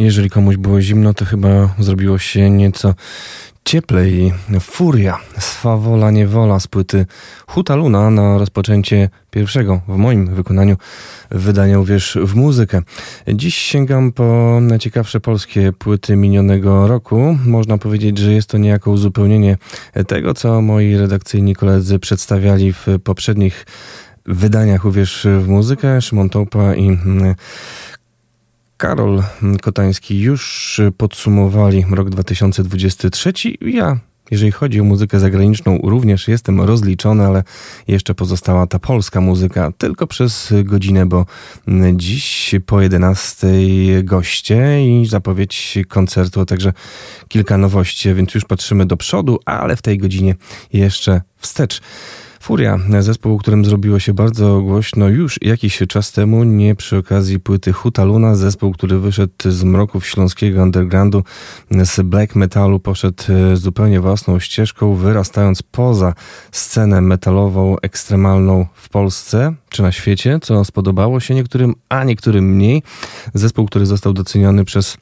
Jeżeli 0.00 0.30
komuś 0.30 0.56
było 0.56 0.80
zimno, 0.80 1.14
to 1.14 1.24
chyba 1.24 1.74
zrobiło 1.78 2.18
się 2.18 2.50
nieco 2.50 2.94
cieplej. 3.64 4.32
Furia, 4.60 5.18
swawola 5.38 6.10
niewola 6.10 6.60
z 6.60 6.66
płyty 6.66 7.06
Huta 7.46 7.76
Luna 7.76 8.10
na 8.10 8.38
rozpoczęcie 8.38 9.08
pierwszego, 9.30 9.80
w 9.88 9.96
moim 9.96 10.34
wykonaniu, 10.34 10.76
wydania 11.30 11.80
Uwierz 11.80 12.18
w 12.22 12.34
muzykę. 12.34 12.82
Dziś 13.28 13.54
sięgam 13.54 14.12
po 14.12 14.58
najciekawsze 14.60 15.20
polskie 15.20 15.72
płyty 15.72 16.16
minionego 16.16 16.86
roku. 16.86 17.38
Można 17.46 17.78
powiedzieć, 17.78 18.18
że 18.18 18.32
jest 18.32 18.48
to 18.48 18.58
niejako 18.58 18.90
uzupełnienie 18.90 19.56
tego, 20.06 20.34
co 20.34 20.62
moi 20.62 20.96
redakcyjni 20.96 21.54
koledzy 21.54 21.98
przedstawiali 21.98 22.72
w 22.72 22.86
poprzednich 23.04 23.66
wydaniach 24.26 24.84
Uwierz 24.84 25.26
w 25.40 25.48
muzykę. 25.48 26.02
Szymon 26.02 26.30
Topa 26.30 26.74
i 26.74 26.88
mm, 26.88 27.34
Karol 28.80 29.22
Kotański 29.62 30.20
już 30.20 30.80
podsumowali 30.96 31.84
rok 31.90 32.10
2023. 32.10 33.32
Ja, 33.60 33.98
jeżeli 34.30 34.52
chodzi 34.52 34.80
o 34.80 34.84
muzykę 34.84 35.20
zagraniczną, 35.20 35.80
również 35.84 36.28
jestem 36.28 36.60
rozliczony, 36.60 37.26
ale 37.26 37.44
jeszcze 37.88 38.14
pozostała 38.14 38.66
ta 38.66 38.78
polska 38.78 39.20
muzyka 39.20 39.72
tylko 39.78 40.06
przez 40.06 40.52
godzinę, 40.64 41.06
bo 41.06 41.26
dziś 41.94 42.54
po 42.66 42.80
11 42.80 43.46
goście 44.02 44.86
i 44.86 45.06
zapowiedź 45.06 45.78
koncertu, 45.88 46.40
a 46.40 46.44
także 46.46 46.72
kilka 47.28 47.58
nowości, 47.58 48.14
więc 48.14 48.34
już 48.34 48.44
patrzymy 48.44 48.86
do 48.86 48.96
przodu, 48.96 49.38
ale 49.44 49.76
w 49.76 49.82
tej 49.82 49.98
godzinie 49.98 50.34
jeszcze 50.72 51.20
wstecz. 51.36 51.80
Furia, 52.42 52.78
zespół, 53.00 53.38
którym 53.38 53.64
zrobiło 53.64 53.98
się 53.98 54.14
bardzo 54.14 54.60
głośno 54.60 55.08
już 55.08 55.38
jakiś 55.42 55.78
czas 55.88 56.12
temu, 56.12 56.44
nie 56.44 56.74
przy 56.74 56.96
okazji 56.96 57.40
płyty 57.40 57.72
Huta 57.72 58.04
Luna, 58.04 58.34
zespół, 58.34 58.72
który 58.72 58.98
wyszedł 58.98 59.32
z 59.44 59.64
mroków 59.64 60.06
śląskiego 60.06 60.62
undergroundu, 60.62 61.24
z 61.70 62.00
black 62.00 62.34
metalu, 62.36 62.80
poszedł 62.80 63.24
e, 63.28 63.56
zupełnie 63.56 64.00
własną 64.00 64.38
ścieżką, 64.40 64.94
wyrastając 64.94 65.62
poza 65.62 66.14
scenę 66.52 67.00
metalową, 67.00 67.76
ekstremalną 67.82 68.66
w 68.74 68.88
Polsce 68.88 69.54
czy 69.68 69.82
na 69.82 69.92
świecie, 69.92 70.38
co 70.42 70.64
spodobało 70.64 71.20
się 71.20 71.34
niektórym, 71.34 71.74
a 71.88 72.04
niektórym 72.04 72.44
mniej. 72.44 72.82
Zespół, 73.34 73.66
który 73.66 73.86
został 73.86 74.12
doceniony 74.12 74.64
przez 74.64 74.96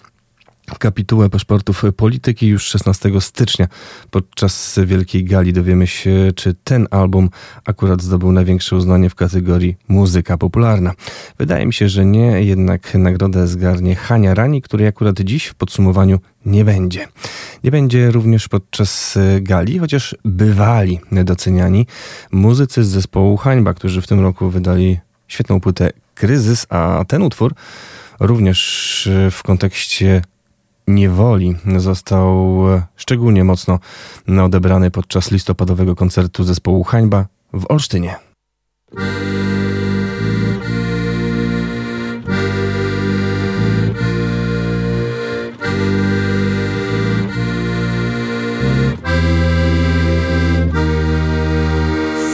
kapitułę 0.78 1.30
paszportów 1.30 1.82
polityki 1.96 2.46
już 2.46 2.66
16 2.66 3.20
stycznia. 3.20 3.68
Podczas 4.10 4.78
Wielkiej 4.84 5.24
Gali 5.24 5.52
dowiemy 5.52 5.86
się, 5.86 6.30
czy 6.36 6.54
ten 6.64 6.88
album 6.90 7.30
akurat 7.64 8.02
zdobył 8.02 8.32
największe 8.32 8.76
uznanie 8.76 9.10
w 9.10 9.14
kategorii 9.14 9.76
muzyka 9.88 10.38
popularna. 10.38 10.92
Wydaje 11.38 11.66
mi 11.66 11.72
się, 11.72 11.88
że 11.88 12.04
nie, 12.04 12.44
jednak 12.44 12.94
nagrodę 12.94 13.46
zgarnie 13.46 13.94
Hania 13.96 14.34
Rani, 14.34 14.62
której 14.62 14.86
akurat 14.86 15.20
dziś 15.20 15.46
w 15.46 15.54
podsumowaniu 15.54 16.18
nie 16.46 16.64
będzie. 16.64 17.08
Nie 17.64 17.70
będzie 17.70 18.10
również 18.10 18.48
podczas 18.48 19.18
gali, 19.40 19.78
chociaż 19.78 20.16
bywali 20.24 21.00
doceniani 21.12 21.86
muzycy 22.32 22.84
z 22.84 22.88
zespołu 22.88 23.36
Hańba, 23.36 23.74
którzy 23.74 24.02
w 24.02 24.06
tym 24.06 24.20
roku 24.20 24.50
wydali 24.50 24.98
świetną 25.28 25.60
płytę 25.60 25.90
Kryzys, 26.14 26.66
a 26.68 27.04
ten 27.08 27.22
utwór 27.22 27.54
również 28.20 29.08
w 29.30 29.42
kontekście 29.42 30.22
niewoli 30.88 31.56
został 31.76 32.58
szczególnie 32.96 33.44
mocno 33.44 33.78
odebrany 34.42 34.90
podczas 34.90 35.30
listopadowego 35.30 35.96
koncertu 35.96 36.44
zespołu 36.44 36.84
Hańba 36.84 37.26
w 37.52 37.66
Olsztynie. 37.68 38.16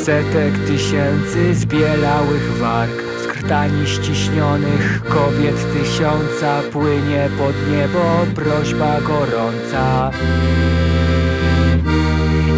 Setek 0.04 0.66
tysięcy 0.66 1.54
zbielałych 1.54 2.58
warg 2.58 3.13
Z 3.44 3.46
krtani 3.46 3.86
ściśnionych 3.86 5.02
kobiet 5.08 5.56
tysiąca 5.72 6.62
Płynie 6.72 7.28
pod 7.38 7.54
niebo 7.70 8.26
prośba 8.34 9.00
gorąca. 9.00 10.10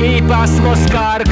I 0.05 0.23
pasmo 0.23 0.77
skarg. 0.77 1.29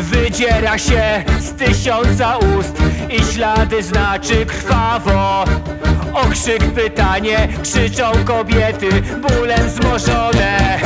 Wydziera 0.00 0.78
się 0.78 1.24
z 1.40 1.52
tysiąca 1.52 2.36
ust 2.36 2.91
i 3.12 3.24
ślady 3.34 3.82
znaczy 3.82 4.46
krwawo 4.46 5.44
Okrzyk 6.14 6.64
pytanie, 6.74 7.48
krzyczą 7.62 8.12
kobiety, 8.24 8.88
bólem 9.02 9.70
zmożone 9.70 10.78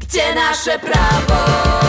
Gdzie 0.00 0.34
nasze 0.34 0.78
prawo? 0.78 1.85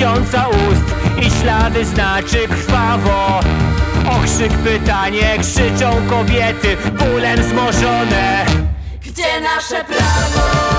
Tysiąca 0.00 0.48
ust 0.48 0.94
i 1.26 1.40
ślady 1.40 1.84
znaczy 1.84 2.48
krwawo 2.48 3.40
Okrzyk 4.18 4.52
pytanie, 4.52 5.38
krzyczą 5.38 5.92
kobiety, 6.10 6.76
bólem 6.92 7.42
zmożone 7.42 8.46
Gdzie 9.06 9.40
nasze 9.40 9.84
prawo? 9.84 10.69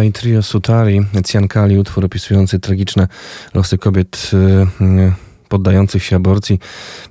Hańba 0.00 0.08
i 0.08 0.12
trio 0.12 0.42
Sutari, 0.42 1.00
Ciankali, 1.26 1.78
utwór 1.78 2.04
opisujący 2.04 2.60
tragiczne 2.60 3.08
losy 3.54 3.78
kobiet 3.78 4.30
y, 4.32 4.36
y, 4.84 5.12
poddających 5.48 6.04
się 6.04 6.16
aborcji 6.16 6.58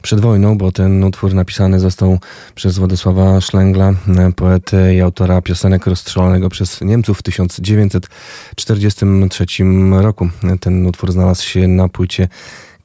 przed 0.01 0.19
wojną, 0.19 0.57
bo 0.57 0.71
ten 0.71 1.03
utwór 1.03 1.33
napisany 1.33 1.79
został 1.79 2.19
przez 2.55 2.77
Władysława 2.77 3.41
Szlęgla, 3.41 3.93
poetę 4.35 4.95
i 4.95 5.01
autora 5.01 5.41
piosenek 5.41 5.87
rozstrzelanego 5.87 6.49
przez 6.49 6.81
Niemców 6.81 7.19
w 7.19 7.23
1943 7.23 9.45
roku. 9.91 10.29
Ten 10.59 10.87
utwór 10.87 11.11
znalazł 11.11 11.43
się 11.43 11.67
na 11.67 11.89
płycie 11.89 12.27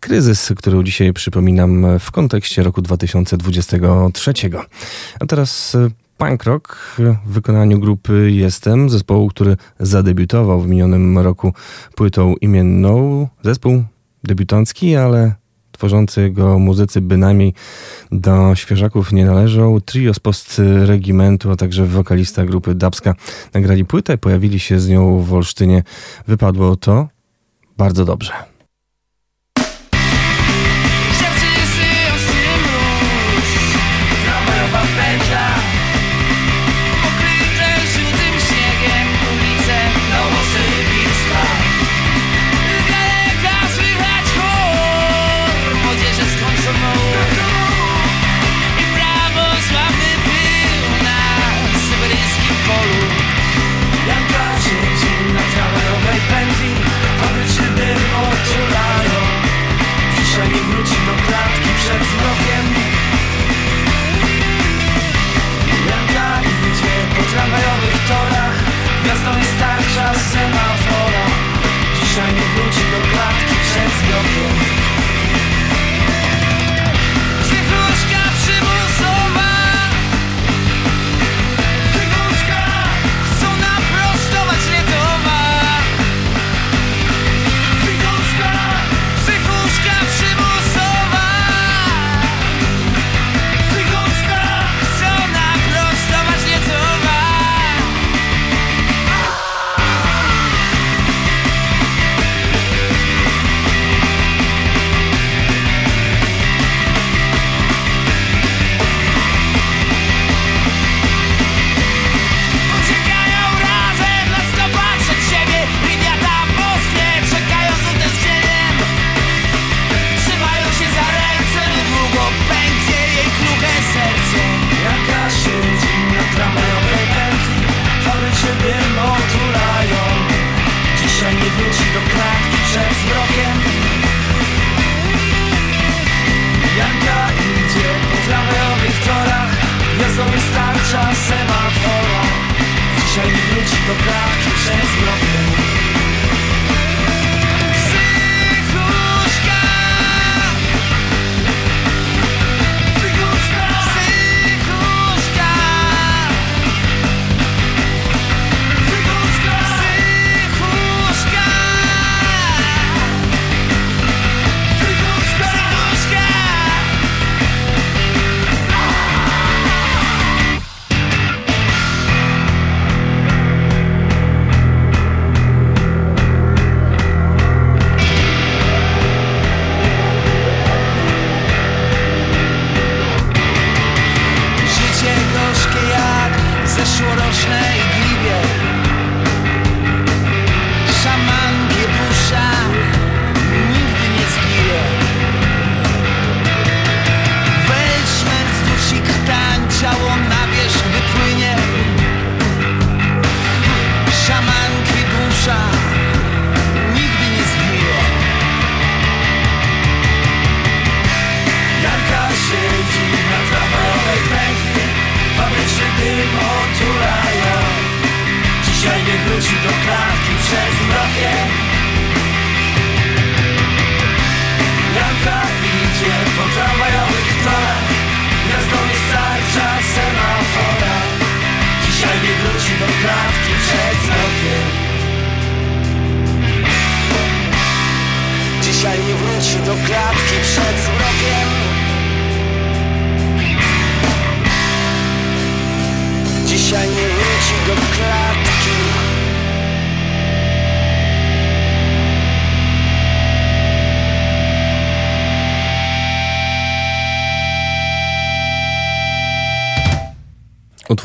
Kryzys, 0.00 0.52
który 0.56 0.84
dzisiaj 0.84 1.12
przypominam 1.12 1.99
w 1.99 2.11
kontekście 2.11 2.62
roku 2.62 2.82
2023. 2.82 4.32
A 5.20 5.26
teraz 5.26 5.75
y, 5.75 5.90
punk 6.18 6.44
rock 6.44 6.97
w 7.26 7.33
wykonaniu 7.33 7.80
grupy 7.80 8.30
Jestem, 8.33 8.90
zespołu, 8.90 9.28
który 9.28 9.56
zadebiutował 9.80 10.61
w 10.61 10.68
minionym 10.68 11.18
roku 11.18 11.52
płytą 11.94 12.35
imienną. 12.40 13.28
Zespół 13.42 13.85
debiutancki, 14.25 14.97
ale 14.97 15.35
tworzący 15.73 16.30
go 16.30 16.59
muzycy 16.59 17.00
bynajmniej 17.00 17.54
do 18.12 18.54
świeżaków 18.54 19.12
nie 19.12 19.25
należą. 19.25 19.80
Trio 19.80 20.14
z 20.14 20.18
post-regimentu, 20.18 21.50
a 21.50 21.56
także 21.56 21.87
wokalista 21.87 22.44
grupy 22.44 22.75
Dabska 22.75 23.14
nagrali 23.54 23.85
płytę, 23.85 24.18
pojawili 24.18 24.61
się 24.61 24.80
z 24.80 24.88
nią 24.88 25.18
w 25.18 25.35
Olsztynie. 25.35 25.83
Wypadło 26.26 26.76
to 26.76 27.09
bardzo 27.76 28.04
dobrze. 28.04 28.53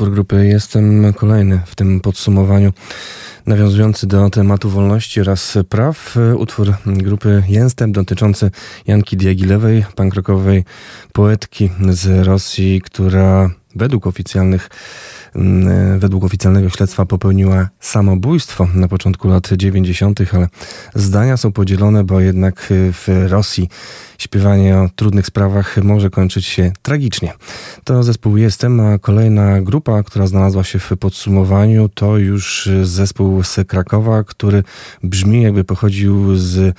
Utwór 0.00 0.14
grupy 0.14 0.46
Jestem 0.46 1.12
kolejny 1.12 1.60
w 1.66 1.74
tym 1.74 2.00
podsumowaniu 2.00 2.72
nawiązujący 3.46 4.06
do 4.06 4.30
tematu 4.30 4.70
wolności 4.70 5.20
oraz 5.20 5.58
praw. 5.68 6.16
Utwór 6.36 6.74
grupy 6.86 7.42
Jestem 7.48 7.92
dotyczący 7.92 8.50
Janki 8.86 9.16
Diagilewej, 9.16 9.84
pankrokowej 9.96 10.64
poetki 11.12 11.70
z 11.90 12.26
Rosji, 12.26 12.80
która 12.80 13.50
według 13.76 14.06
oficjalnych 14.06 14.68
według 15.98 16.24
oficjalnego 16.24 16.70
śledztwa 16.70 17.06
popełniła 17.06 17.68
samobójstwo 17.80 18.68
na 18.74 18.88
początku 18.88 19.28
lat 19.28 19.48
90., 19.56 20.20
ale 20.32 20.48
zdania 20.94 21.36
są 21.36 21.52
podzielone, 21.52 22.04
bo 22.04 22.20
jednak 22.20 22.66
w 22.70 23.26
Rosji 23.28 23.68
śpiewanie 24.18 24.78
o 24.78 24.88
trudnych 24.96 25.26
sprawach 25.26 25.76
może 25.76 26.10
kończyć 26.10 26.46
się 26.46 26.72
tragicznie. 26.82 27.32
To 27.84 28.02
zespół 28.02 28.36
Jestem, 28.36 28.80
a 28.80 28.98
kolejna 28.98 29.60
grupa, 29.60 30.02
która 30.02 30.26
znalazła 30.26 30.64
się 30.64 30.78
w 30.78 30.92
podsumowaniu, 31.00 31.88
to 31.88 32.18
już 32.18 32.68
zespół 32.82 33.42
z 33.44 33.56
Krakowa, 33.68 34.24
który 34.24 34.64
brzmi 35.02 35.42
jakby 35.42 35.64
pochodził 35.64 36.36
z 36.36 36.76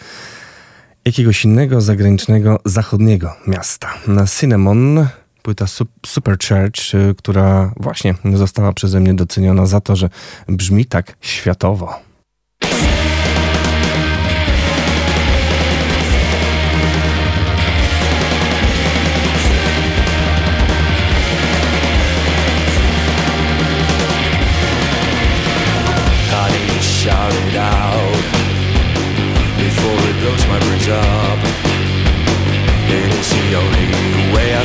jakiegoś 1.05 1.46
innego 1.46 1.81
zagranicznego, 1.81 2.60
zachodniego 2.65 3.34
miasta. 3.48 3.93
Na 4.08 4.27
Cinnamon 4.27 5.08
płyta 5.41 5.65
Super 6.05 6.38
Church, 6.38 6.95
y, 6.95 7.15
która 7.15 7.74
właśnie 7.77 8.15
została 8.33 8.74
przeze 8.74 9.00
mnie 9.00 9.13
doceniona 9.13 9.65
za 9.65 9.81
to, 9.81 9.95
że 9.95 10.10
brzmi 10.48 10.86
tak 10.86 11.15
światowo. 11.21 12.10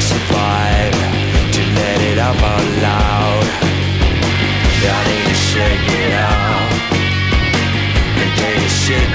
Survive 0.07 0.95
To 1.55 1.61
let 1.79 1.99
it 2.11 2.19
out 2.19 2.39
loud 2.87 3.47
I 4.87 5.03
need 5.11 5.27
to 5.27 5.39
shake 5.51 5.89
it 6.03 6.13
out 6.15 6.71
And 8.21 8.31
take 8.39 8.61
a 8.63 8.73
shit 8.83 9.09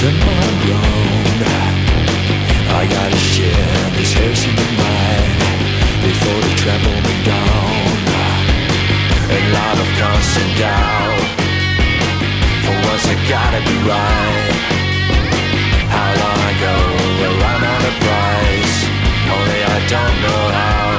Stand 0.00 0.16
my 0.16 0.48
ground 0.64 1.40
I 2.72 2.88
gotta 2.88 3.20
share 3.20 3.84
this 4.00 4.16
in 4.48 4.56
mind 4.80 5.40
Before 6.00 6.40
they 6.40 6.54
trample 6.56 7.00
me 7.04 7.16
down 7.28 8.00
A 9.28 9.40
lot 9.52 9.76
of 9.76 9.88
constant 10.00 10.52
doubt 10.56 11.28
For 12.64 12.76
once 12.88 13.04
I 13.12 13.16
gotta 13.28 13.60
be 13.68 13.76
right. 13.92 14.56
How 15.92 16.10
long 16.16 16.40
ago 16.48 16.76
will 17.20 17.38
I 17.44 17.54
know 17.60 17.78
the 17.84 17.94
price? 18.00 18.76
Only 19.36 19.60
I 19.68 19.78
don't 19.84 20.16
know 20.24 20.42
how 20.56 20.89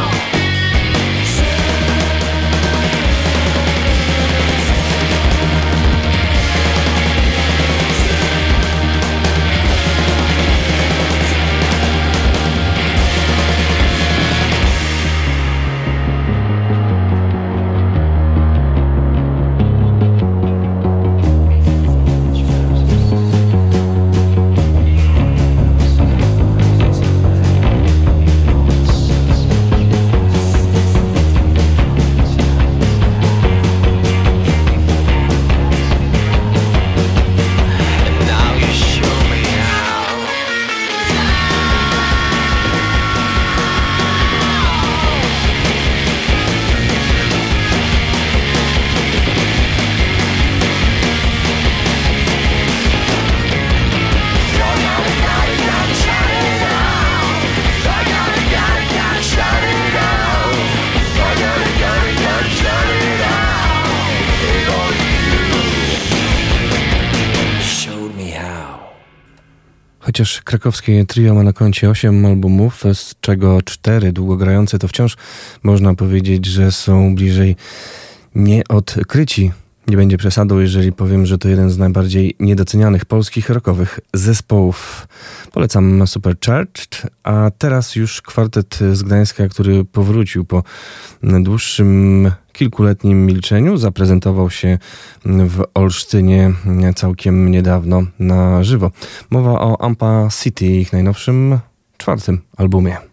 Chociaż 70.21 70.41
krakowskie 70.41 71.05
trio 71.05 71.35
ma 71.35 71.43
na 71.43 71.53
koncie 71.53 71.89
8 71.89 72.25
albumów, 72.25 72.83
z 72.93 73.15
czego 73.21 73.61
4 73.61 74.11
długogrające, 74.11 74.79
to 74.79 74.87
wciąż 74.87 75.17
można 75.63 75.95
powiedzieć, 75.95 76.45
że 76.45 76.71
są 76.71 77.15
bliżej 77.15 77.55
nieodkryci. 78.35 79.51
Nie 79.91 79.97
będzie 79.97 80.17
przesadą, 80.17 80.59
jeżeli 80.59 80.91
powiem, 80.91 81.25
że 81.25 81.37
to 81.37 81.49
jeden 81.49 81.69
z 81.69 81.77
najbardziej 81.77 82.35
niedocenianych 82.39 83.05
polskich 83.05 83.49
rockowych 83.49 83.99
zespołów. 84.13 85.07
Polecam 85.51 86.07
Supercharged, 86.07 87.01
a 87.23 87.51
teraz 87.57 87.95
już 87.95 88.21
kwartet 88.21 88.79
z 88.93 89.03
Gdańska, 89.03 89.47
który 89.47 89.85
powrócił 89.85 90.45
po 90.45 90.63
dłuższym 91.23 92.31
kilkuletnim 92.53 93.25
milczeniu. 93.25 93.77
Zaprezentował 93.77 94.49
się 94.49 94.77
w 95.25 95.63
Olsztynie 95.73 96.53
całkiem 96.95 97.51
niedawno 97.51 98.03
na 98.19 98.63
żywo. 98.63 98.91
Mowa 99.29 99.51
o 99.51 99.81
Ampa 99.81 100.27
City, 100.43 100.65
ich 100.65 100.93
najnowszym 100.93 101.59
czwartym 101.97 102.41
albumie. 102.57 103.10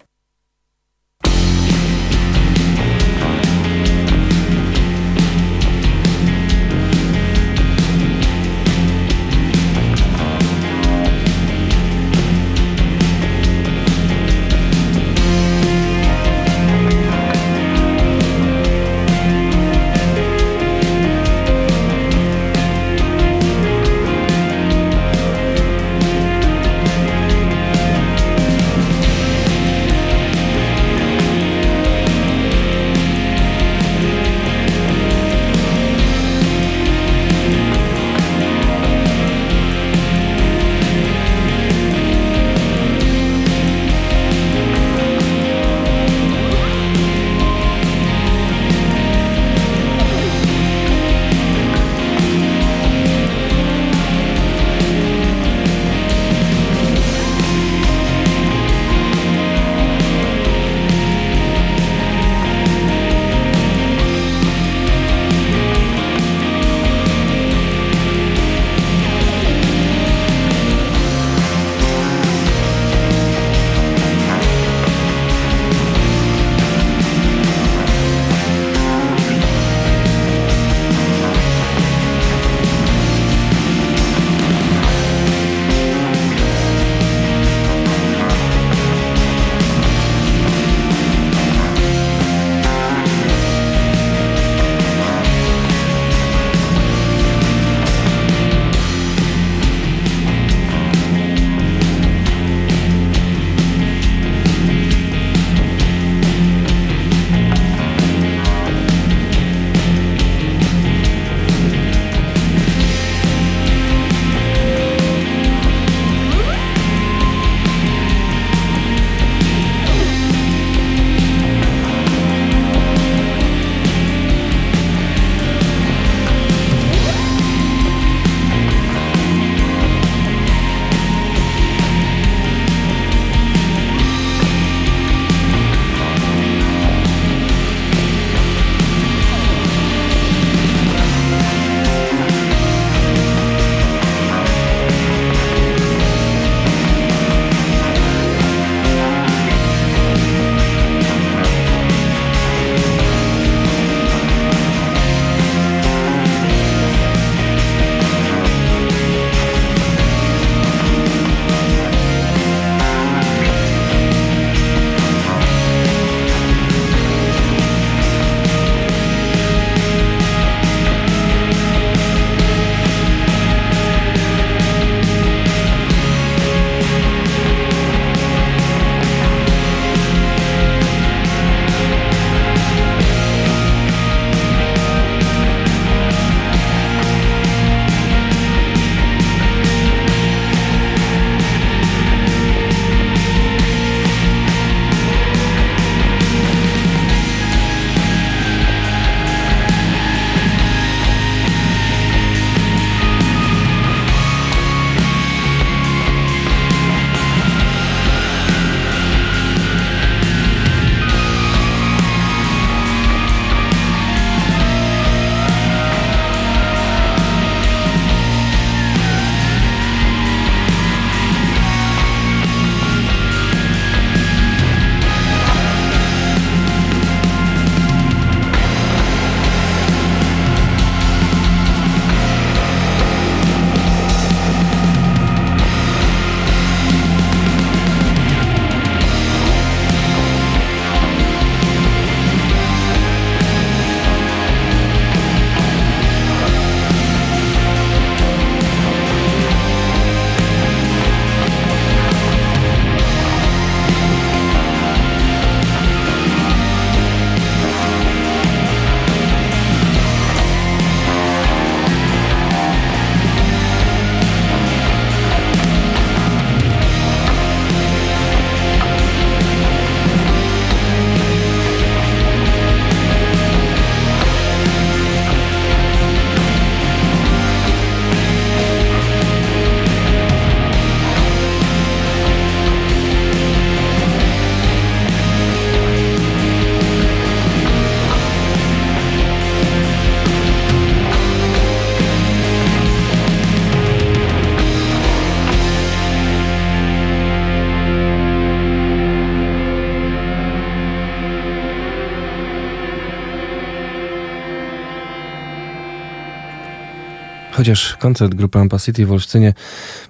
Chociaż 307.68 307.96
koncert 307.96 308.34
grupy 308.34 308.58
Ampacity 308.58 309.06
w 309.06 309.12
Olsztynie 309.12 309.54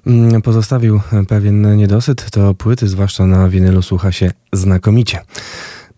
mm, 0.06 0.42
pozostawił 0.42 1.00
pewien 1.28 1.76
niedosyt, 1.76 2.30
to 2.30 2.54
płyty, 2.54 2.88
zwłaszcza 2.88 3.26
na 3.26 3.48
winylu, 3.48 3.82
słucha 3.82 4.12
się 4.12 4.30
znakomicie. 4.52 5.20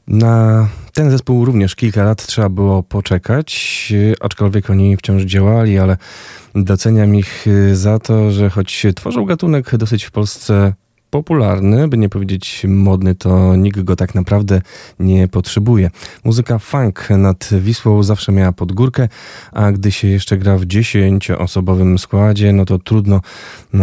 Na 0.07 0.69
ten 0.95 1.11
zespół 1.11 1.45
również 1.45 1.75
kilka 1.75 2.05
lat 2.05 2.27
trzeba 2.27 2.49
było 2.49 2.83
poczekać, 2.83 3.93
aczkolwiek 4.21 4.71
oni 4.71 4.97
wciąż 4.97 5.23
działali, 5.23 5.79
ale 5.79 5.97
doceniam 6.55 7.15
ich 7.15 7.47
za 7.73 7.99
to, 7.99 8.31
że 8.31 8.51
choć 8.51 8.87
tworzą 8.97 9.25
gatunek 9.25 9.77
dosyć 9.77 10.05
w 10.05 10.11
Polsce 10.11 10.73
popularny, 11.11 11.89
by 11.89 11.99
nie 11.99 12.09
powiedzieć 12.09 12.67
modny, 12.69 13.15
to 13.15 13.57
nikt 13.57 13.81
go 13.81 13.97
tak 13.97 14.15
naprawdę 14.15 14.63
nie 14.99 15.29
potrzebuje. 15.29 15.91
Muzyka 16.25 16.59
funk 16.59 17.09
nad 17.11 17.49
Wisłą 17.53 18.03
zawsze 18.03 18.33
miała 18.33 18.53
podgórkę, 18.53 19.09
a 19.53 19.73
gdy 19.73 19.93
się 19.93 20.09
jeszcze 20.09 20.37
gra 20.37 20.59
w 20.59 20.65
dziesięcioosobowym 20.65 21.99
składzie, 21.99 22.53
no 22.53 22.65
to 22.65 22.79
trudno, 22.79 23.21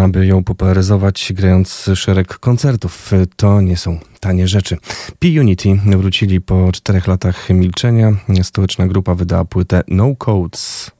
aby 0.02 0.26
ją 0.26 0.44
popularyzować 0.44 1.34
grając 1.36 1.90
szereg 1.96 2.40
koncertów. 2.40 3.12
To 3.36 3.62
nie 3.62 3.78
są 3.78 4.00
tanie 4.20 4.48
rzeczy. 4.48 4.78
P-Unity 5.20 5.80
wrócili 5.98 6.42
po 6.42 6.72
czterech 6.72 7.08
latach 7.08 7.50
milczenia. 7.50 8.13
Stołeczna 8.44 8.88
grupa 8.88 9.13
wydała 9.13 9.46
płytę 9.46 9.84
No 9.88 10.16
Codes. 10.16 10.92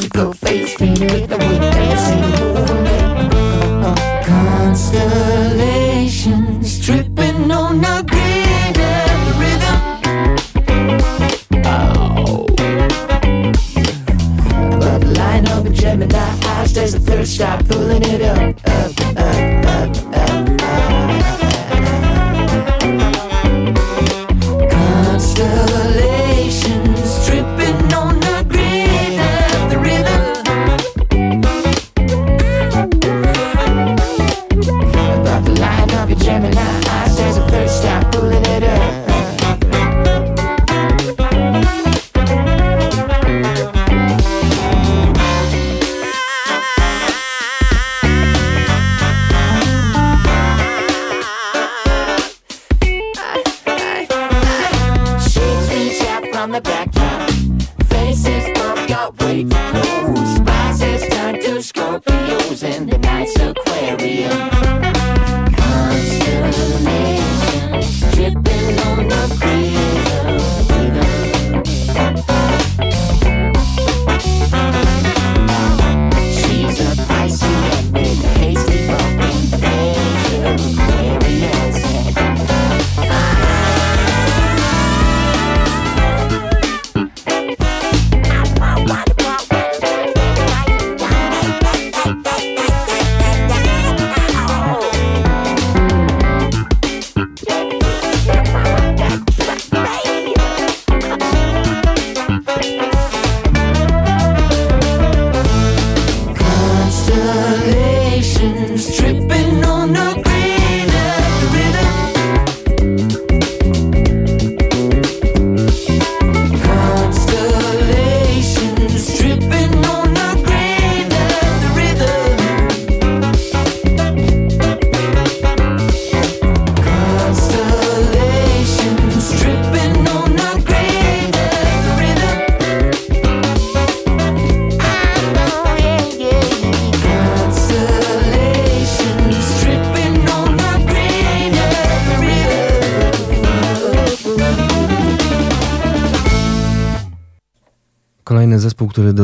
and 0.00 0.10
go 0.12 0.32
face 0.32 0.80
me 0.80 0.90
with 0.92 1.28
the 1.28 1.36
wood 1.36 1.60
dancing. 1.60 2.49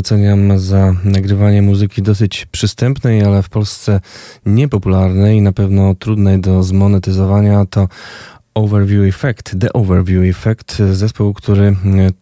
Doceniam 0.06 0.58
za 0.58 0.94
nagrywanie 1.04 1.62
muzyki 1.62 2.02
dosyć 2.02 2.46
przystępnej, 2.46 3.22
ale 3.22 3.42
w 3.42 3.48
Polsce 3.48 4.00
niepopularnej 4.46 5.38
i 5.38 5.42
na 5.42 5.52
pewno 5.52 5.94
trudnej 5.94 6.40
do 6.40 6.62
zmonetyzowania, 6.62 7.64
to 7.70 7.88
Overview 8.54 9.14
Effect, 9.14 9.58
The 9.60 9.72
Overview 9.72 10.36
Effect, 10.36 10.82
zespół, 10.92 11.34
który, 11.34 11.76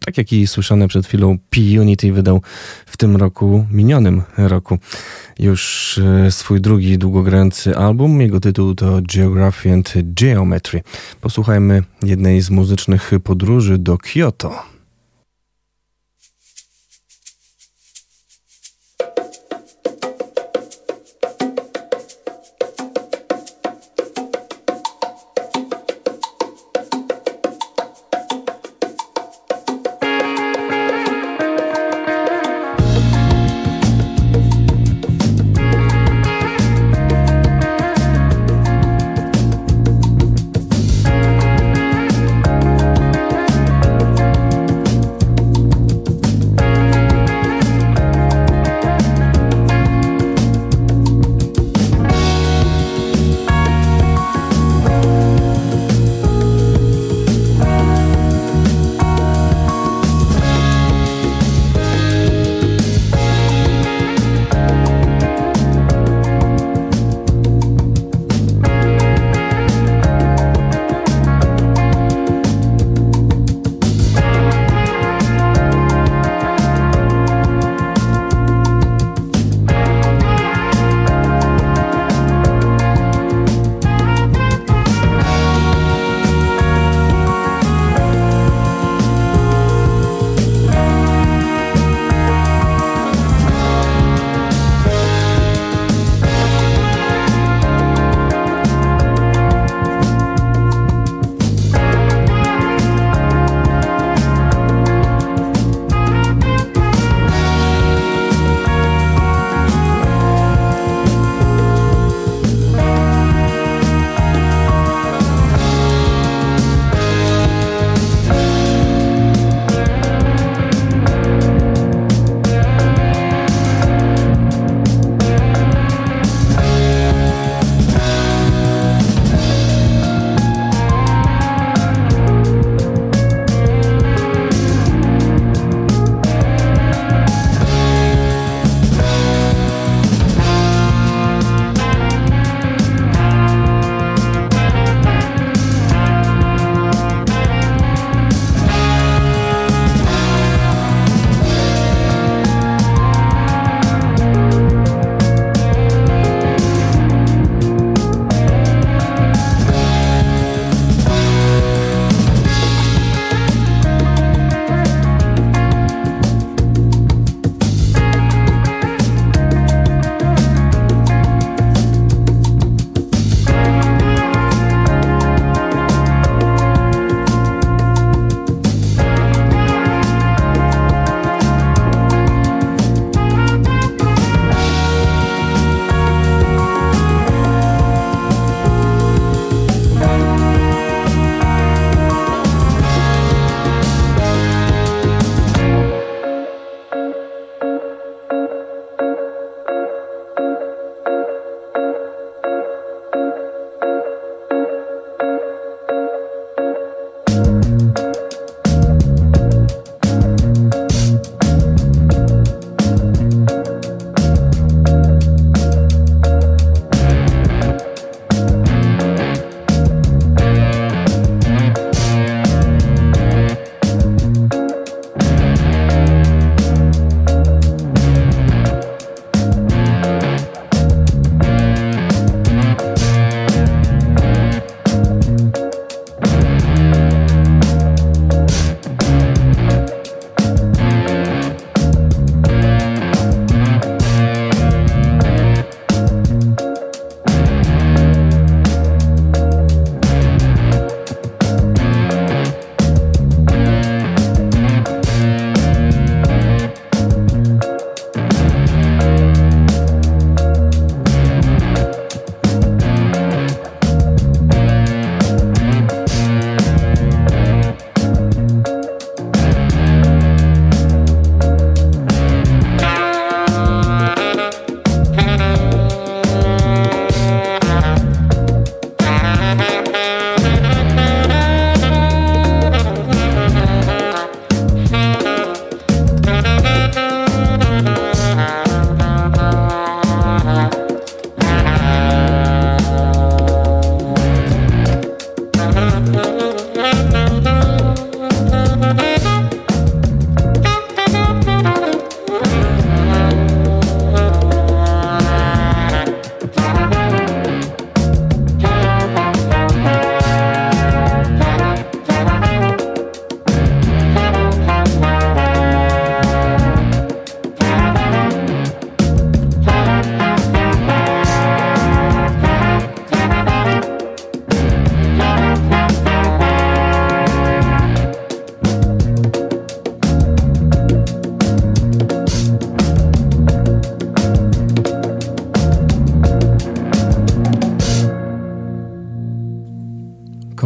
tak 0.05 0.17
jak 0.17 0.33
i 0.33 0.47
słyszane 0.47 0.87
przed 0.87 1.07
chwilą, 1.07 1.37
P-Unity 1.49 2.13
wydał 2.13 2.41
w 2.85 2.97
tym 2.97 3.15
roku, 3.15 3.65
minionym 3.71 4.21
roku, 4.37 4.77
już 5.39 5.97
e, 5.97 6.31
swój 6.31 6.61
drugi 6.61 6.97
długogrający 6.97 7.77
album. 7.77 8.21
Jego 8.21 8.39
tytuł 8.39 8.75
to 8.75 9.01
Geography 9.01 9.73
and 9.73 9.93
Geometry. 10.03 10.81
Posłuchajmy 11.21 11.83
jednej 12.03 12.41
z 12.41 12.49
muzycznych 12.49 13.11
podróży 13.23 13.77
do 13.77 13.97
Kyoto. 13.97 14.74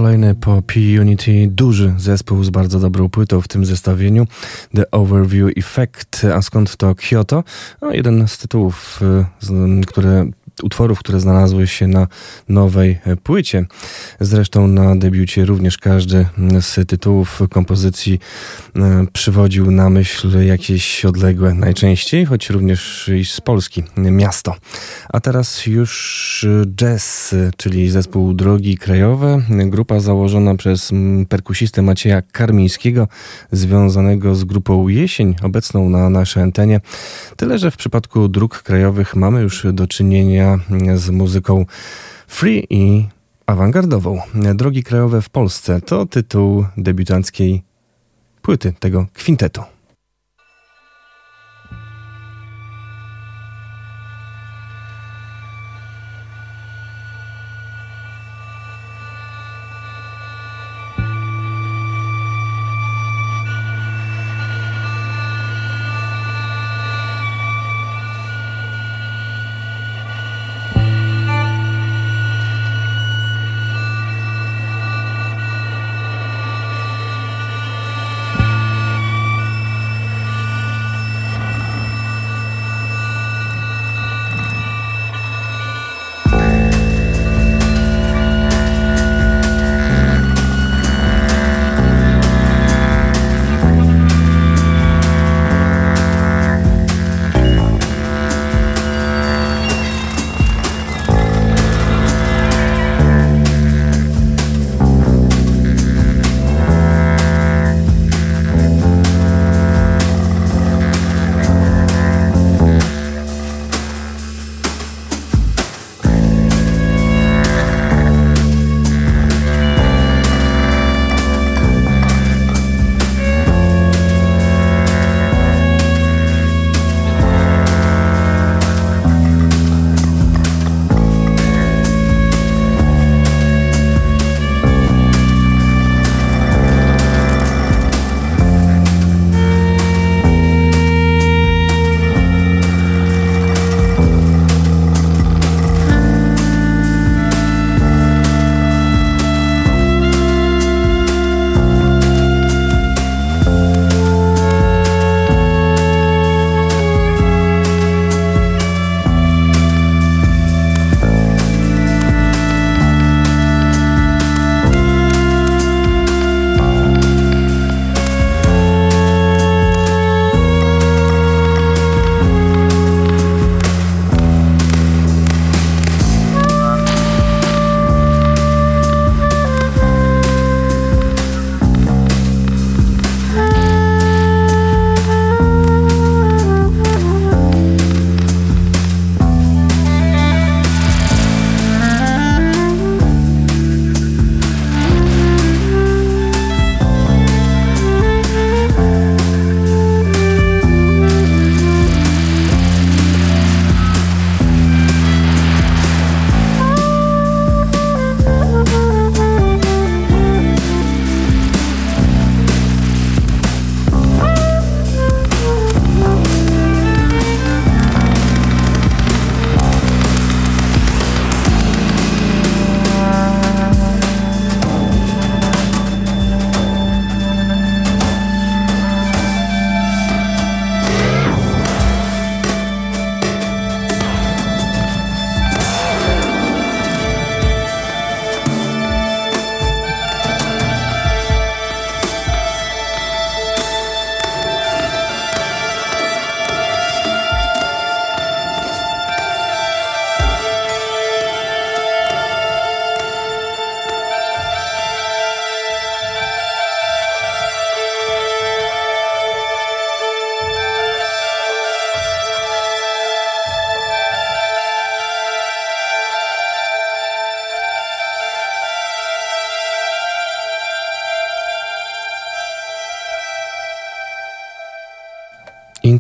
Kolejny 0.10 0.36
po 0.36 0.62
P-Unity, 0.62 1.48
duży 1.48 1.93
zespół 1.98 2.43
z 2.43 2.50
bardzo 2.50 2.80
dobrą 2.80 3.10
płytą 3.10 3.41
w 3.41 3.48
tym 3.48 3.65
zestawieniu, 3.65 4.28
The 4.76 4.91
Overview 4.91 5.58
Effect, 5.58 6.26
a 6.36 6.41
skąd 6.41 6.78
to 6.78 6.95
Kyoto? 6.95 7.43
No, 7.82 7.91
jeden 7.91 8.28
z 8.28 8.38
tytułów, 8.38 9.00
y, 9.82 9.86
które 9.86 10.26
utworów, 10.63 11.00
które 11.00 11.19
znalazły 11.19 11.67
się 11.67 11.88
na 11.88 12.08
nowej 12.50 13.00
e, 13.06 13.15
płycie. 13.15 13.65
Zresztą 14.19 14.67
na 14.67 14.95
debiucie 14.95 15.45
również 15.45 15.78
każdy 15.78 16.26
z 16.62 16.89
tytułów 16.89 17.41
kompozycji 17.50 18.19
e, 18.76 19.06
przywodził 19.13 19.72
na 19.72 19.89
myśl 19.89 20.45
jakieś 20.45 21.06
odległe 21.06 21.54
najczęściej, 21.54 22.26
choć 22.26 22.50
również 22.50 23.12
i 23.19 23.26
z 23.26 23.41
Polski 23.41 23.84
miasto. 23.98 24.56
A 25.10 25.19
teraz 25.19 25.65
już 25.65 26.45
jazz, 26.76 27.36
czyli 27.58 27.89
zespół 27.89 28.34
Drogi 28.34 28.78
Krajowe, 28.78 29.41
grupa 29.50 30.00
założona 30.00 30.56
przez 30.56 30.91
perkusistę 31.30 31.82
Macieja 31.82 32.22
Karmińskiego, 32.22 33.08
związanego 33.52 34.36
z 34.36 34.43
grupą 34.43 34.88
Jesień, 34.88 35.36
obecną 35.43 35.89
na 35.89 36.10
naszej 36.10 36.43
antenie. 36.43 36.82
Tyle, 37.36 37.60
że 37.60 37.72
w 37.72 37.78
przypadku 37.78 38.28
dróg 38.28 38.63
krajowych 38.63 39.15
mamy 39.15 39.41
już 39.41 39.65
do 39.74 39.88
czynienia 39.88 40.49
z 40.96 41.10
muzyką 41.10 41.66
free 42.28 42.68
i 42.70 43.08
awangardową. 43.46 44.22
Drogi 44.56 44.84
krajowe 44.84 45.22
w 45.22 45.30
Polsce 45.30 45.82
to 45.82 46.06
tytuł 46.06 46.66
debiutanckiej 46.78 47.64
płyty 48.42 48.74
tego 48.80 49.06
kwintetu. 49.14 49.62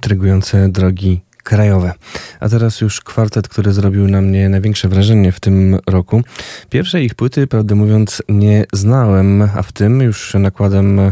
Intrygujące 0.09 0.69
drogi 0.69 1.21
krajowe. 1.43 1.93
A 2.39 2.49
teraz 2.49 2.81
już 2.81 3.01
kwartet, 3.01 3.47
który 3.47 3.73
zrobił 3.73 4.07
na 4.07 4.21
mnie 4.21 4.49
największe 4.49 4.87
wrażenie 4.87 5.31
w 5.31 5.39
tym 5.39 5.79
roku. 5.87 6.21
Pierwszej 6.69 7.05
ich 7.05 7.15
płyty, 7.15 7.47
prawdę 7.47 7.75
mówiąc, 7.75 8.23
nie 8.29 8.65
znałem, 8.73 9.41
a 9.41 9.63
w 9.63 9.71
tym 9.71 10.01
już 10.01 10.33
nakładem 10.33 11.11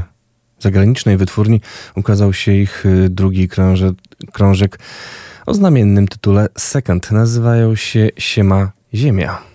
zagranicznej 0.59 1.17
wytwórni 1.17 1.61
ukazał 1.95 2.33
się 2.33 2.51
ich 2.51 2.83
drugi 3.09 3.47
krążek, 3.47 3.95
krążek 4.31 4.79
o 5.45 5.53
znamiennym 5.53 6.07
tytule 6.07 6.47
Second. 6.57 7.11
Nazywają 7.11 7.75
się 7.75 8.09
Siema 8.17 8.71
Ziemia. 8.93 9.46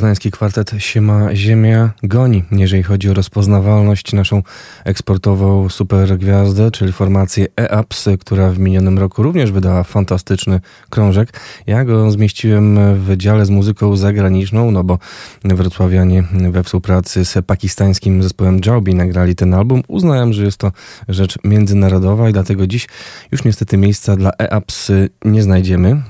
Poznański 0.00 0.30
kwartet 0.30 0.72
Siema 0.78 1.34
Ziemia 1.34 1.90
goni, 2.02 2.44
jeżeli 2.52 2.82
chodzi 2.82 3.10
o 3.10 3.14
rozpoznawalność 3.14 4.12
naszą 4.12 4.42
eksportową 4.84 5.68
supergwiazdę, 5.68 6.70
czyli 6.70 6.92
formację 6.92 7.46
EAPS, 7.60 8.08
która 8.20 8.50
w 8.50 8.58
minionym 8.58 8.98
roku 8.98 9.22
również 9.22 9.52
wydała 9.52 9.84
fantastyczny 9.84 10.60
krążek. 10.90 11.40
Ja 11.66 11.84
go 11.84 12.10
zmieściłem 12.10 12.78
w 12.94 13.16
dziale 13.16 13.46
z 13.46 13.50
muzyką 13.50 13.96
zagraniczną, 13.96 14.70
no 14.70 14.84
bo 14.84 14.98
wrocławianie 15.44 16.24
we 16.50 16.62
współpracy 16.62 17.24
z 17.24 17.46
pakistańskim 17.46 18.22
zespołem 18.22 18.60
Jaubi 18.66 18.94
nagrali 18.94 19.34
ten 19.34 19.54
album. 19.54 19.82
Uznałem, 19.88 20.32
że 20.32 20.44
jest 20.44 20.58
to 20.58 20.72
rzecz 21.08 21.38
międzynarodowa 21.44 22.28
i 22.28 22.32
dlatego 22.32 22.66
dziś 22.66 22.88
już 23.32 23.44
niestety 23.44 23.76
miejsca 23.76 24.16
dla 24.16 24.30
EAPS 24.38 24.92
nie 25.24 25.42
znajdziemy, 25.42 26.02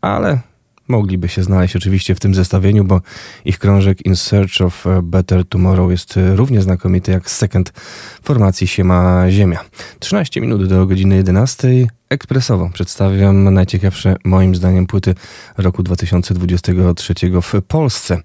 ale 0.00 0.47
mogliby 0.88 1.28
się 1.28 1.42
znaleźć 1.42 1.76
oczywiście 1.76 2.14
w 2.14 2.20
tym 2.20 2.34
zestawieniu, 2.34 2.84
bo 2.84 3.00
ich 3.44 3.58
krążek 3.58 4.06
In 4.06 4.16
Search 4.16 4.60
of 4.60 4.84
Better 5.02 5.44
Tomorrow 5.44 5.90
jest 5.90 6.14
równie 6.34 6.62
znakomity 6.62 7.12
jak 7.12 7.30
Second 7.30 7.72
formacji 8.22 8.66
Siema 8.66 9.30
Ziemia. 9.30 9.64
13 9.98 10.40
minut 10.40 10.68
do 10.68 10.86
godziny 10.86 11.16
11. 11.16 11.68
Ekspresowo 12.10 12.70
przedstawiam 12.74 13.54
najciekawsze 13.54 14.16
moim 14.24 14.54
zdaniem 14.54 14.86
płyty 14.86 15.14
roku 15.58 15.82
2023 15.82 17.14
w 17.42 17.62
Polsce. 17.68 18.18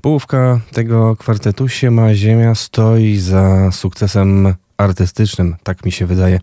Połówka 0.00 0.60
tego 0.72 1.16
kwartetu 1.16 1.68
Siema 1.68 2.14
Ziemia 2.14 2.54
stoi 2.54 3.16
za 3.16 3.72
sukcesem 3.72 4.54
artystycznym, 4.76 5.56
tak 5.62 5.84
mi 5.84 5.92
się 5.92 6.06
wydaje, 6.06 6.40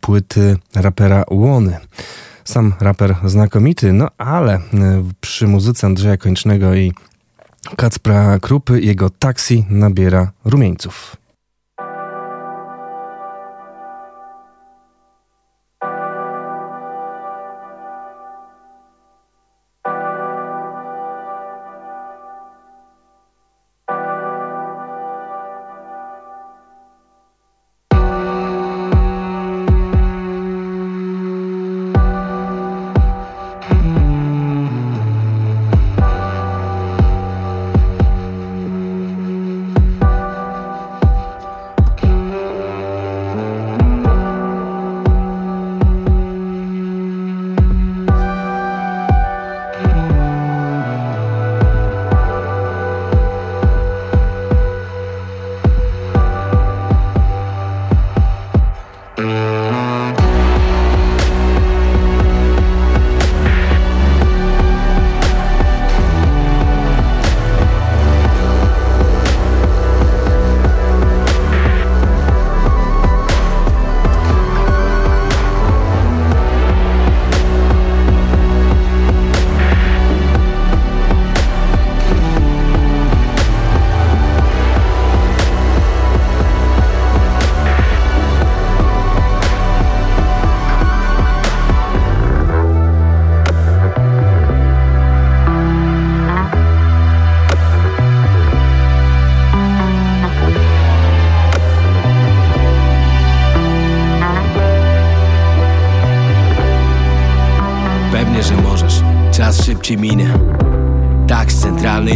płyty 0.00 0.56
rapera 0.74 1.24
Łony. 1.30 1.76
Sam 2.48 2.74
raper 2.80 3.16
znakomity, 3.24 3.92
no 3.92 4.08
ale 4.18 4.54
e, 4.54 4.60
przy 5.20 5.46
muzyce 5.46 5.86
Andrzeja 5.86 6.16
Kończnego 6.16 6.74
i 6.74 6.92
Kacpra 7.76 8.38
Krupy 8.38 8.80
jego 8.80 9.10
taksi 9.10 9.64
nabiera 9.70 10.30
rumieńców. 10.44 11.16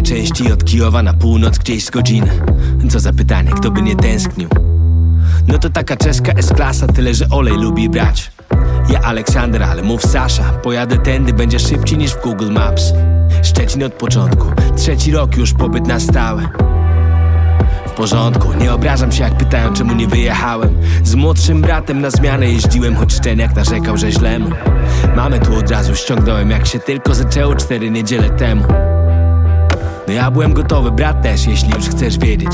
Części 0.02 0.52
od 0.52 0.64
Kijowa 0.64 1.02
na 1.02 1.14
północ 1.14 1.58
gdzieś 1.58 1.84
z 1.84 1.90
godziny. 1.90 2.30
Co 2.90 3.00
za 3.00 3.12
pytanie, 3.12 3.50
kto 3.50 3.70
by 3.70 3.82
nie 3.82 3.96
tęsknił? 3.96 4.48
No 5.48 5.58
to 5.58 5.70
taka 5.70 5.96
czeska 5.96 6.32
S-klasa, 6.32 6.86
tyle 6.86 7.14
że 7.14 7.28
olej 7.30 7.54
lubi 7.54 7.88
brać. 7.88 8.32
Ja 8.88 9.00
Aleksander, 9.00 9.62
ale 9.62 9.82
mów 9.82 10.02
Sasza. 10.02 10.44
Pojadę 10.44 10.98
tędy, 10.98 11.32
będzie 11.32 11.58
szybciej 11.58 11.98
niż 11.98 12.12
w 12.12 12.22
Google 12.22 12.50
Maps. 12.50 12.92
Szczecin 13.42 13.84
od 13.84 13.92
początku, 13.92 14.46
trzeci 14.76 15.12
rok 15.12 15.36
już 15.36 15.52
pobyt 15.52 15.86
na 15.86 16.00
stałe 16.00 16.71
w 17.92 17.94
porządku, 17.94 18.52
nie 18.52 18.72
obrażam 18.74 19.12
się 19.12 19.24
jak 19.24 19.36
pytają 19.36 19.72
czemu 19.72 19.94
nie 19.94 20.06
wyjechałem. 20.06 20.78
Z 21.04 21.14
młodszym 21.14 21.62
bratem 21.62 22.00
na 22.00 22.10
zmianę 22.10 22.50
jeździłem, 22.50 22.96
choć 22.96 23.12
szczeniak 23.14 23.56
narzekał, 23.56 23.96
że 23.96 24.12
źle 24.12 24.38
mu. 24.38 24.50
Mamy 25.16 25.40
tu 25.40 25.56
od 25.56 25.70
razu 25.70 25.94
ściągnąłem 25.94 26.50
jak 26.50 26.66
się 26.66 26.78
tylko 26.78 27.14
zaczęło 27.14 27.54
cztery 27.54 27.90
niedziele 27.90 28.30
temu. 28.30 28.64
No 30.08 30.12
ja 30.12 30.30
byłem 30.30 30.52
gotowy, 30.52 30.90
brat 30.90 31.22
też, 31.22 31.46
jeśli 31.46 31.74
już 31.74 31.88
chcesz 31.88 32.18
wiedzieć. 32.18 32.52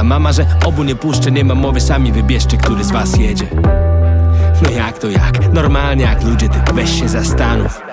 A 0.00 0.04
mama, 0.04 0.32
że 0.32 0.46
obu 0.66 0.84
nie 0.84 0.94
puszczę, 0.94 1.30
nie 1.30 1.44
ma 1.44 1.54
mowy, 1.54 1.80
sami 1.80 2.12
wybierzcie, 2.12 2.56
który 2.56 2.84
z 2.84 2.90
was 2.90 3.16
jedzie. 3.16 3.46
No 4.62 4.70
jak 4.70 4.98
to 4.98 5.10
jak? 5.10 5.52
Normalnie 5.52 6.04
jak 6.04 6.24
ludzie, 6.24 6.48
ty 6.48 6.72
weź 6.72 7.00
się 7.00 7.08
zastanów 7.08 7.89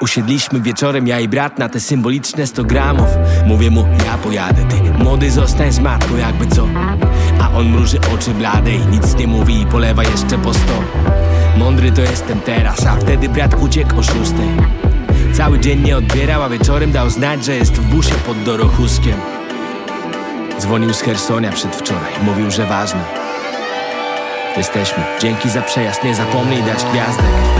Usiedliśmy 0.00 0.60
wieczorem, 0.60 1.06
ja 1.06 1.20
i 1.20 1.28
brat, 1.28 1.58
na 1.58 1.68
te 1.68 1.80
symboliczne 1.80 2.46
100 2.46 2.64
gramów. 2.64 3.08
Mówię 3.46 3.70
mu, 3.70 3.88
ja 4.06 4.18
pojadę, 4.18 4.64
ty 4.64 5.04
młody 5.04 5.30
zostań 5.30 5.72
z 5.72 5.78
matką, 5.78 6.16
jakby 6.16 6.46
co. 6.46 6.66
A 7.42 7.50
on 7.52 7.68
mruży 7.68 7.98
oczy 8.14 8.30
blade 8.30 8.70
i 8.70 8.86
nic 8.86 9.14
nie 9.14 9.26
mówi 9.26 9.60
i 9.60 9.66
polewa 9.66 10.02
jeszcze 10.02 10.38
po 10.38 10.54
sto. 10.54 10.82
Mądry 11.56 11.92
to 11.92 12.00
jestem 12.00 12.40
teraz, 12.40 12.86
a 12.86 12.96
wtedy 12.96 13.28
brat 13.28 13.62
uciekł 13.62 13.98
o 13.98 14.02
szóstej 14.02 14.48
Cały 15.32 15.58
dzień 15.58 15.82
nie 15.82 15.96
odbierał, 15.96 16.42
a 16.42 16.48
wieczorem 16.48 16.92
dał 16.92 17.10
znać, 17.10 17.44
że 17.44 17.56
jest 17.56 17.72
w 17.72 17.94
busie 17.94 18.14
pod 18.26 18.42
Dorochuskiem. 18.42 19.16
Dzwonił 20.60 20.94
z 20.94 21.00
Hersonia 21.00 21.52
przedwczoraj, 21.52 22.12
mówił, 22.22 22.50
że 22.50 22.66
ważne. 22.66 23.04
Jesteśmy, 24.56 25.04
dzięki 25.20 25.50
za 25.50 25.62
przejazd, 25.62 26.04
nie 26.04 26.14
zapomnij 26.14 26.62
dać 26.62 26.84
gwiazdek 26.84 27.57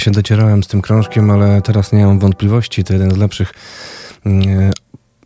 się 0.00 0.10
docierałem 0.10 0.62
z 0.62 0.66
tym 0.66 0.82
krążkiem, 0.82 1.30
ale 1.30 1.62
teraz 1.62 1.92
nie 1.92 2.06
mam 2.06 2.18
wątpliwości. 2.18 2.84
To 2.84 2.92
jeden 2.92 3.10
z 3.10 3.16
lepszych 3.16 3.52
mm, 4.26 4.70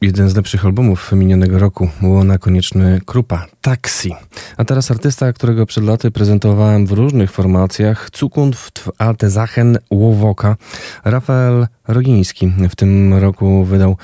jeden 0.00 0.28
z 0.28 0.36
lepszych 0.36 0.64
albumów 0.64 1.12
minionego 1.12 1.58
roku. 1.58 1.88
Łona 2.02 2.38
Konieczny 2.38 3.00
Krupa, 3.06 3.46
Taxi. 3.60 4.14
A 4.56 4.64
teraz 4.64 4.90
artysta, 4.90 5.32
którego 5.32 5.66
przed 5.66 5.84
laty 5.84 6.10
prezentowałem 6.10 6.86
w 6.86 6.92
różnych 6.92 7.30
formacjach. 7.30 8.08
Zukunft 8.16 8.73
Alte 8.98 9.30
Sachen 9.30 9.78
Łowoka. 9.90 10.56
Rafael 11.04 11.66
Rogiński 11.88 12.52
w 12.70 12.76
tym 12.76 13.14
roku 13.14 13.64
wydał 13.64 13.96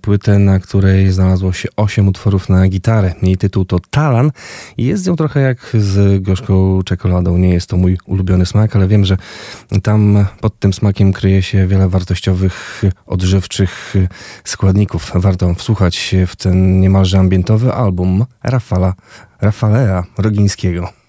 płytę, 0.00 0.38
na 0.38 0.58
której 0.58 1.10
znalazło 1.12 1.52
się 1.52 1.68
8 1.76 2.08
utworów 2.08 2.48
na 2.48 2.68
gitarę. 2.68 3.14
Jej 3.22 3.36
tytuł 3.36 3.64
to 3.64 3.80
Talan 3.90 4.30
i 4.76 4.84
jest 4.84 5.06
ją 5.06 5.16
trochę 5.16 5.40
jak 5.40 5.70
z 5.74 6.22
gorzką 6.22 6.82
czekoladą. 6.82 7.38
Nie 7.38 7.48
jest 7.48 7.70
to 7.70 7.76
mój 7.76 7.98
ulubiony 8.06 8.46
smak, 8.46 8.76
ale 8.76 8.88
wiem, 8.88 9.04
że 9.04 9.16
tam 9.82 10.26
pod 10.40 10.58
tym 10.58 10.72
smakiem 10.72 11.12
kryje 11.12 11.42
się 11.42 11.66
wiele 11.66 11.88
wartościowych, 11.88 12.82
odżywczych 13.06 13.94
składników. 14.44 15.12
Warto 15.14 15.54
wsłuchać 15.54 16.14
w 16.26 16.36
ten 16.36 16.80
niemalże 16.80 17.18
ambientowy 17.18 17.72
album 17.72 18.24
Rafala, 18.42 18.94
Rafalea 19.40 20.04
Rogińskiego. 20.18 21.03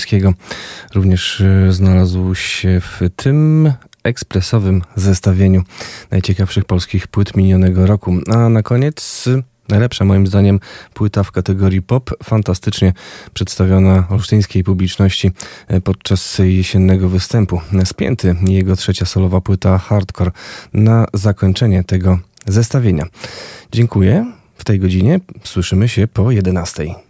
Rafaela 0.00 0.10
Rogińskiego 0.10 0.32
również 0.94 1.40
y, 1.40 1.72
znalazł 1.72 2.34
się 2.34 2.80
w 2.80 3.00
tym 3.16 3.72
ekspresowym 4.04 4.82
zestawieniu 4.96 5.62
najciekawszych 6.10 6.64
polskich 6.64 7.08
płyt 7.08 7.36
minionego 7.36 7.86
roku. 7.86 8.14
A 8.34 8.48
na 8.48 8.62
koniec 8.62 9.28
najlepsza 9.68 10.04
moim 10.04 10.26
zdaniem 10.26 10.60
płyta 10.94 11.22
w 11.22 11.32
kategorii 11.32 11.82
pop, 11.82 12.10
fantastycznie 12.24 12.92
przedstawiona 13.34 14.06
olsztyńskiej 14.10 14.64
publiczności 14.64 15.30
y, 15.70 15.80
podczas 15.80 16.38
jesiennego 16.38 17.08
występu. 17.08 17.60
Spięty 17.84 18.36
jego 18.46 18.76
trzecia 18.76 19.06
solowa 19.06 19.40
płyta 19.40 19.78
Hardcore 19.78 20.30
na 20.72 21.06
zakończenie 21.14 21.84
tego 21.84 22.18
zestawienia. 22.46 23.06
Dziękuję. 23.72 24.32
W 24.56 24.64
tej 24.64 24.78
godzinie 24.78 25.20
słyszymy 25.44 25.88
się 25.88 26.08
po 26.08 26.30
11. 26.30 27.09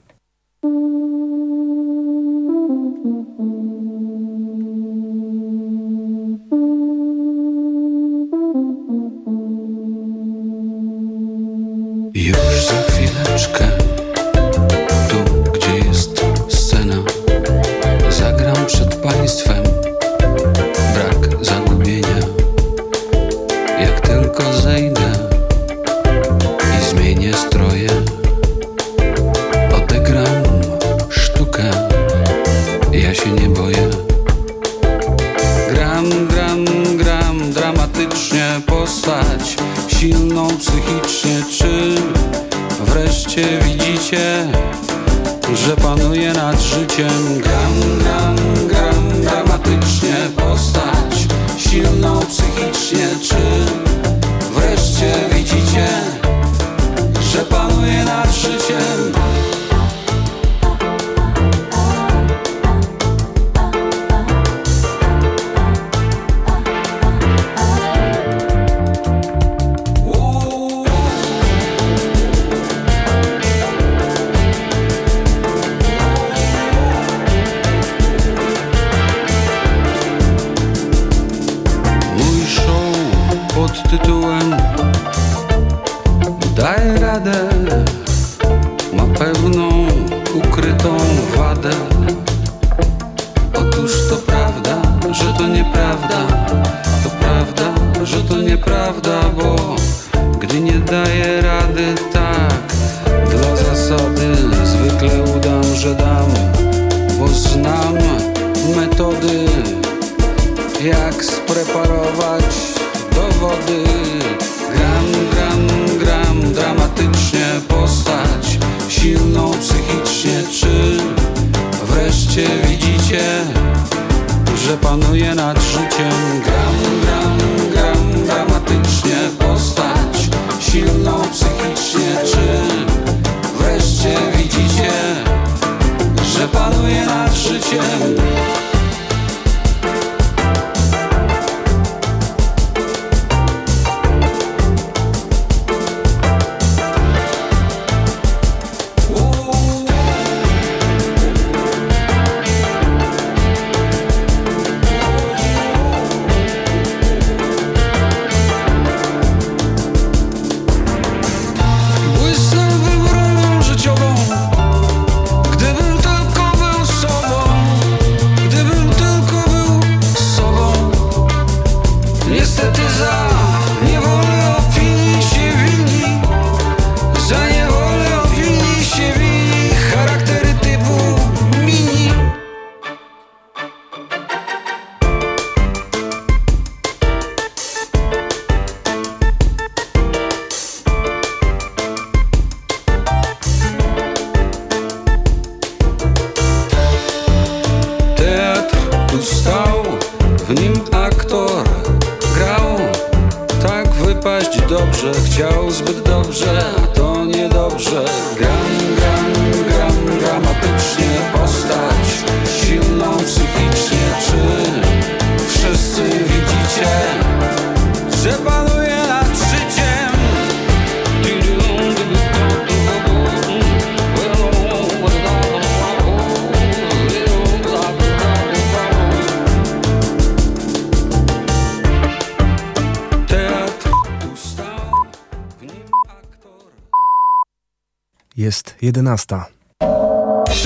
11. 238.90 239.26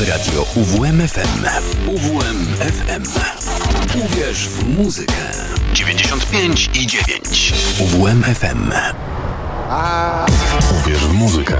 Radio 0.08 0.46
UWMFM. 0.56 1.44
UWMFM. 1.86 3.02
Uwierz 4.04 4.48
w 4.48 4.78
muzykę. 4.78 5.12
95 5.72 6.70
i 6.74 6.86
9. 6.86 7.54
UWMFM. 7.80 8.72
Uwierz 10.80 11.06
w 11.06 11.12
muzykę. 11.12 11.56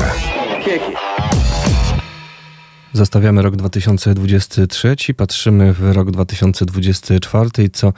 Zostawiamy 2.93 3.43
rok 3.43 3.57
2023, 3.57 4.97
patrzymy 5.17 5.73
w 5.73 5.93
rok 5.93 6.11
2024 6.11 7.51
i 7.59 7.71
co 7.71 7.93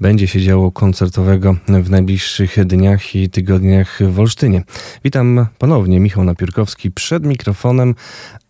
będzie 0.00 0.28
się 0.28 0.40
działo 0.40 0.72
koncertowego 0.72 1.56
w 1.68 1.90
najbliższych 1.90 2.66
dniach 2.66 3.14
i 3.14 3.30
tygodniach 3.30 3.98
w 4.10 4.20
Olsztynie. 4.20 4.62
Witam 5.04 5.46
ponownie, 5.58 6.00
Michał 6.00 6.24
Napiórkowski 6.24 6.90
przed 6.90 7.26
mikrofonem, 7.26 7.94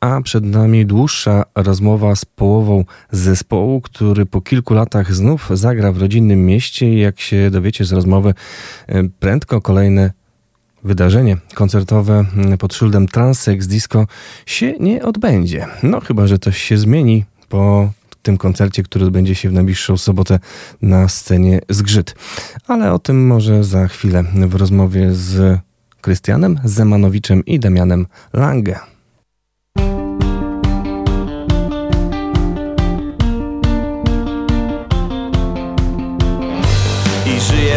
a 0.00 0.20
przed 0.20 0.44
nami 0.44 0.86
dłuższa 0.86 1.44
rozmowa 1.54 2.16
z 2.16 2.24
połową 2.24 2.84
zespołu, 3.10 3.80
który 3.80 4.26
po 4.26 4.40
kilku 4.40 4.74
latach 4.74 5.14
znów 5.14 5.48
zagra 5.54 5.92
w 5.92 5.98
rodzinnym 5.98 6.46
mieście 6.46 6.94
i 6.94 6.98
jak 6.98 7.20
się 7.20 7.50
dowiecie 7.50 7.84
z 7.84 7.92
rozmowy, 7.92 8.34
prędko 9.20 9.60
kolejne 9.60 10.10
wydarzenie 10.84 11.36
koncertowe 11.54 12.24
pod 12.58 12.74
szyldem 12.74 13.08
Transex 13.08 13.66
Disco 13.66 14.06
się 14.46 14.72
nie 14.80 15.02
odbędzie. 15.02 15.66
No 15.82 16.00
chyba, 16.00 16.26
że 16.26 16.38
coś 16.38 16.62
się 16.62 16.78
zmieni 16.78 17.24
po 17.48 17.90
tym 18.26 18.38
koncercie, 18.38 18.82
który 18.82 19.04
odbędzie 19.06 19.34
się 19.34 19.48
w 19.48 19.52
najbliższą 19.52 19.96
sobotę 19.96 20.38
na 20.82 21.08
scenie 21.08 21.60
Zgrzyt. 21.68 22.14
Ale 22.66 22.92
o 22.92 22.98
tym 22.98 23.26
może 23.26 23.64
za 23.64 23.88
chwilę 23.88 24.24
w 24.34 24.54
rozmowie 24.54 25.14
z 25.14 25.58
Krystianem 26.00 26.60
Zemanowiczem 26.64 27.44
i 27.44 27.60
Damianem 27.60 28.06
Lange. 28.32 28.95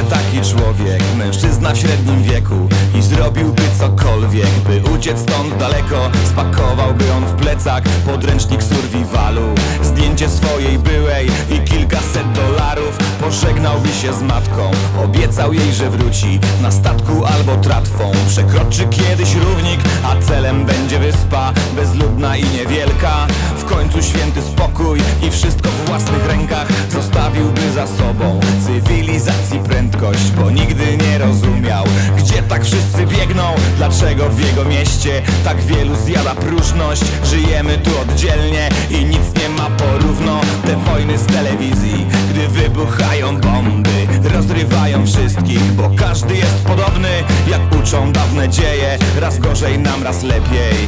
Taki 0.03 0.41
człowiek, 0.41 1.03
mężczyzna 1.17 1.73
w 1.73 1.77
średnim 1.77 2.23
wieku 2.23 2.69
I 2.95 3.01
zrobiłby 3.01 3.61
cokolwiek, 3.79 4.49
by 4.67 4.91
uciec 4.91 5.19
stąd 5.19 5.57
daleko. 5.57 6.11
Spakowałby 6.25 7.11
on 7.13 7.25
w 7.25 7.33
plecak 7.33 7.83
podręcznik 8.05 8.63
survivalu. 8.63 9.55
Zdjęcie 9.83 10.29
swojej 10.29 10.79
byłej 10.79 11.27
i 11.51 11.59
kilkaset 11.59 12.31
dolarów. 12.31 12.97
Pożegnałby 13.19 13.89
się 13.89 14.13
z 14.13 14.21
matką. 14.21 14.71
Obiecał 15.03 15.53
jej, 15.53 15.73
że 15.73 15.89
wróci 15.89 16.39
na 16.61 16.71
statku 16.71 17.25
albo 17.25 17.55
tratwą. 17.55 18.11
Przekroczy 18.27 18.87
kiedyś 18.87 19.35
równik, 19.35 19.79
a 20.03 20.21
celem 20.21 20.65
będzie 20.65 20.99
wyspa 20.99 21.53
Bezludna 21.75 22.37
i 22.37 22.43
niewielka. 22.43 23.27
W 23.57 23.65
końcu 23.65 24.03
święty 24.03 24.41
spokój 24.41 24.99
i 25.21 25.31
wszystko 25.31 25.69
w 25.69 25.85
własnych 25.85 26.25
rękach 26.25 26.67
Zostawiłby 26.89 27.71
za 27.71 27.87
sobą. 27.87 28.39
Cywilizacji 28.65 29.59
prędkość 29.89 30.31
Bo 30.31 30.51
nigdy 30.51 30.97
nie 30.97 31.17
rozumiał, 31.17 31.83
gdzie 32.17 32.43
tak 32.43 32.65
wszyscy 32.65 33.05
biegną 33.05 33.43
Dlaczego 33.77 34.29
w 34.29 34.39
jego 34.39 34.65
mieście 34.65 35.21
tak 35.43 35.61
wielu 35.61 35.95
zjada 35.95 36.35
próżność. 36.35 37.01
Żyjemy 37.25 37.77
tu 37.77 37.91
oddzielnie 37.99 38.69
i 38.89 39.05
nic 39.05 39.41
nie 39.41 39.49
ma 39.49 39.69
porówno. 39.69 40.41
Te 40.65 40.75
wojny 40.75 41.17
z 41.17 41.25
telewizji, 41.25 42.05
gdy 42.29 42.47
wybuchają 42.47 43.37
bomby 43.37 44.07
Rozrywają 44.33 45.05
wszystkich, 45.05 45.63
bo 45.63 45.91
każdy 45.97 46.35
jest 46.35 46.65
podobny 46.65 47.09
Jak 47.47 47.61
uczą 47.83 48.11
dawne 48.11 48.49
dzieje, 48.49 48.97
raz 49.19 49.39
gorzej 49.39 49.79
nam, 49.79 50.03
raz 50.03 50.23
lepiej. 50.23 50.87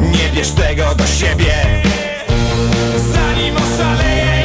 Nie 0.00 0.36
bierz 0.36 0.50
tego 0.50 0.94
do 0.94 1.06
siebie. 1.06 1.54
Zanim 3.12 3.54
oszaleję 3.56 4.35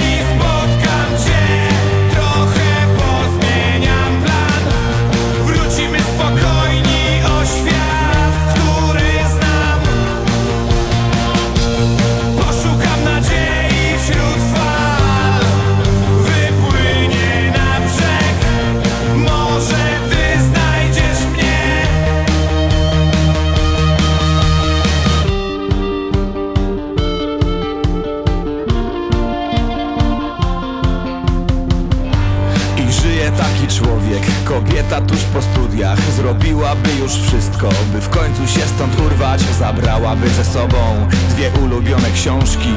Kobieta 34.52 35.02
tuż 35.02 35.20
po 35.34 35.42
studiach 35.42 36.12
Zrobiłaby 36.12 36.90
już 37.00 37.12
wszystko 37.12 37.70
By 37.94 38.02
w 38.02 38.10
końcu 38.10 38.48
się 38.48 38.60
stąd 38.76 39.00
urwać. 39.00 39.42
Zabrałaby 39.60 40.30
ze 40.30 40.46
sobą 40.46 41.08
Dwie 41.30 41.52
ulubione 41.64 42.12
książki 42.12 42.74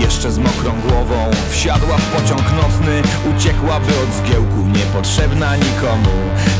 Jeszcze 0.00 0.32
z 0.32 0.38
mokrą 0.38 0.72
głową. 0.88 1.30
Wsiadła 1.50 1.96
w 1.96 2.04
pociąg 2.04 2.42
nocny 2.62 3.02
Uciekłaby 3.36 3.92
od 4.02 4.14
zgiełku 4.14 4.66
Niepotrzebna 4.78 5.56
nikomu. 5.56 6.14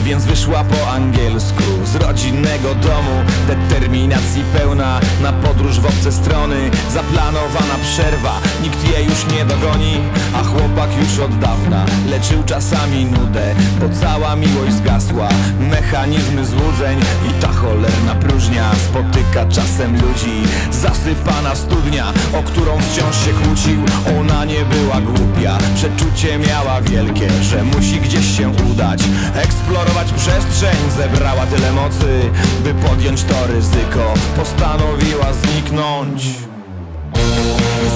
Więc 0.04 0.24
wyszła 0.24 0.64
po 0.64 0.90
angielsku 0.90 1.62
Z 1.84 1.96
rodzinnego 1.96 2.74
domu. 2.74 3.16
Determinacji 3.46 4.42
pełna 4.58 5.00
Na 5.22 5.32
podróż 5.32 5.80
w 5.80 5.86
obce 5.86 6.12
strony. 6.12 6.70
Zaplanowana 6.94 7.74
przerwa 7.82 8.40
Nikt 8.62 8.90
jej 8.92 9.04
już 9.04 9.26
nie 9.36 9.44
dogoni. 9.44 9.96
A 10.34 10.42
chłopak 10.42 10.90
już 11.00 11.18
od 11.18 11.38
dawna 11.38 11.84
Leczył 12.10 12.42
czasami 12.46 13.04
nudę 13.04 13.54
Bo 13.80 13.88
cała 14.00 14.36
miłość 14.36 14.57
zgasła. 14.72 15.28
Mechanizmy 15.60 16.44
złudzeń 16.44 16.98
I 17.30 17.42
ta 17.42 17.48
cholerna 17.48 18.14
próżnia 18.14 18.70
Spotyka 18.74 19.46
czasem 19.46 19.94
ludzi. 19.94 20.42
Zasypana 20.70 21.54
studnia 21.54 22.12
O 22.38 22.42
którą 22.42 22.78
wciąż 22.78 23.24
się 23.24 23.32
kłócił. 23.32 23.80
Ona 24.20 24.44
nie 24.44 24.64
była 24.64 25.00
głupia 25.00 25.58
Przeczucie 25.74 26.38
miała 26.38 26.80
wielkie 26.80 27.30
Że 27.42 27.64
musi 27.64 28.00
gdzieś 28.00 28.36
się 28.38 28.48
udać. 28.70 29.02
Eksplorować 29.34 30.12
przestrzeń 30.12 30.76
Zebrała 30.96 31.46
tyle 31.46 31.72
mocy 31.72 32.30
By 32.64 32.74
podjąć 32.74 33.24
to 33.24 33.46
ryzyko. 33.46 34.14
Postanowiła 34.36 35.32
zniknąć. 35.32 36.22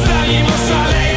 Zanim 0.06 0.46
oszaleję 0.46 1.11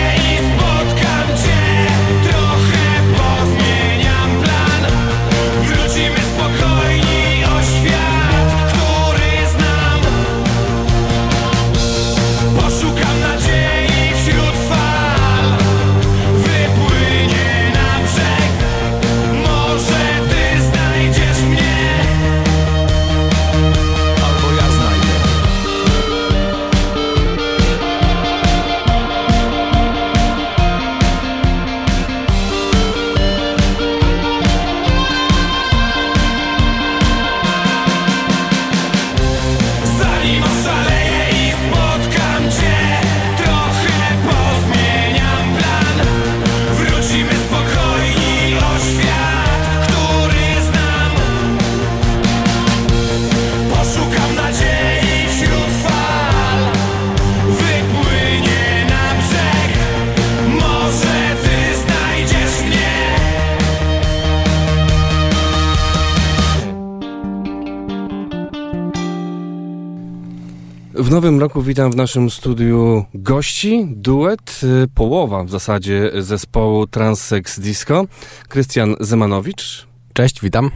nowym 71.15 71.39
roku 71.39 71.61
witam 71.61 71.91
w 71.91 71.95
naszym 71.95 72.29
studiu 72.29 73.05
gości, 73.13 73.87
duet, 73.89 74.61
y, 74.63 74.87
połowa 74.87 75.43
w 75.43 75.49
zasadzie 75.49 76.11
zespołu 76.19 76.87
Transsex 76.87 77.59
Disco, 77.59 78.05
Krystian 78.47 78.95
Zemanowicz 78.99 79.87
Cześć, 80.13 80.41
witam. 80.41 80.71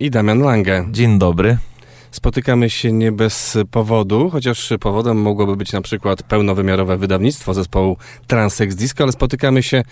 i 0.00 0.10
Damian 0.10 0.40
Lange. 0.40 0.86
Dzień 0.90 1.18
dobry. 1.18 1.58
Spotykamy 2.12 2.70
się 2.70 2.92
nie 2.92 3.12
bez 3.12 3.58
powodu, 3.70 4.30
chociaż 4.30 4.72
powodem 4.80 5.16
mogłoby 5.22 5.56
być 5.56 5.72
na 5.72 5.80
przykład 5.80 6.22
pełnowymiarowe 6.22 6.96
wydawnictwo 6.96 7.54
zespołu 7.54 7.96
Transsex 8.26 8.74
Disco, 8.74 9.02
ale 9.04 9.12
spotykamy 9.12 9.62
się 9.62 9.82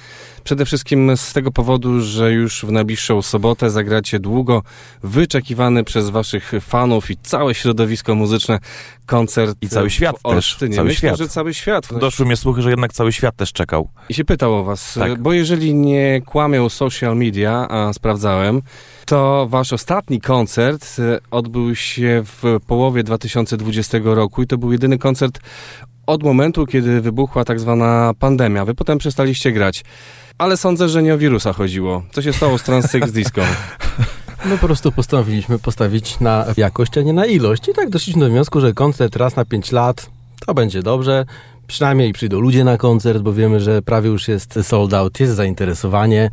przede 0.45 0.65
wszystkim 0.65 1.17
z 1.17 1.33
tego 1.33 1.51
powodu, 1.53 2.01
że 2.01 2.33
już 2.33 2.65
w 2.65 2.73
najbliższą 2.73 3.23
sobotę 3.23 3.71
zagracie 3.71 4.19
długo 4.19 4.63
wyczekiwany 5.03 5.85
przez 5.85 6.11
waszych 6.11 6.53
fanów 6.61 7.11
i 7.11 7.17
całe 7.17 7.55
środowisko 7.55 8.15
muzyczne 8.15 8.59
koncert 9.07 9.57
I 9.61 9.69
cały 9.69 9.89
w 9.89 9.93
świat 9.93 10.17
też, 10.17 10.21
Olsztynie. 10.25 10.77
cały 10.77 10.89
Myślę, 10.89 11.09
świat. 11.09 11.19
że 11.19 11.29
cały 11.29 11.55
świat. 11.55 11.89
Doszły 12.01 12.27
mnie 12.27 12.37
słuchy, 12.37 12.63
że 12.63 12.71
jednak 12.71 12.93
cały 12.93 13.13
świat 13.13 13.37
też 13.37 13.53
czekał. 13.53 13.89
I 14.09 14.15
się 14.15 14.25
pytał 14.25 14.55
o 14.55 14.65
was, 14.65 14.95
Tak. 14.95 15.23
bo 15.23 15.33
jeżeli 15.33 15.75
nie 15.75 16.23
kłamią 16.27 16.69
social 16.69 17.17
media, 17.17 17.69
a 17.71 17.93
sprawdzałem, 17.93 18.63
to 19.07 19.47
wasz 19.51 19.73
ostatni 19.73 20.21
koncert 20.21 20.97
odbył 21.31 21.75
się 21.77 22.10
w 22.25 22.59
połowie 22.67 23.03
2020 23.03 23.99
roku 24.05 24.43
i 24.43 24.47
to 24.47 24.59
był 24.59 24.73
jedyny 24.73 24.99
koncert 24.99 25.41
od 26.07 26.23
momentu, 26.23 26.67
kiedy 26.67 27.01
wybuchła 27.01 27.45
tak 27.45 27.61
zwana 27.61 28.13
pandemia. 28.19 28.65
Wy 28.65 28.75
potem 28.75 28.99
przestaliście 28.99 29.53
grać. 29.53 29.85
Ale 30.39 30.57
sądzę, 30.57 30.89
że 30.89 31.03
nie 31.03 31.15
o 31.15 31.19
wirusa 31.19 31.53
chodziło. 31.53 32.03
Co 32.13 32.23
się 32.23 32.33
stało 32.33 32.59
z 32.59 32.63
Transsex 32.63 33.13
Disco? 33.13 33.41
My 34.45 34.59
po 34.59 34.67
prostu 34.67 34.93
postanowiliśmy 34.93 35.59
postawić 35.59 36.21
na 36.21 36.47
jakość, 36.57 36.99
a 36.99 37.03
nie 37.03 37.13
na 37.13 37.27
ilość. 37.27 37.69
I 37.69 37.73
tak 37.75 37.91
doszliśmy 37.91 38.25
do 38.25 38.31
wniosku, 38.31 38.61
że 38.61 38.73
koncert 38.73 39.17
raz 39.17 39.37
na 39.37 39.45
5 39.45 39.73
lat 39.73 40.11
to 40.47 40.55
będzie 40.55 40.83
dobrze. 40.83 41.25
Przynajmniej 41.67 42.13
przyjdą 42.13 42.41
ludzie 42.41 42.65
na 42.65 42.77
koncert, 42.77 43.23
bo 43.23 43.33
wiemy, 43.33 43.61
że 43.61 43.83
prawie 43.83 44.09
już 44.09 44.29
jest 44.29 44.59
sold 44.63 44.95
out, 44.95 45.21
jest 45.21 45.33
zainteresowanie. 45.33 46.31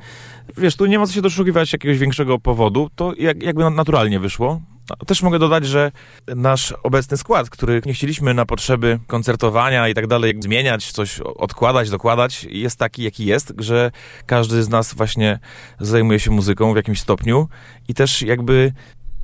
Wiesz, 0.57 0.75
tu 0.75 0.85
nie 0.85 0.99
ma 0.99 1.07
co 1.07 1.13
się 1.13 1.21
doszukiwać 1.21 1.73
jakiegoś 1.73 1.97
większego 1.97 2.39
powodu, 2.39 2.89
to 2.95 3.13
jak, 3.19 3.43
jakby 3.43 3.69
naturalnie 3.69 4.19
wyszło. 4.19 4.61
Też 5.07 5.21
mogę 5.21 5.39
dodać, 5.39 5.65
że 5.65 5.91
nasz 6.27 6.73
obecny 6.83 7.17
skład, 7.17 7.49
który 7.49 7.81
nie 7.85 7.93
chcieliśmy 7.93 8.33
na 8.33 8.45
potrzeby 8.45 8.99
koncertowania 9.07 9.87
i 9.87 9.93
tak 9.93 10.07
dalej 10.07 10.33
zmieniać, 10.39 10.91
coś 10.91 11.19
odkładać, 11.19 11.89
dokładać, 11.89 12.43
jest 12.49 12.79
taki, 12.79 13.03
jaki 13.03 13.25
jest, 13.25 13.53
że 13.57 13.91
każdy 14.25 14.63
z 14.63 14.69
nas 14.69 14.93
właśnie 14.93 15.39
zajmuje 15.79 16.19
się 16.19 16.31
muzyką 16.31 16.73
w 16.73 16.75
jakimś 16.75 16.99
stopniu 16.99 17.47
i 17.87 17.93
też 17.93 18.21
jakby 18.21 18.73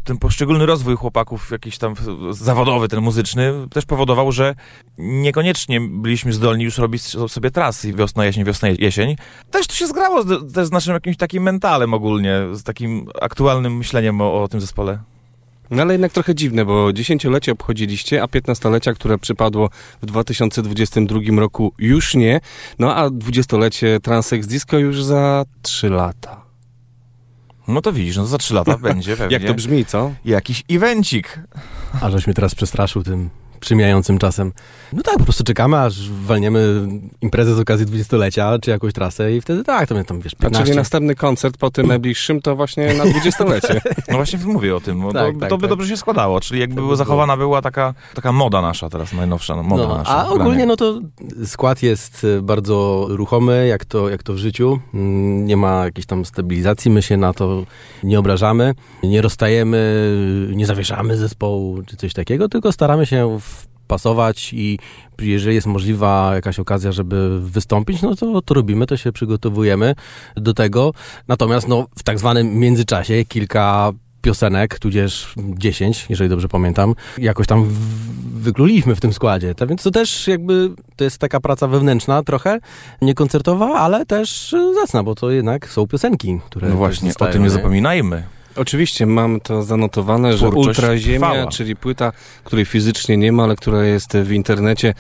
ten 0.04 0.18
poszczególny 0.18 0.66
rozwój 0.66 0.96
chłopaków, 0.96 1.52
jakiś 1.52 1.78
tam 1.78 1.96
zawodowy, 2.32 2.88
ten 2.88 3.02
muzyczny, 3.02 3.54
też 3.72 3.86
powodował, 3.86 4.32
że 4.32 4.56
niekoniecznie 4.98 5.82
byliśmy 5.82 6.34
zdolni 6.34 6.64
już 6.64 6.78
robić 6.78 7.02
sobie 7.28 7.52
trasy 7.52 7.94
wiosna, 7.94 8.26
jesień, 8.26 8.44
wiosna, 8.44 8.68
jesień. 8.70 9.16
Też 9.52 9.68
to 9.68 9.76
się 9.76 9.88
zgrało 9.88 10.24
też 10.54 10.68
z 10.68 10.72
naszym 10.72 10.94
jakimś 10.94 11.18
takim 11.18 11.44
mentalem 11.44 11.94
ogólnie, 11.94 12.36
z 12.52 12.64
takim 12.64 13.08
aktualnym 13.22 13.78
myśleniem 13.78 14.22
o, 14.22 14.44
o 14.44 14.48
tym 14.48 14.62
zespole. 14.62 15.13
No 15.72 15.82
ale 15.82 15.94
jednak 15.94 16.12
trochę 16.12 16.36
dziwne, 16.36 16.66
bo 16.66 16.94
dziesięciolecie 16.94 17.52
obchodziliście, 17.52 18.24
a 18.24 18.28
piętnastolecia, 18.28 18.94
które 18.94 19.18
przypadło 19.18 19.70
w 20.02 20.06
2022 20.06 21.20
roku 21.38 21.74
już 21.80 22.16
nie, 22.16 22.40
no 22.80 22.96
a 22.96 23.10
dwudziestolecie 23.10 24.00
Transex 24.00 24.48
Disco 24.48 24.78
już 24.78 25.04
za 25.04 25.46
trzy 25.62 25.90
lata. 25.90 26.44
No 27.68 27.82
to 27.82 27.94
widzisz, 27.94 28.18
no 28.18 28.24
to 28.24 28.28
za 28.28 28.38
trzy 28.38 28.54
lata 28.54 28.78
będzie 28.90 29.18
pewnie. 29.18 29.34
Jak 29.34 29.46
to 29.46 29.54
brzmi, 29.54 29.86
co? 29.86 30.12
Jakiś 30.26 30.64
evencik. 30.70 31.40
A 32.02 32.10
żeś 32.10 32.28
mnie 32.28 32.34
teraz 32.34 32.56
przestraszył 32.56 33.04
tym 33.04 33.30
przymijającym 33.64 34.18
czasem. 34.18 34.52
No 34.94 35.04
tak, 35.04 35.18
po 35.18 35.24
prostu 35.24 35.44
czekamy, 35.44 35.80
aż 35.80 36.10
walniemy 36.10 36.88
imprezę 37.22 37.56
z 37.56 37.60
okazji 37.60 37.86
dwudziestolecia, 37.86 38.60
czy 38.62 38.72
jakąś 38.72 38.94
trasę 38.94 39.34
i 39.36 39.42
wtedy 39.42 39.64
tak, 39.64 39.90
to 39.90 39.96
mnie 39.96 40.04
tam, 40.04 40.22
wiesz, 40.22 40.36
15... 40.36 40.60
A 40.62 40.66
czyli 40.66 40.78
następny 40.78 41.16
koncert 41.16 41.58
po 41.58 41.72
tym 41.72 41.88
najbliższym 41.88 42.42
to 42.42 42.56
właśnie 42.56 42.94
na 42.94 43.06
dwudziestolecie. 43.06 43.82
No 44.10 44.16
właśnie 44.16 44.40
mówię 44.46 44.76
o 44.76 44.80
tym, 44.82 45.02
bo 45.02 45.14
Tak, 45.14 45.34
to, 45.34 45.40
tak, 45.40 45.50
to 45.50 45.58
by 45.58 45.62
tak. 45.62 45.70
dobrze 45.70 45.88
się 45.90 45.98
składało, 45.98 46.40
czyli 46.42 46.60
jakby 46.60 46.76
by 46.76 46.82
była 46.82 46.88
było. 46.88 46.96
zachowana 46.96 47.38
była 47.38 47.62
taka, 47.62 47.94
taka 48.16 48.32
moda 48.32 48.62
nasza 48.62 48.90
teraz, 48.90 49.14
najnowsza 49.14 49.56
no, 49.56 49.64
moda 49.64 49.88
No, 49.88 49.98
nasza. 49.98 50.12
a 50.18 50.28
ogólnie 50.30 50.66
no 50.66 50.76
to 50.76 51.00
skład 51.46 51.84
jest 51.84 52.26
e, 52.38 52.42
bardzo 52.42 53.06
ruchomy, 53.10 53.68
jak 53.68 53.86
to, 53.86 54.10
jak 54.10 54.24
to 54.24 54.34
w 54.34 54.38
życiu. 54.38 54.80
Mm, 54.94 55.46
Nie 55.46 55.58
ma 55.58 55.86
jakiejś 55.86 56.06
tam 56.06 56.26
stabilizacji, 56.26 56.92
my 56.92 57.02
się 57.02 57.18
na 57.18 57.34
to 57.34 57.64
nie 58.04 58.20
obrażamy, 58.20 58.74
nie 59.04 59.22
rozstajemy, 59.22 60.12
nie 60.56 60.66
zawieszamy 60.66 61.18
zespołu 61.18 61.82
czy 61.86 61.98
coś 61.98 62.14
takiego, 62.14 62.50
tylko 62.50 62.72
staramy 62.72 63.06
się 63.06 63.40
wpasować 63.84 64.54
i 64.54 64.80
jeżeli 65.22 65.56
jest 65.56 65.68
możliwa 65.68 66.32
jakaś 66.36 66.60
okazja, 66.60 66.92
żeby 66.92 67.40
wystąpić, 67.42 68.02
no 68.02 68.16
to, 68.16 68.42
to 68.42 68.54
robimy, 68.54 68.86
to 68.86 68.98
się 68.98 69.12
przygotowujemy 69.12 69.96
do 70.36 70.54
tego. 70.54 70.94
Natomiast 71.28 71.68
no, 71.68 71.88
w 71.98 72.04
tak 72.04 72.20
zwanym 72.20 72.60
międzyczasie 72.60 73.26
kilka 73.26 73.92
piosenek, 74.22 74.80
tudzież 74.80 75.34
10, 75.38 76.06
jeżeli 76.10 76.30
dobrze 76.30 76.48
pamiętam, 76.48 76.96
jakoś 77.18 77.48
tam 77.48 77.64
w- 77.64 78.42
wykluliliśmy 78.42 78.96
w 78.96 79.00
tym 79.02 79.14
składzie. 79.14 79.56
To, 79.56 79.68
więc 79.68 79.84
to 79.84 79.92
też 79.92 80.28
jakby, 80.28 80.70
to 80.96 81.04
jest 81.04 81.18
taka 81.18 81.40
praca 81.40 81.68
wewnętrzna 81.68 82.24
trochę, 82.24 82.60
niekoncertowa, 83.02 83.74
ale 83.80 84.06
też 84.06 84.56
zacna, 84.74 85.04
bo 85.04 85.16
to 85.16 85.32
jednak 85.32 85.70
są 85.70 85.88
piosenki, 85.88 86.40
które 86.46 86.70
No 86.70 86.76
właśnie, 86.76 87.12
o 87.20 87.26
tym 87.26 87.42
nie 87.42 87.48
nie? 87.48 87.50
zapominajmy. 87.50 88.24
Oczywiście 88.56 89.06
mam 89.06 89.40
to 89.40 89.64
zanotowane, 89.64 90.34
że 90.38 90.38
Twórczość 90.38 90.68
Ultra 90.68 90.98
Ziemia, 90.98 91.20
trwała. 91.32 91.48
czyli 91.48 91.76
płyta, 91.76 92.12
której 92.44 92.66
fizycznie 92.66 93.18
nie 93.18 93.32
ma, 93.32 93.44
ale 93.44 93.56
która 93.56 93.84
jest 93.84 94.18
w 94.18 94.32
internecie, 94.32 94.94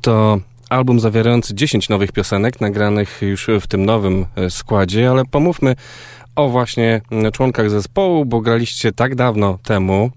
to 0.00 0.40
album 0.68 1.00
zawierający 1.00 1.54
10 1.54 1.88
nowych 1.88 2.12
piosenek, 2.12 2.60
nagranych 2.60 3.18
już 3.22 3.46
w 3.60 3.66
tym 3.66 3.84
nowym 3.84 4.26
e, 4.36 4.50
składzie, 4.50 5.10
ale 5.10 5.24
pomówmy 5.24 5.76
o 6.36 6.48
właśnie 6.48 7.00
mm, 7.10 7.32
członkach 7.32 7.70
zespołu, 7.70 8.24
bo 8.24 8.40
graliście 8.40 8.92
tak 8.92 9.14
dawno 9.14 9.58
temu, 9.62 10.10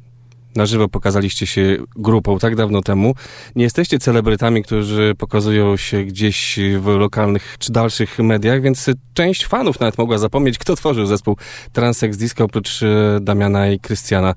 na 0.56 0.66
żywo 0.66 0.88
pokazaliście 0.88 1.48
się 1.48 1.78
grupą 1.96 2.40
tak 2.40 2.56
dawno 2.56 2.82
temu. 2.82 3.16
Nie 3.56 3.64
jesteście 3.64 4.00
celebrytami, 4.00 4.64
którzy 4.64 5.16
pokazują 5.18 5.78
się 5.78 6.04
gdzieś 6.04 6.60
w 6.80 6.88
lokalnych 6.88 7.56
czy 7.60 7.72
dalszych 7.72 8.20
mediach, 8.20 8.62
więc 8.62 8.90
część 9.14 9.46
fanów 9.46 9.80
nawet 9.80 9.98
mogła 9.98 10.18
zapomnieć, 10.18 10.58
kto 10.58 10.76
tworzył 10.76 11.06
zespół 11.06 11.38
Transex 11.74 12.18
Disco 12.18 12.44
oprócz 12.44 12.84
e, 12.84 13.20
Damiana 13.22 13.68
i 13.70 13.80
Krystiana. 13.80 14.34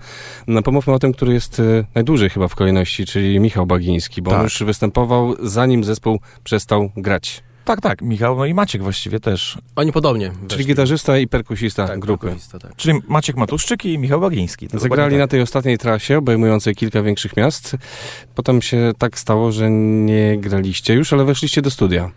No, 0.46 0.62
pomówmy 0.62 0.92
o 0.92 0.98
tym, 0.98 1.12
który 1.12 1.32
jest 1.34 1.60
e, 1.60 1.84
najdłużej 1.94 2.30
chyba 2.30 2.48
w 2.48 2.54
kolejności, 2.54 3.06
czyli 3.06 3.40
Michał 3.40 3.66
Bagiński, 3.66 4.22
bo 4.22 4.30
on 4.30 4.36
Tak. 4.36 4.44
już 4.44 4.62
występował 4.62 5.34
zanim 5.42 5.84
zespół 5.84 6.20
przestał 6.44 6.90
grać. 6.96 7.43
Tak, 7.64 7.80
tak, 7.80 8.02
Michał, 8.02 8.36
no 8.36 8.46
i 8.46 8.54
Maciek 8.54 8.82
właściwie 8.82 9.20
też. 9.20 9.58
Oni 9.76 9.92
podobnie. 9.92 10.30
Czyli 10.30 10.48
weszli. 10.48 10.66
gitarzysta 10.66 11.18
i 11.18 11.28
perkusista 11.28 11.86
tak, 11.86 12.00
grupy. 12.00 12.26
perkusista, 12.26 12.58
tak. 12.58 12.76
Czyli 12.76 13.00
Maciek 13.08 13.36
Matuszczyk 13.36 13.84
i 13.84 13.98
Michał 13.98 14.20
Bagiński. 14.20 14.68
To 14.68 14.78
Zagrali 14.78 14.90
dokładnie 14.90 15.18
na 15.18 15.28
tej 15.28 15.40
ostatniej 15.40 15.78
trasie, 15.78 16.18
obejmującej 16.18 16.74
kilka 16.74 17.02
większych 17.02 17.36
miast. 17.36 17.76
Potem 18.34 18.62
się 18.62 18.92
tak 18.98 19.18
stało, 19.18 19.52
że 19.52 19.70
nie 19.70 20.38
graliście 20.38 20.94
już, 20.94 21.12
ale 21.12 21.24
weszliście 21.24 21.62
do 21.62 21.70
studia. 21.70 22.10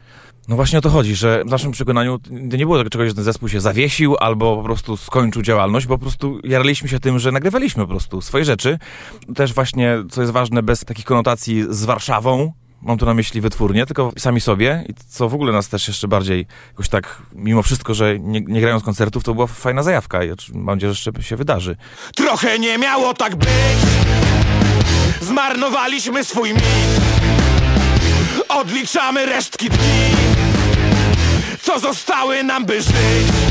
No 0.48 0.56
właśnie 0.56 0.80
o 0.80 0.82
to 0.82 0.90
chodzi, 0.90 1.16
że 1.16 1.44
w 1.46 1.50
naszym 1.50 1.72
przekonaniu 1.72 2.20
nie 2.32 2.66
było 2.66 2.78
tego 2.78 2.90
czegoś, 2.90 3.10
że 3.10 3.16
ten 3.16 3.24
zespół 3.24 3.50
się 3.50 3.62
zawiesił 3.62 4.16
albo 4.20 4.58
po 4.58 4.64
prostu 4.64 4.98
skończył 4.98 5.42
działalność, 5.42 5.88
bo 5.88 5.98
po 5.98 6.02
prostu 6.02 6.40
jaraliśmy 6.44 6.90
się 6.90 7.00
tym, 7.00 7.20
że 7.20 7.32
nagrywaliśmy 7.32 7.84
po 7.84 7.90
prostu 7.90 8.22
swoje 8.22 8.46
rzeczy. 8.46 8.80
Też 9.36 9.54
właśnie, 9.54 9.98
co 10.12 10.22
jest 10.22 10.34
ważne, 10.34 10.64
bez 10.64 10.80
takich 10.80 11.06
konotacji 11.06 11.66
z 11.70 11.86
Warszawą, 11.86 12.54
mam 12.82 12.98
tu 12.98 13.06
na 13.06 13.14
myśli 13.14 13.42
wytwórnie, 13.42 13.86
tylko 13.86 14.12
sami 14.18 14.42
sobie. 14.42 14.84
I 14.90 14.94
co 15.10 15.30
w 15.30 15.34
ogóle 15.34 15.54
nas 15.54 15.70
też 15.70 15.88
jeszcze 15.88 16.08
bardziej 16.08 16.46
jakoś 16.72 16.90
tak, 16.90 17.22
mimo 17.36 17.64
wszystko, 17.64 17.94
że 17.94 18.20
nie, 18.20 18.42
nie 18.42 18.62
grając 18.62 18.84
koncertów, 18.84 19.24
to 19.24 19.34
była 19.34 19.48
fajna 19.48 19.84
zajawka. 19.84 20.24
I 20.24 20.30
mam 20.54 20.66
nadzieję, 20.66 20.94
że 20.94 21.12
jeszcze 21.12 21.24
się 21.24 21.36
wydarzy. 21.36 21.78
Trochę 22.16 22.60
nie 22.60 22.78
miało 22.78 23.14
tak 23.14 23.36
być. 23.36 23.50
Zmarnowaliśmy 25.22 26.24
swój 26.24 26.54
mit. 26.54 26.64
Odliczamy 28.50 29.26
resztki 29.26 29.70
dni. 29.70 30.16
Co 31.62 31.80
zostały 31.80 32.44
nam 32.44 32.66
by 32.66 32.82
żyć 32.82 33.47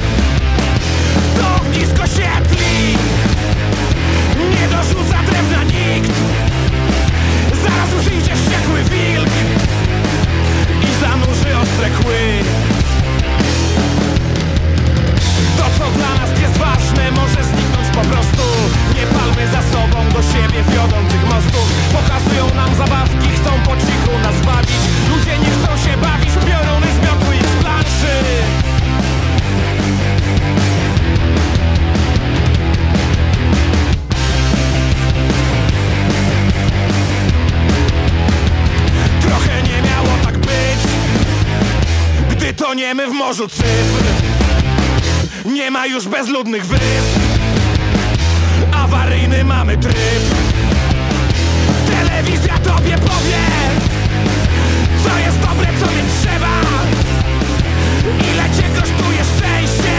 za 19.52 19.62
sobą 19.62 20.08
do 20.08 20.22
siebie 20.22 20.62
wiodących 20.72 21.24
mostów. 21.24 21.66
Pokazują 21.92 22.54
nam 22.54 22.74
zabawki, 22.74 23.28
chcą 23.28 23.50
po 23.64 23.76
cichu 23.76 24.18
nas 24.22 24.46
bawić. 24.46 24.82
Ludzie 25.10 25.38
nie 25.38 25.50
chcą 25.50 25.76
się 25.84 25.96
bawić, 25.96 26.30
pioruny 26.46 26.86
zmiotły 27.00 27.36
ich 27.36 27.46
z 27.46 27.62
planszy. 27.62 28.14
Trochę 39.20 39.62
nie 39.62 39.82
miało 39.82 40.18
tak 40.24 40.38
być 40.38 40.80
Gdy 42.30 42.54
toniemy 42.54 43.06
w 43.06 43.12
morzu 43.12 43.48
cyfr. 43.48 44.04
Nie 45.44 45.70
ma 45.70 45.86
już 45.86 46.08
bezludnych 46.08 46.66
wysp 46.66 47.25
Mamy 49.44 49.76
tryb. 49.76 49.94
Telewizja 51.86 52.58
tobie 52.58 52.98
powie 52.98 53.42
Co 55.04 55.18
jest 55.18 55.40
dobre, 55.40 55.68
co 55.80 55.86
nie 55.86 56.04
trzeba. 56.20 56.54
Ile 58.32 58.44
cię 58.56 58.80
kosztuje 58.80 59.22
szczęście? 59.24 59.96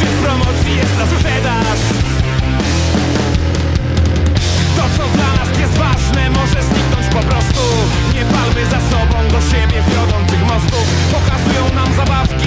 Czy 0.00 0.06
w 0.06 0.22
promocji 0.22 0.76
jest 0.76 0.98
na 0.98 1.06
sprzedaż? 1.06 1.78
To 4.76 4.82
co 4.96 5.08
dla 5.16 5.44
nas 5.44 5.58
jest 5.60 5.78
ważne 5.78 6.30
może 6.30 6.62
zniknąć 6.62 7.06
po 7.12 7.20
prostu. 7.20 7.62
Nie 8.14 8.24
palmy 8.24 8.66
za 8.66 8.80
sobą 8.90 9.16
do 9.32 9.40
siebie 9.50 9.82
wiodących 9.90 10.42
mostów. 10.46 10.84
Pokazują 11.12 11.74
nam 11.74 11.94
zabawki, 11.94 12.41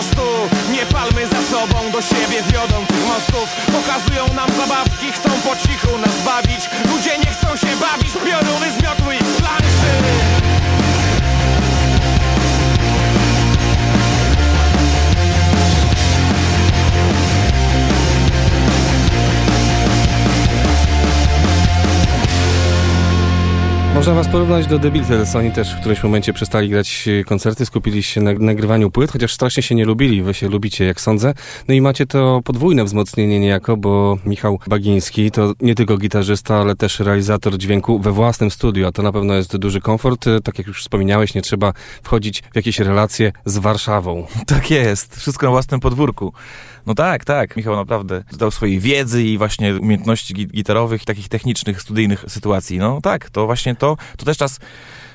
prostu. 0.00 0.22
Nie 0.72 0.86
palmy 0.86 1.26
za 1.26 1.42
sobą, 1.56 1.90
do 1.92 2.02
siebie 2.02 2.42
wiodą 2.52 2.86
tych 2.86 3.06
mostów. 3.06 3.48
Pokazują 3.66 4.34
nam 4.34 4.50
zabawki, 4.56 5.12
chcą 5.12 5.30
po 5.30 5.56
cichu 5.56 5.98
nas 5.98 6.24
bawić. 6.24 6.70
Ludzie 6.92 7.18
nie 7.18 7.30
chcą 7.30 7.56
się 7.56 7.76
bawić, 7.76 8.12
pioruny 8.12 8.72
zmiotły 8.78 9.14
ich 9.14 9.36
planszy. 9.36 10.49
Można 24.00 24.14
was 24.14 24.28
porównać 24.28 24.66
do 24.66 24.78
The 24.78 24.90
Beatles. 24.90 25.36
Oni 25.36 25.52
też 25.52 25.74
w 25.74 25.80
którymś 25.80 26.02
momencie 26.02 26.32
przestali 26.32 26.68
grać 26.68 27.08
e, 27.08 27.24
koncerty, 27.24 27.66
skupili 27.66 28.02
się 28.02 28.20
na 28.20 28.32
nagrywaniu 28.32 28.90
płyt, 28.90 29.12
chociaż 29.12 29.34
strasznie 29.34 29.62
się 29.62 29.74
nie 29.74 29.84
lubili. 29.84 30.22
Wy 30.22 30.34
się 30.34 30.48
lubicie, 30.48 30.84
jak 30.84 31.00
sądzę. 31.00 31.34
No 31.68 31.74
i 31.74 31.80
macie 31.80 32.06
to 32.06 32.40
podwójne 32.44 32.84
wzmocnienie 32.84 33.40
niejako, 33.40 33.76
bo 33.76 34.18
Michał 34.26 34.58
Bagiński 34.68 35.30
to 35.30 35.52
nie 35.60 35.74
tylko 35.74 35.98
gitarzysta, 35.98 36.56
ale 36.56 36.76
też 36.76 37.00
realizator 37.00 37.58
dźwięku 37.58 37.98
we 37.98 38.12
własnym 38.12 38.50
studiu, 38.50 38.86
a 38.86 38.92
to 38.92 39.02
na 39.02 39.12
pewno 39.12 39.34
jest 39.34 39.56
duży 39.56 39.80
komfort. 39.80 40.26
E, 40.26 40.40
Tak 40.40 40.58
jak 40.58 40.66
już 40.66 40.82
wspominałeś, 40.82 41.34
nie 41.34 41.42
trzeba 41.42 41.72
wchodzić 42.02 42.42
w 42.52 42.56
jakieś 42.56 42.78
relacje 42.78 43.32
z 43.44 43.58
Warszawą. 43.58 44.26
Tak 44.46 44.70
jest, 44.70 45.16
wszystko 45.16 45.46
na 45.46 45.50
własnym 45.50 45.80
podwórku. 45.80 46.32
No 46.90 46.94
tak, 46.94 47.24
tak, 47.24 47.56
Michał 47.56 47.76
naprawdę 47.76 48.24
dał 48.38 48.50
swojej 48.50 48.80
wiedzy 48.80 49.22
i 49.24 49.38
właśnie 49.38 49.74
umiejętności 49.74 50.34
gi- 50.34 50.46
gitarowych 50.46 51.04
takich 51.04 51.28
technicznych, 51.28 51.82
studyjnych 51.82 52.24
sytuacji. 52.28 52.78
No 52.78 53.00
tak, 53.00 53.30
to 53.30 53.46
właśnie 53.46 53.74
to, 53.76 53.96
to 54.16 54.24
też 54.24 54.36
czas 54.36 54.58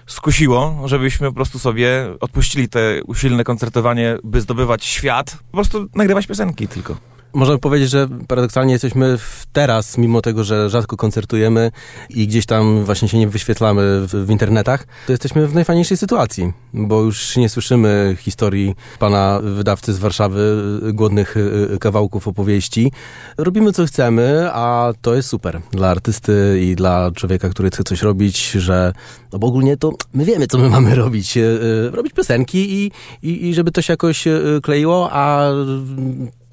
skusiło, 0.08 0.82
żebyśmy 0.86 1.28
po 1.28 1.34
prostu 1.34 1.60
sobie 1.60 2.08
odpuścili 2.20 2.70
te 2.70 3.04
usilne 3.04 3.44
koncertowanie, 3.44 4.18
by 4.24 4.42
zdobywać 4.42 4.86
świat, 4.86 5.38
po 5.52 5.58
prostu 5.58 5.88
nagrywać 5.96 6.28
piosenki 6.28 6.68
tylko. 6.68 6.98
Możemy 7.36 7.60
powiedzieć, 7.60 7.90
że 7.90 8.08
paradoksalnie 8.28 8.74
jesteśmy 8.74 9.18
teraz, 9.54 9.98
mimo 9.98 10.22
tego, 10.22 10.44
że 10.44 10.70
rzadko 10.70 10.98
koncertujemy 10.98 11.72
i 12.10 12.28
gdzieś 12.28 12.46
tam 12.46 12.86
właśnie 12.86 13.10
się 13.10 13.18
nie 13.18 13.28
wyświetlamy 13.28 14.08
w, 14.08 14.26
w 14.26 14.30
internetach, 14.30 14.88
to 15.06 15.14
jesteśmy 15.14 15.48
w 15.48 15.56
najfajniejszej 15.56 15.98
sytuacji, 15.98 16.54
bo 16.74 17.02
już 17.02 17.38
nie 17.38 17.50
słyszymy 17.50 18.18
historii 18.20 18.76
pana 19.00 19.40
wydawcy 19.44 19.94
z 19.94 20.00
Warszawy, 20.00 20.62
y, 20.90 20.94
głodnych 20.94 21.38
y, 21.38 21.78
kawałków 21.80 22.28
opowieści. 22.28 22.92
Robimy 23.38 23.72
co 23.74 23.86
chcemy, 23.86 24.50
a 24.54 24.94
to 25.02 25.16
jest 25.16 25.30
super 25.30 25.62
dla 25.72 25.90
artysty 25.90 26.60
i 26.62 26.76
dla 26.76 27.12
człowieka, 27.12 27.50
który 27.50 27.70
chce 27.70 27.84
coś 27.84 28.02
robić, 28.02 28.52
że 28.52 28.94
no 29.34 29.40
bo 29.40 29.48
ogólnie 29.48 29.78
to 29.78 29.94
my 30.14 30.26
wiemy, 30.26 30.48
co 30.48 30.58
my 30.58 30.70
mamy 30.70 30.96
robić. 30.96 31.38
y, 31.38 31.42
y, 31.42 31.92
Robić 31.92 32.14
piosenki 32.14 32.74
i, 32.74 32.92
i, 33.24 33.48
i 33.48 33.54
żeby 33.54 33.72
to 33.72 33.82
się 33.82 33.94
jakoś 33.94 34.28
y, 34.28 34.60
kleiło, 34.64 35.10
a 35.12 35.52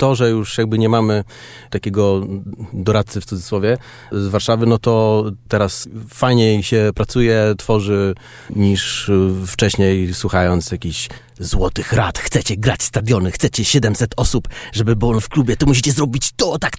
to, 0.02 0.14
że 0.14 0.30
już 0.30 0.58
jakby 0.58 0.78
nie 0.78 0.88
mamy 0.88 1.24
takiego 1.70 2.26
doradcy 2.72 3.20
w 3.20 3.24
cudzysłowie 3.24 3.78
z 4.12 4.28
Warszawy, 4.28 4.66
no 4.66 4.78
to 4.78 5.24
teraz 5.48 5.88
fajniej 6.08 6.62
się 6.62 6.90
pracuje, 6.94 7.54
tworzy 7.58 8.14
niż 8.56 9.10
wcześniej 9.46 10.14
słuchając 10.14 10.72
jakichś 10.72 11.08
złotych 11.38 11.92
rad. 11.92 12.18
Chcecie 12.18 12.56
grać 12.56 12.82
stadiony, 12.82 13.30
chcecie 13.30 13.64
700 13.64 14.14
osób, 14.16 14.48
żeby 14.72 14.96
było 14.96 15.20
w 15.20 15.28
klubie, 15.28 15.56
to 15.56 15.66
musicie 15.66 15.92
zrobić 15.92 16.30
to 16.36 16.58
tak 16.58 16.76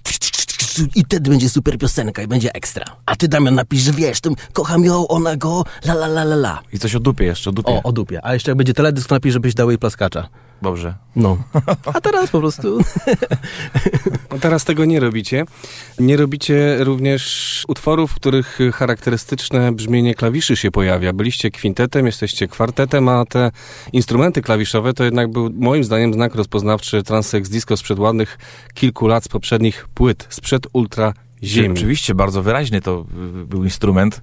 i 0.94 1.04
wtedy 1.04 1.30
będzie 1.30 1.48
super 1.48 1.78
piosenka 1.78 2.22
i 2.22 2.26
będzie 2.26 2.54
ekstra. 2.54 2.84
A 3.06 3.16
ty 3.16 3.28
Damian 3.28 3.54
napisz, 3.54 3.82
że 3.82 3.92
wiesz, 3.92 4.20
tym 4.20 4.34
kocham 4.52 4.84
ją, 4.84 5.08
ona 5.08 5.36
go, 5.36 5.64
la 5.84 5.94
la 5.94 6.06
la 6.06 6.22
la 6.22 6.36
la. 6.36 6.62
I 6.72 6.78
coś 6.78 6.94
o 6.94 7.00
dupie 7.00 7.24
jeszcze, 7.24 7.50
o 7.50 7.52
dupie. 7.52 7.72
O, 7.72 7.82
o 7.82 7.92
dupie. 7.92 8.20
A 8.24 8.34
jeszcze 8.34 8.50
jak 8.50 8.58
będzie 8.58 8.74
teledysk, 8.74 9.08
to 9.08 9.14
napisz, 9.14 9.32
żebyś 9.32 9.54
dał 9.54 9.70
jej 9.70 9.78
plaskacza. 9.78 10.28
Dobrze. 10.62 10.94
No. 11.16 11.38
A 11.94 12.00
teraz 12.00 12.30
po 12.30 12.40
prostu... 12.40 12.78
No 14.32 14.40
teraz 14.40 14.64
tego 14.64 14.84
nie 14.84 15.00
robicie. 15.00 15.44
Nie 15.98 16.16
robicie 16.16 16.84
również 16.84 17.64
utworów, 17.68 18.10
w 18.12 18.14
których 18.14 18.58
charakterystyczne 18.72 19.72
brzmienie 19.72 20.14
klawiszy 20.14 20.56
się 20.56 20.70
pojawia. 20.70 21.12
Byliście 21.12 21.50
kwintetem, 21.50 22.06
jesteście 22.06 22.48
kwartetem, 22.48 23.08
a 23.08 23.24
te 23.24 23.50
instrumenty 23.92 24.42
klawiszowe 24.42 24.94
to 24.94 25.04
jednak 25.04 25.30
był 25.30 25.50
moim 25.50 25.84
zdaniem 25.84 26.14
znak 26.14 26.34
rozpoznawczy 26.34 27.02
Transex 27.02 27.48
Disco 27.48 27.76
sprzed 27.76 27.98
ładnych 27.98 28.38
kilku 28.74 29.06
lat 29.06 29.24
z 29.24 29.28
poprzednich 29.28 29.88
płyt, 29.94 30.26
sprzed 30.30 30.66
Ultra 30.72 31.14
Ziemi. 31.42 31.74
Oczywiście, 31.74 32.14
bardzo 32.14 32.42
wyraźny 32.42 32.80
to 32.80 33.06
y, 33.42 33.46
był 33.46 33.64
instrument 33.64 34.20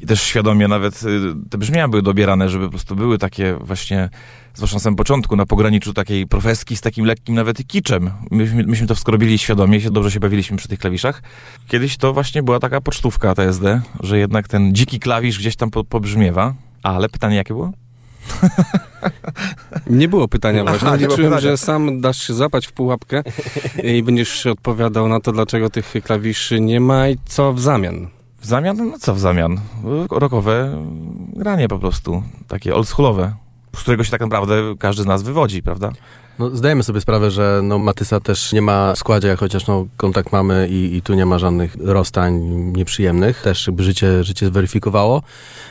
i 0.00 0.06
też 0.06 0.22
świadomie 0.22 0.68
nawet 0.68 1.02
y, 1.02 1.48
te 1.50 1.58
brzmienia 1.58 1.88
były 1.88 2.02
dobierane, 2.02 2.48
żeby 2.48 2.64
po 2.64 2.70
prostu 2.70 2.96
były 2.96 3.18
takie 3.18 3.56
właśnie, 3.60 4.10
zwłaszcza 4.54 4.76
na 4.76 4.80
samym 4.80 4.96
początku, 4.96 5.36
na 5.36 5.46
pograniczu 5.46 5.92
takiej 5.92 6.26
profeski 6.26 6.76
z 6.76 6.80
takim 6.80 7.04
lekkim 7.04 7.34
nawet 7.34 7.66
kiczem. 7.66 8.10
Myśmy, 8.30 8.64
myśmy 8.64 8.86
to 8.86 8.94
wszystko 8.94 9.12
robili 9.12 9.38
świadomie, 9.38 9.80
się 9.80 9.90
dobrze 9.90 10.10
się 10.10 10.20
bawiliśmy 10.20 10.56
przy 10.56 10.68
tych 10.68 10.78
klawiszach. 10.78 11.22
Kiedyś 11.68 11.96
to 11.96 12.12
właśnie 12.12 12.42
była 12.42 12.58
taka 12.58 12.80
pocztówka 12.80 13.34
TSD, 13.34 13.80
że 14.00 14.18
jednak 14.18 14.48
ten 14.48 14.74
dziki 14.74 15.00
klawisz 15.00 15.38
gdzieś 15.38 15.56
tam 15.56 15.70
po, 15.70 15.84
pobrzmiewa. 15.84 16.54
Ale 16.82 17.08
pytanie 17.08 17.36
jakie 17.36 17.54
było? 17.54 17.72
Nie 19.86 20.08
było 20.08 20.28
pytania 20.28 20.62
Aha, 20.66 20.70
właśnie. 20.70 20.90
nie 20.90 20.96
było 20.98 21.10
Liczyłem, 21.10 21.32
pytania. 21.32 21.50
że 21.50 21.56
sam 21.56 22.00
dasz 22.00 22.26
się 22.26 22.34
złapać 22.34 22.66
w 22.66 22.72
pułapkę 22.72 23.22
i 23.82 24.02
będziesz 24.02 24.46
odpowiadał 24.46 25.08
na 25.08 25.20
to, 25.20 25.32
dlaczego 25.32 25.70
tych 25.70 25.92
klawiszy 26.04 26.60
nie 26.60 26.80
ma 26.80 27.08
i 27.08 27.18
co 27.24 27.52
w 27.52 27.60
zamian. 27.60 28.08
W 28.40 28.46
zamian? 28.46 28.76
No 28.90 28.98
co 28.98 29.14
w 29.14 29.20
zamian? 29.20 29.60
Rokowe 30.10 30.84
granie 31.36 31.68
po 31.68 31.78
prostu, 31.78 32.22
takie 32.48 32.74
oldschoolowe, 32.74 33.34
z 33.76 33.80
którego 33.80 34.04
się 34.04 34.10
tak 34.10 34.20
naprawdę 34.20 34.54
każdy 34.78 35.02
z 35.02 35.06
nas 35.06 35.22
wywodzi, 35.22 35.62
prawda? 35.62 35.92
No, 36.38 36.56
zdajemy 36.56 36.82
sobie 36.82 37.00
sprawę, 37.00 37.30
że 37.30 37.60
no, 37.62 37.78
Matysa 37.78 38.20
też 38.20 38.52
nie 38.52 38.62
ma 38.62 38.94
w 38.94 38.98
składzie, 38.98 39.36
chociaż 39.36 39.66
no, 39.66 39.86
kontakt 39.96 40.32
mamy 40.32 40.68
i, 40.70 40.96
i 40.96 41.02
tu 41.02 41.14
nie 41.14 41.26
ma 41.26 41.38
żadnych 41.38 41.76
rozstań 41.80 42.40
nieprzyjemnych. 42.76 43.42
Też 43.42 43.66
jakby 43.66 43.82
życie, 43.82 44.24
życie 44.24 44.46
zweryfikowało. 44.46 45.22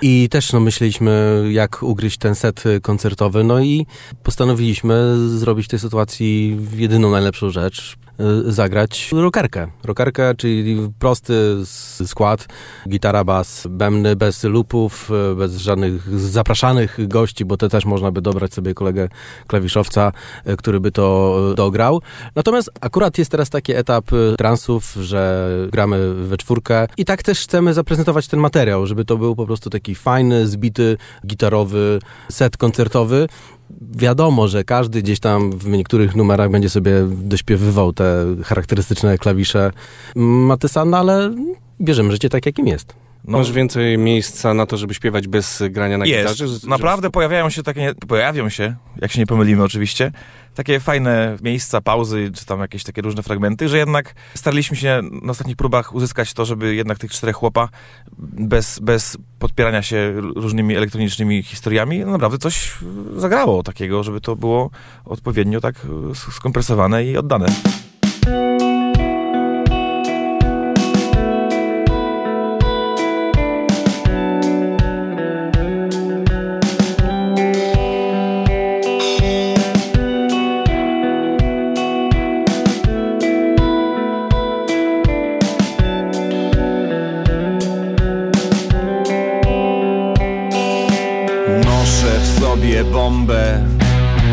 I 0.01 0.29
też 0.29 0.53
no, 0.53 0.59
myśleliśmy, 0.59 1.43
jak 1.51 1.83
ugryźć 1.83 2.17
ten 2.17 2.35
set 2.35 2.63
koncertowy. 2.81 3.43
No 3.43 3.59
i 3.59 3.85
postanowiliśmy 4.23 5.15
zrobić 5.37 5.65
w 5.65 5.69
tej 5.69 5.79
sytuacji 5.79 6.57
jedyną 6.75 7.11
najlepszą 7.11 7.49
rzecz. 7.49 7.95
Y, 8.19 8.51
Zagrać 8.51 9.11
rockerkę. 9.11 9.67
Rockerkę, 9.83 10.35
czyli 10.35 10.89
prosty 10.99 11.33
skład, 12.05 12.47
gitara, 12.89 13.23
bas, 13.23 13.67
bębny, 13.69 14.15
bez 14.15 14.43
lupów, 14.43 15.11
y, 15.31 15.35
bez 15.35 15.57
żadnych 15.57 16.19
zapraszanych 16.19 17.07
gości, 17.07 17.45
bo 17.45 17.57
to 17.57 17.69
też 17.69 17.85
można 17.85 18.11
by 18.11 18.21
dobrać 18.21 18.53
sobie 18.53 18.73
kolegę 18.73 19.09
klawiszowca, 19.47 20.11
y, 20.47 20.57
który 20.57 20.79
by 20.79 20.91
to 20.91 21.35
dograł. 21.55 22.01
Natomiast 22.35 22.71
akurat 22.81 23.17
jest 23.17 23.31
teraz 23.31 23.49
taki 23.49 23.73
etap 23.73 24.05
transów, 24.37 24.93
że 24.93 25.49
gramy 25.71 26.13
we 26.13 26.37
czwórkę 26.37 26.87
i 26.97 27.05
tak 27.05 27.23
też 27.23 27.39
chcemy 27.39 27.73
zaprezentować 27.73 28.27
ten 28.27 28.39
materiał, 28.39 28.85
żeby 28.85 29.05
to 29.05 29.17
był 29.17 29.35
po 29.35 29.45
prostu 29.45 29.69
taki 29.69 29.95
fajny, 29.95 30.47
zbity, 30.47 30.97
gitarowy 31.25 31.99
set 32.31 32.57
koncertowy. 32.57 33.27
Wiadomo, 33.91 34.47
że 34.47 34.63
każdy 34.63 35.01
gdzieś 35.01 35.19
tam 35.19 35.51
w 35.51 35.67
niektórych 35.67 36.15
numerach 36.15 36.51
będzie 36.51 36.69
sobie 36.69 36.93
dośpiewywał 37.07 37.93
te 37.93 38.25
charakterystyczne 38.43 39.17
klawisze 39.17 39.71
Matysa, 40.15 40.85
no 40.85 40.97
ale 40.97 41.35
bierzemy 41.81 42.11
życie 42.11 42.29
tak, 42.29 42.45
jakim 42.45 42.67
jest. 42.67 42.93
No, 43.23 43.37
Masz 43.37 43.51
więcej 43.51 43.97
miejsca 43.97 44.53
na 44.53 44.65
to, 44.65 44.77
żeby 44.77 44.93
śpiewać 44.93 45.27
bez 45.27 45.63
grania 45.69 45.97
na 45.97 46.05
jest. 46.05 46.21
gitarze? 46.33 46.47
że- 46.47 46.67
Naprawdę 46.67 47.09
pojawiają 47.09 47.49
się 47.49 47.63
takie, 47.63 47.93
pojawią 48.07 48.49
się, 48.49 48.75
jak 49.01 49.11
się 49.11 49.19
nie 49.19 49.25
pomylimy 49.25 49.63
oczywiście, 49.63 50.11
takie 50.55 50.79
fajne 50.79 51.37
miejsca, 51.43 51.81
pauzy, 51.81 52.31
czy 52.33 52.45
tam 52.45 52.59
jakieś 52.59 52.83
takie 52.83 53.01
różne 53.01 53.23
fragmenty, 53.23 53.69
że 53.69 53.77
jednak 53.77 54.13
staraliśmy 54.35 54.77
się 54.77 55.01
na 55.21 55.31
ostatnich 55.31 55.55
próbach 55.55 55.93
uzyskać 55.95 56.33
to, 56.33 56.45
żeby 56.45 56.75
jednak 56.75 56.97
tych 56.99 57.11
czterech 57.11 57.35
chłopa 57.35 57.69
bez, 58.17 58.79
bez 58.79 59.17
podpierania 59.39 59.81
się 59.81 60.13
różnymi 60.35 60.75
elektronicznymi 60.75 61.43
historiami, 61.43 61.99
no 61.99 62.11
naprawdę 62.11 62.37
coś 62.37 62.71
zagrało 63.15 63.63
takiego, 63.63 64.03
żeby 64.03 64.21
to 64.21 64.35
było 64.35 64.69
odpowiednio 65.05 65.61
tak 65.61 65.75
skompresowane 66.13 67.05
i 67.05 67.17
oddane. 67.17 67.47
Bombę. 93.09 93.65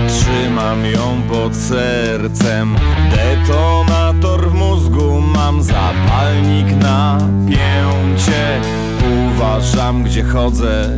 Trzymam 0.08 0.84
ją 0.86 1.22
pod 1.28 1.56
sercem. 1.56 2.76
Detonator 3.10 4.50
w 4.50 4.54
mózgu 4.54 5.20
Mam 5.20 5.62
zapalnik 5.62 6.82
na 6.82 7.18
pięcie. 7.48 8.60
Uważam 9.28 10.02
gdzie 10.02 10.24
chodzę. 10.24 10.88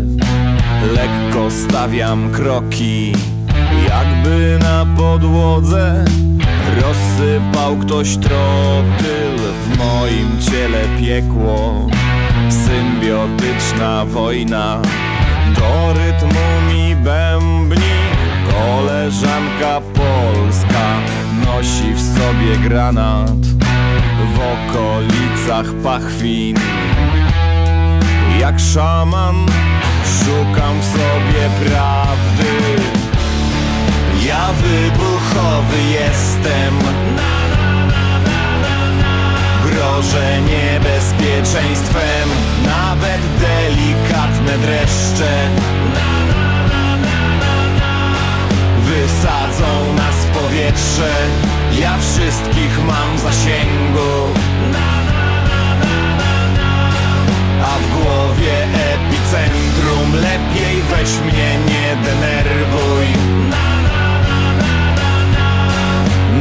Lekko 0.95 1.51
stawiam 1.51 2.31
kroki. 2.33 3.13
Jakby 3.89 4.59
na 4.63 4.87
podłodze 4.97 6.05
Rozsypał 6.81 7.77
ktoś 7.77 8.17
trotyl. 8.17 9.39
W 9.63 9.79
moim 9.79 10.41
ciele 10.41 10.81
piekło. 11.01 11.87
Symbiotyczna 12.51 14.05
wojna. 14.05 14.83
Do 15.57 15.93
rytmu 15.93 16.59
Koleżanka 18.79 19.81
polska 19.81 21.01
Nosi 21.45 21.95
w 21.95 22.01
sobie 22.01 22.57
granat 22.69 23.47
W 24.35 24.39
okolicach 24.39 25.75
pachwin. 25.83 26.57
Jak 28.41 28.61
szaman 28.61 29.47
szukam 30.05 30.81
w 30.81 30.85
sobie 30.85 31.51
prawdy. 31.65 32.83
Ja 34.27 34.49
wybuchowy 34.53 35.83
jestem. 35.93 36.75
Grożę 39.65 40.41
niebezpieczeństwem 40.41 42.29
Nawet 42.67 43.21
delikatne 43.41 44.59
dreszcze 44.59 45.49
Wysadzą 49.59 49.95
nas 49.95 50.15
w 50.15 50.29
powietrze. 50.29 51.15
Ja 51.81 51.99
wszystkich 51.99 52.85
mam 52.87 53.17
w 53.17 53.21
zasięgu. 53.21 54.11
A 57.65 57.79
w 57.79 58.03
głowie 58.03 58.65
epicentrum 58.95 60.15
Lepiej 60.15 60.83
weź 60.83 61.11
mnie 61.33 61.59
nie 61.67 61.97
denerwuj. 62.05 63.07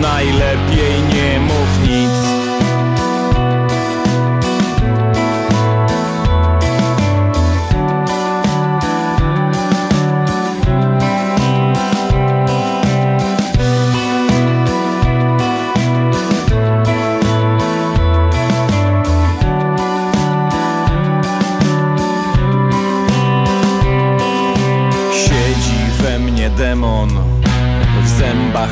Najlepiej 0.01 1.01
nie 1.13 1.39
mów 1.39 1.89
nic 1.89 2.26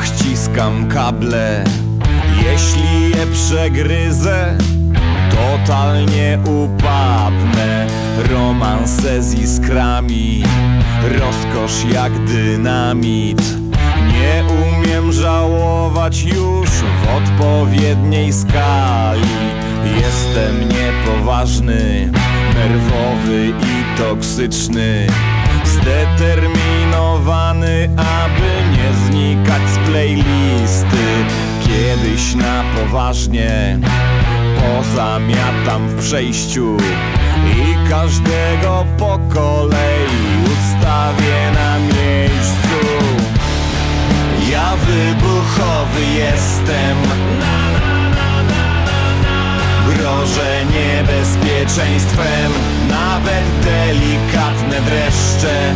ściskam 0.06 0.88
kable. 0.88 1.64
Jeśli 2.44 3.10
je 3.10 3.28
przegryzę 3.34 4.58
Totalnie 5.32 6.40
upadnę. 6.46 7.88
Romanse 8.30 9.24
z 9.24 9.34
iskrami 9.34 10.44
Rozkosz 11.20 11.94
jak 11.94 12.26
dynamit. 12.26 13.42
Nie 14.08 14.44
umiem 14.68 15.12
żałować 15.12 16.24
już 16.24 16.70
w 16.70 17.16
odpowiedniej 17.18 18.34
skali. 18.34 19.22
Jestem 20.02 20.70
niepoważny, 20.70 22.12
nerwowy 22.56 23.48
i 23.50 23.98
toksyczny 23.98 25.08
Zdeterminowany, 25.86 27.90
aby 27.98 28.52
nie 28.72 28.94
znikać 29.06 29.62
z 29.70 29.78
playlisty. 29.78 31.06
Kiedyś 31.68 32.36
na 32.36 32.64
poważnie 32.76 33.80
pozamiatam 34.56 35.88
w 35.88 36.00
przejściu 36.00 36.78
I 37.58 37.90
każdego 37.90 38.86
po 38.98 39.20
kolei 39.34 40.08
ustawię 40.44 41.52
na 41.54 41.80
miejscu. 41.80 42.80
Ja 44.52 44.76
wybuchowy 44.76 46.06
jestem. 46.18 46.98
Grożę 49.86 50.66
niebezpieczeństwem 50.66 52.75
Nawet 52.90 53.46
delikatne 53.64 54.82
dreszcze. 54.82 55.74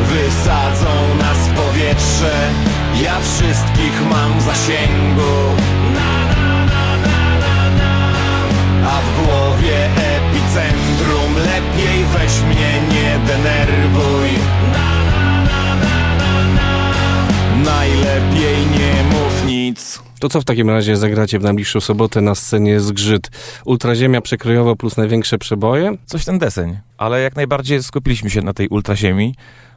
Wysadzą 0.00 1.16
nas 1.20 1.38
w 1.38 1.54
powietrze. 1.54 2.34
Ja 3.02 3.20
wszystkich 3.20 4.10
mam 4.10 4.38
w 4.38 4.42
zasięgu. 4.42 5.34
A 8.86 9.00
w 9.00 9.26
głowie 9.26 9.86
epicentrum 9.86 11.34
Lepiej 11.36 12.04
weź 12.04 12.40
mnie 12.40 12.80
nie 12.90 13.18
denerwuj. 13.26 14.28
Najlepiej 17.64 18.66
nie 18.66 19.04
mów 19.04 19.46
nic 19.46 20.03
To 20.20 20.28
co 20.28 20.40
w 20.40 20.44
takim 20.44 20.70
razie 20.70 20.96
zagracie 20.96 21.38
w 21.38 21.42
najbliższą 21.42 21.80
sobotę 21.80 22.20
na 22.20 22.34
scenie 22.34 22.80
Zgrzyt? 22.80 23.30
Ultraziemia 23.64 24.20
przekrojowo 24.20 24.76
plus 24.76 24.96
największe 24.96 25.38
przeboje? 25.38 25.96
Coś 26.06 26.24
ten 26.24 26.38
deseń. 26.38 26.78
Ale 26.98 27.20
jak 27.20 27.36
najbardziej 27.36 27.82
skupiliśmy 27.82 28.30
się 28.30 28.42
na 28.42 28.52
tej 28.52 28.68
ultraziemi, 28.68 29.34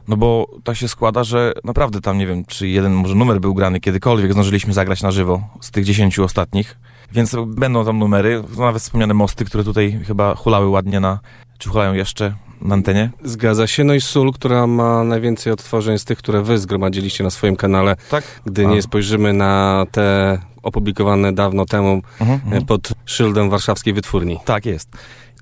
no 0.08 0.16
bo 0.16 0.46
tak 0.64 0.76
się 0.76 0.88
składa, 0.88 1.24
że 1.24 1.52
naprawdę 1.64 2.00
tam 2.00 2.18
nie 2.18 2.26
wiem, 2.26 2.44
czy 2.44 2.68
jeden 2.68 2.92
może 2.92 3.14
numer 3.14 3.40
był 3.40 3.54
grany 3.54 3.80
kiedykolwiek, 3.80 4.32
zdążyliśmy 4.32 4.72
zagrać 4.72 5.02
na 5.02 5.10
żywo 5.10 5.42
z 5.60 5.70
tych 5.70 5.84
dziesięciu 5.84 6.24
ostatnich. 6.24 6.78
Więc 7.12 7.36
będą 7.46 7.84
tam 7.84 7.98
numery, 7.98 8.44
nawet 8.58 8.82
wspomniane 8.82 9.14
mosty, 9.14 9.44
które 9.44 9.64
tutaj 9.64 10.00
chyba 10.06 10.34
hulały 10.34 10.68
ładnie 10.68 11.00
na, 11.00 11.20
czy 11.58 11.68
hulają 11.68 11.94
jeszcze 11.94 12.34
na 12.62 12.74
antenie. 12.74 13.10
Zgadza 13.24 13.66
się. 13.66 13.84
No 13.84 13.94
i 13.94 14.00
Sól, 14.00 14.32
która 14.32 14.66
ma 14.66 15.04
najwięcej 15.04 15.52
odtworzeń 15.52 15.98
z 15.98 16.04
tych, 16.04 16.18
które 16.18 16.42
wy 16.42 16.58
zgromadziliście 16.58 17.24
na 17.24 17.30
swoim 17.30 17.56
kanale. 17.56 17.96
Tak? 18.10 18.24
Gdy 18.46 18.66
A. 18.66 18.70
nie 18.70 18.82
spojrzymy 18.82 19.32
na 19.32 19.86
te 19.92 20.38
opublikowane 20.62 21.32
dawno 21.32 21.66
temu 21.66 22.02
Mhm, 22.20 22.40
e, 22.40 22.44
mhm. 22.44 22.66
pod 22.66 22.88
szyldem 23.06 23.50
warszawskiej 23.50 23.92
wytwórni. 23.92 24.38
Tak 24.44 24.66
jest. 24.66 24.88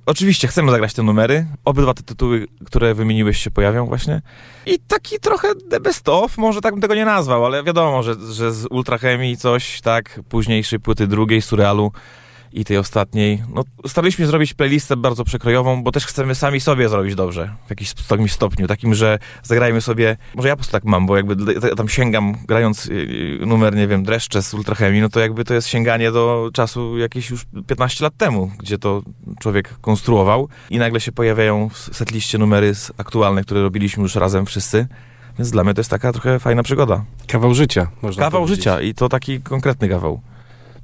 Oczywiście 0.07 0.49
chcemy 0.49 0.71
zagrać 0.71 0.95
te 0.95 1.03
numery. 1.03 1.47
Obydwa 1.65 1.95
te 1.95 2.03
tytuły, 2.03 2.47
które 2.65 2.95
wymieniłeś 2.95 3.39
się 3.39 3.51
pojawią 3.51 3.87
właśnie. 3.87 4.23
I 4.67 4.79
taki 4.79 5.19
trochę 5.21 5.49
the 5.71 5.81
best 5.81 6.09
of, 6.09 6.39
może 6.39 6.61
tak 6.61 6.75
bym 6.75 6.81
tego 6.81 6.95
nie 6.95 7.05
nazwał, 7.05 7.45
ale 7.45 7.65
wiadomo, 7.65 8.03
że, 8.03 8.15
że 8.33 8.53
z 8.53 8.67
Ultrachemii 8.71 9.37
coś, 9.37 9.81
tak, 9.81 10.21
późniejszej 10.29 10.81
płyty 10.81 11.07
drugiej, 11.07 11.43
Surrealu 11.43 11.93
i 12.57 12.65
tej 12.65 12.79
ostatniej. 12.79 13.43
No, 13.55 13.65
staraliśmy 13.87 14.27
zrobić 14.27 14.55
playlistę 14.55 14.97
bardzo 14.97 15.25
przekrojową, 15.25 15.83
bo 15.83 15.93
też 15.93 16.07
chcemy 16.07 16.35
sami 16.35 16.61
sobie 16.61 16.89
zrobić 16.89 17.15
dobrze. 17.15 17.55
W 17.67 17.71
jakimś 17.71 17.93
takim 17.93 18.29
stopniu, 18.29 18.67
takim, 18.67 18.95
że 18.95 19.19
zagrajmy 19.43 19.81
sobie, 19.81 20.17
może 20.35 20.49
ja 20.49 20.55
po 20.55 20.59
prostu 20.59 20.73
tak 20.73 20.85
mam, 20.85 21.07
bo 21.07 21.17
jakby 21.17 21.61
tam 21.77 21.89
sięgam, 21.89 22.37
grając 22.47 22.85
yy, 22.87 23.47
numer, 23.47 23.77
nie 23.77 23.87
wiem, 23.87 24.03
Dreszcze 24.05 24.43
z 24.43 24.55
Ultrachemii, 24.55 25.01
no 25.01 25.09
to 25.09 25.21
jakby 25.21 25.45
to 25.45 25.55
jest 25.55 25.69
sięganie 25.69 26.13
do 26.13 26.51
czasu 26.53 26.99
jakieś 26.99 27.31
już 27.31 27.47
15 27.67 28.05
lat 28.05 28.17
temu, 28.17 28.51
gdzie 28.59 28.79
to 28.79 29.03
człowiek 29.41 29.75
konstruował 29.81 30.49
i 30.71 30.79
nagle 30.79 31.01
się 31.01 31.13
pojawiają 31.13 31.69
w 31.69 31.79
setliście 31.79 32.39
numery 32.39 32.73
aktualne, 32.99 33.43
które 33.43 33.63
robiliśmy 33.63 34.03
już 34.03 34.15
razem 34.15 34.47
wszyscy. 34.47 34.87
Więc 35.39 35.51
dla 35.51 35.65
mnie 35.65 35.75
to 35.75 35.81
jest 35.81 35.91
taka 35.91 36.13
trochę 36.13 36.39
fajna 36.39 36.63
przygoda. 36.63 37.05
Kawał 37.29 37.55
życia, 37.55 37.91
można 38.03 38.23
Kawał 38.23 38.43
powiedzieć. 38.43 38.59
życia 38.59 38.81
i 38.81 38.95
to 38.95 39.09
taki 39.09 39.41
konkretny 39.41 39.89
kawał. 39.89 40.21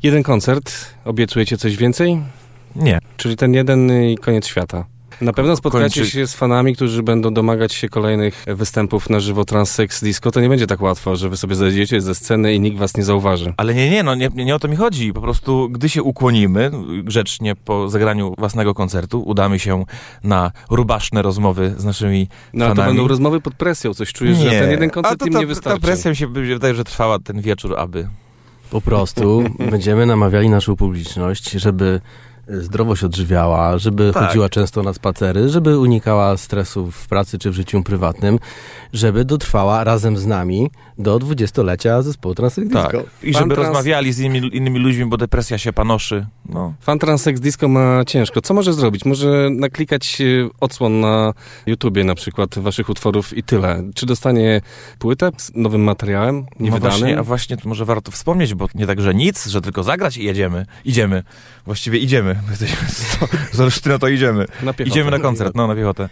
Jeden 0.03 0.23
koncert, 0.23 0.73
obiecujecie 1.05 1.57
coś 1.57 1.77
więcej? 1.77 2.19
Nie. 2.77 2.99
Czyli 3.17 3.37
ten 3.37 3.55
jeden 3.55 4.03
i 4.11 4.17
koniec 4.19 4.47
świata. 4.47 4.85
Na 5.21 5.33
pewno 5.33 5.57
spotkacie 5.57 6.01
Kończy- 6.01 6.11
się 6.11 6.27
z 6.27 6.35
fanami, 6.35 6.75
którzy 6.75 7.03
będą 7.03 7.35
domagać 7.35 7.73
się 7.73 7.89
kolejnych 7.89 8.45
występów 8.47 9.11
na 9.11 9.21
żywo 9.21 9.45
Transsex 9.45 10.05
Disco. 10.05 10.31
To 10.31 10.41
nie 10.41 10.49
będzie 10.49 10.67
tak 10.67 10.81
łatwo, 10.83 11.17
że 11.17 11.29
wy 11.29 11.37
sobie 11.37 11.55
zejdziecie 11.55 12.01
ze 12.01 12.15
sceny 12.15 12.55
i 12.55 12.61
nikt 12.61 12.79
was 12.79 12.97
nie 12.97 13.05
zauważy. 13.05 13.55
Ale 13.57 13.75
nie, 13.75 13.91
nie, 13.91 14.03
no 14.03 14.15
nie, 14.15 14.29
nie 14.35 14.55
o 14.55 14.59
to 14.59 14.69
mi 14.69 14.77
chodzi. 14.77 15.13
Po 15.13 15.21
prostu, 15.21 15.69
gdy 15.71 15.89
się 15.89 16.03
ukłonimy 16.03 16.71
grzecznie 17.03 17.57
po 17.57 17.89
zagraniu 17.89 18.35
własnego 18.39 18.75
koncertu, 18.75 19.23
udamy 19.23 19.59
się 19.59 19.85
na 20.25 20.53
rubaszne 20.71 21.23
rozmowy 21.23 21.75
z 21.77 21.85
naszymi 21.85 22.29
No 22.55 22.65
ale 22.65 22.75
to 22.75 22.77
fanami. 22.81 22.97
będą 22.97 23.09
rozmowy 23.09 23.41
pod 23.41 23.55
presją. 23.55 23.95
Coś 23.95 24.13
czujesz, 24.13 24.39
że 24.39 24.51
ten 24.51 24.71
jeden 24.71 24.91
koncert 24.91 25.15
A 25.15 25.19
to, 25.19 25.27
im 25.27 25.33
ta, 25.33 25.39
nie 25.41 25.47
wystarczy. 25.47 25.81
Ta 25.81 25.87
presja 25.87 26.11
mi 26.11 26.17
się 26.17 26.27
wydaje, 26.27 26.75
że 26.75 26.85
trwała 26.85 27.19
ten 27.19 27.41
wieczór, 27.41 27.75
aby... 27.79 28.09
Po 28.73 28.81
prostu 28.81 29.45
będziemy 29.71 30.07
namawiali 30.07 30.51
naszą 30.51 30.77
publiczność, 30.77 31.51
żeby 31.51 32.01
zdrowo 32.49 32.97
się 32.97 33.07
odżywiała, 33.07 33.79
żeby 33.79 34.13
Tak. 34.15 34.27
chodziła 34.27 34.49
często 34.49 34.83
na 34.83 34.93
spacery, 34.93 35.49
żeby 35.49 35.79
unikała 35.79 36.37
stresu 36.37 36.91
w 36.91 37.09
pracy 37.09 37.39
czy 37.39 37.51
w 37.51 37.55
życiu 37.55 37.83
prywatnym, 37.83 38.39
żeby 38.93 39.25
dotrwała 39.25 39.85
razem 39.85 40.17
z 40.17 40.27
nami 40.27 40.71
do 40.99 41.19
dwudziestolecia 41.19 42.03
zespołu 42.03 42.35
Transek 42.35 42.65
Disco. 42.65 42.83
Tak. 42.83 43.01
I 43.23 43.33
Pan 43.33 43.43
żeby 43.43 43.55
trans- 43.55 43.67
rozmawiali 43.69 44.13
z 44.13 44.19
innymi, 44.21 44.57
innymi 44.57 44.79
ludźmi, 44.79 45.05
bo 45.07 45.17
depresja 45.17 45.59
się 45.59 45.73
panoszy. 45.73 46.27
No. 46.49 46.75
Fan 46.81 46.99
Transsex 46.99 47.41
Disco 47.41 47.69
ma 47.69 48.05
ciężko. 48.07 48.41
Co 48.41 48.55
może 48.55 48.73
zrobić? 48.73 49.05
Może 49.05 49.49
naklikać 49.51 50.19
e, 50.21 50.25
odsłon 50.61 51.01
na 51.01 51.33
YouTubie 51.67 52.05
na 52.05 52.15
przykład 52.15 52.59
waszych 52.59 52.89
utworów 52.89 53.37
i 53.37 53.43
tyle. 53.43 53.83
Czy 53.95 54.07
dostanie 54.07 54.61
płytę 54.99 55.31
z 55.37 55.53
nowym 55.55 55.83
materiałem, 55.85 56.37
No 56.37 56.47
niewydanym? 56.65 56.99
właśnie, 56.99 57.19
a 57.19 57.23
właśnie 57.23 57.57
to 57.57 57.69
może 57.69 57.85
warto 57.85 58.11
wspomnieć, 58.13 58.55
bo 58.55 58.69
nie 58.75 58.87
tak, 58.87 59.01
że 59.01 59.15
nic, 59.15 59.47
że 59.47 59.61
tylko 59.61 59.83
zagrać 59.83 60.17
i 60.17 60.25
jedziemy. 60.25 60.67
Idziemy. 60.85 61.23
Właściwie 61.67 61.99
idziemy. 61.99 62.37
Jesteśmy 62.51 62.89
z 63.53 63.61
Olsztyna 63.61 63.99
to 63.99 64.09
idziemy. 64.09 64.47
na 64.63 64.73
piechotę. 64.73 64.85
Idziemy 64.85 65.11
na 65.11 65.19
koncert, 65.19 65.55
no 65.55 65.67
na 65.67 65.75
piechotę. 65.75 66.09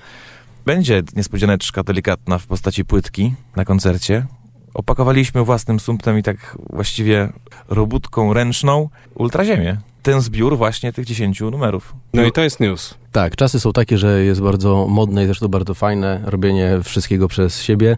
Będzie 0.67 1.03
niespodzianeczka 1.17 1.83
delikatna 1.83 2.39
w 2.39 2.47
postaci 2.47 2.85
płytki 2.85 3.35
na 3.57 3.65
koncercie. 3.65 4.27
Opakowaliśmy 4.75 5.45
własnym 5.45 5.81
sumptem 5.81 6.19
i 6.19 6.23
tak 6.23 6.57
właściwie 6.71 7.29
robótką 7.69 8.33
ręczną 8.33 8.89
ultraziemię. 9.15 9.77
ten 10.03 10.21
zbiór 10.21 10.57
właśnie 10.59 10.93
tych 10.93 11.05
10 11.07 11.41
numerów. 11.41 11.95
No 12.15 12.25
i 12.25 12.33
to 12.33 12.41
jest 12.41 12.61
news. 12.61 12.95
Tak, 13.13 13.37
czasy 13.37 13.61
są 13.61 13.73
takie, 13.73 13.99
że 13.99 14.25
jest 14.25 14.41
bardzo 14.41 14.87
modne 14.87 15.23
i 15.23 15.27
zresztą 15.27 15.49
bardzo 15.49 15.75
fajne 15.75 16.21
robienie 16.25 16.79
wszystkiego 16.85 17.29
przez 17.29 17.63
siebie. 17.63 17.97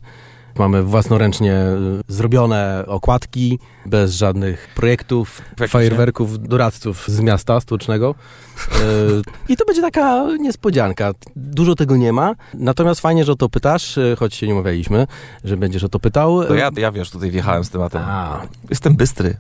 Mamy 0.59 0.83
własnoręcznie 0.83 1.55
y, 1.55 2.13
zrobione 2.13 2.85
okładki, 2.87 3.59
bez 3.87 4.15
żadnych 4.15 4.69
projektów, 4.75 5.43
fajerwerków, 5.69 6.49
doradców 6.49 7.09
z 7.09 7.21
miasta 7.21 7.61
stołecznego. 7.61 8.15
Y, 8.59 8.73
I 9.49 9.57
to 9.57 9.65
będzie 9.65 9.83
taka 9.83 10.27
niespodzianka. 10.41 11.13
Dużo 11.37 11.75
tego 11.75 11.97
nie 11.97 12.13
ma, 12.13 12.35
natomiast 12.55 13.01
fajnie, 13.01 13.25
że 13.25 13.33
o 13.33 13.37
to 13.37 13.49
pytasz, 13.49 13.99
y, 13.99 14.17
choć 14.19 14.35
się 14.35 14.47
nie 14.47 14.55
umawialiśmy, 14.55 15.07
że 15.45 15.57
będziesz 15.57 15.85
o 15.85 15.89
to 15.89 15.99
pytał. 15.99 16.45
To 16.45 16.55
ja, 16.55 16.71
ja 16.77 16.93
wiesz, 16.93 17.11
tutaj 17.11 17.31
wjechałem 17.31 17.65
z 17.65 17.71
tematem. 17.71 18.03
A, 18.05 18.43
Jestem 18.71 18.97
bystry. 18.97 19.37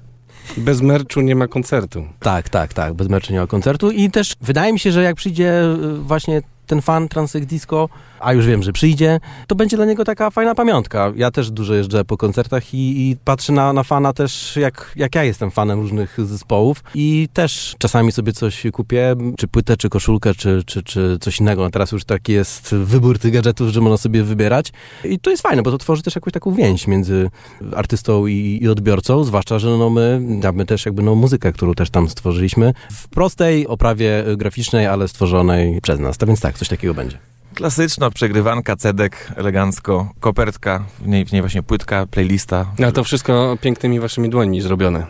Bez 0.57 0.81
merczu 0.81 1.21
nie 1.21 1.35
ma 1.37 1.49
koncertu. 1.49 2.05
Tak, 2.21 2.49
tak, 2.49 2.75
tak, 2.75 2.95
bez 2.95 3.09
meczu 3.09 3.33
nie 3.33 3.41
ma 3.41 3.47
koncertu 3.47 3.91
i 3.91 4.11
też 4.11 4.35
wydaje 4.41 4.73
mi 4.73 4.79
się, 4.79 4.93
że 4.93 5.03
jak 5.03 5.17
przyjdzie 5.17 5.63
właśnie 6.01 6.43
ten 6.73 6.83
fan 6.83 7.09
Transek 7.09 7.45
Disco, 7.45 7.89
a 8.21 8.33
już 8.33 8.47
wiem, 8.47 8.63
że 8.63 8.73
przyjdzie, 8.73 9.21
to 9.47 9.55
będzie 9.55 9.77
dla 9.77 9.87
niego 9.87 10.05
taka 10.05 10.31
fajna 10.31 10.55
pamiątka. 10.55 11.13
Ja 11.17 11.31
też 11.31 11.51
dużo 11.51 11.75
jeżdżę 11.75 12.05
po 12.05 12.17
koncertach 12.17 12.75
i, 12.75 13.11
i 13.11 13.17
patrzę 13.25 13.53
na, 13.53 13.73
na 13.73 13.83
fana 13.83 14.13
też, 14.13 14.57
jak, 14.57 14.93
jak 14.97 15.15
ja 15.15 15.25
jestem 15.25 15.51
fanem 15.51 15.81
różnych 15.81 16.17
zespołów 16.25 16.85
i 16.95 17.29
też 17.33 17.75
czasami 17.79 18.13
sobie 18.13 18.33
coś 18.33 18.63
kupię, 18.73 19.17
czy 19.39 19.49
płytę, 19.49 19.77
czy 19.77 19.89
koszulkę, 19.89 20.35
czy, 20.35 20.63
czy, 20.67 20.83
czy 20.83 21.19
coś 21.21 21.41
innego. 21.41 21.71
Teraz 21.71 21.93
już 21.93 22.05
taki 22.05 22.33
jest 22.33 22.75
wybór 22.75 23.19
tych 23.19 23.33
gadżetów, 23.33 23.69
że 23.69 23.81
można 23.81 23.97
sobie 23.97 24.23
wybierać 24.23 24.73
i 25.05 25.19
to 25.19 25.31
jest 25.31 25.43
fajne, 25.43 25.63
bo 25.63 25.71
to 25.71 25.79
tworzy 25.79 26.03
też 26.03 26.15
jakąś 26.15 26.33
taką 26.33 26.55
więź 26.55 26.87
między 26.87 27.31
artystą 27.77 28.27
i, 28.27 28.59
i 28.63 28.69
odbiorcą, 28.69 29.25
zwłaszcza, 29.25 29.59
że 29.59 29.69
no 29.69 29.91
my 29.91 30.21
mamy 30.43 30.67
też 30.67 30.87
jakby 30.87 31.03
no 31.03 31.15
muzykę, 31.15 31.53
którą 31.53 31.75
też 31.75 31.91
tam 31.91 32.09
stworzyliśmy 32.09 32.75
w 32.93 33.09
prostej 33.09 33.67
oprawie 33.67 34.25
graficznej, 34.37 34.87
ale 34.87 35.09
stworzonej 35.09 35.81
przez 35.83 36.01
nas. 36.01 36.19
To 36.19 36.27
więc 36.27 36.41
tak, 36.41 36.59
coś 36.63 36.69
takiego 36.69 36.95
będzie. 36.95 37.19
Klasyczna 37.55 38.11
przegrywanka, 38.11 38.77
cedek, 38.77 39.33
elegancko, 39.37 40.11
kopertka, 40.21 40.85
w 40.99 41.07
niej, 41.07 41.25
w 41.25 41.33
niej 41.33 41.43
właśnie 41.43 41.63
płytka, 41.63 42.07
playlista. 42.07 42.67
A 42.87 42.93
to 42.93 43.05
wszystko 43.05 43.59
pięknymi 43.61 44.01
waszymi 44.01 44.31
dłońmi 44.31 44.61
zrobione. 44.61 45.07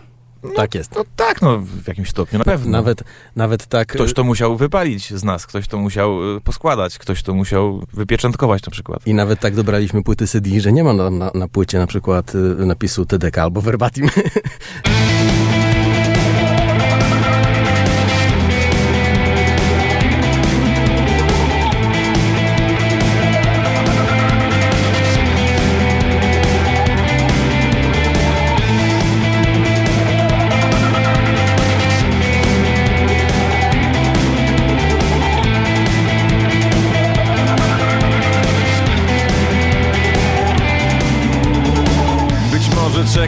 tak 0.57 0.75
jest. 0.75 0.95
No 0.95 1.05
tak, 1.17 1.43
no 1.43 1.59
w 1.59 1.89
jakimś 1.89 2.09
stopniu 2.09 2.39
na 2.39 2.45
pewno. 2.45 2.71
Nawet, 2.71 3.03
nawet 3.37 3.67
tak. 3.67 3.89
Ktoś 3.89 4.15
to 4.15 4.25
musiał 4.25 4.57
wypalić 4.57 5.15
z 5.15 5.25
nas, 5.25 5.47
ktoś 5.47 5.69
to 5.69 5.79
musiał 5.79 6.37
y, 6.37 6.41
poskładać, 6.41 6.99
ktoś 6.99 7.23
to 7.23 7.35
musiał 7.35 7.83
wypieczętkować 7.93 8.67
na 8.67 8.71
przykład. 8.71 9.07
I 9.07 9.15
nawet 9.15 9.41
tak 9.41 9.55
dobraliśmy 9.55 10.03
płyty 10.03 10.27
CD, 10.27 10.61
że 10.61 10.73
nie 10.73 10.85
ma 10.85 10.93
na, 10.93 11.11
na, 11.11 11.31
na 11.35 11.49
płycie 11.49 11.79
na 11.79 11.87
przykład 11.87 12.35
y, 12.35 12.67
napisu 12.67 13.07
TDK 13.07 13.39
albo 13.39 13.61
verbatim. 13.61 14.09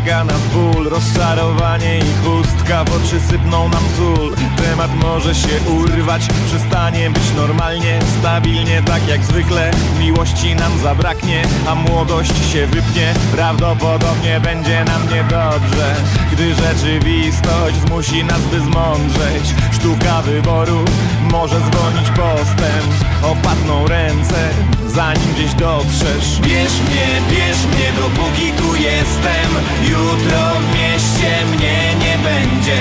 nas 0.04 0.46
ból, 0.52 0.63
rozczarowanie 0.94 1.98
i 1.98 2.24
chustka 2.24 2.84
W 2.84 2.96
oczy 2.96 3.20
sypną 3.20 3.68
nam 3.68 3.84
sól 3.96 4.34
Temat 4.56 4.90
może 5.02 5.34
się 5.34 5.70
urwać 5.70 6.28
Przestanie 6.46 7.10
być 7.10 7.32
normalnie, 7.36 7.98
stabilnie 8.20 8.82
Tak 8.82 9.08
jak 9.08 9.24
zwykle. 9.24 9.70
Miłości 9.98 10.54
nam 10.54 10.78
zabraknie 10.78 11.42
A 11.66 11.74
młodość 11.74 12.52
się 12.52 12.66
wypnie. 12.66 13.14
Prawdopodobnie 13.32 14.40
będzie 14.40 14.84
nam 14.84 15.02
niedobrze 15.02 15.94
Gdy 16.32 16.54
rzeczywistość 16.54 17.76
zmusi 17.86 18.24
nas 18.24 18.40
by 18.40 18.60
zmądrzeć. 18.60 19.54
Sztuka 19.72 20.22
wyboru 20.22 20.84
może 21.20 21.60
zwolnić 21.60 22.08
postęp. 22.08 22.88
Opadną 23.22 23.86
ręce 23.88 24.50
zanim 24.94 25.34
gdzieś 25.34 25.54
dotrzesz. 25.54 26.40
Bierz 26.40 26.80
mnie, 26.80 27.06
bierz 27.30 27.66
mnie 27.66 27.92
dopóki 27.96 28.52
tu 28.52 28.76
jestem. 28.76 29.50
Jutro 29.82 30.40
w 30.60 30.74
mieście 30.84 31.44
mnie 31.52 31.94
nie 32.04 32.18
będzie. 32.18 32.78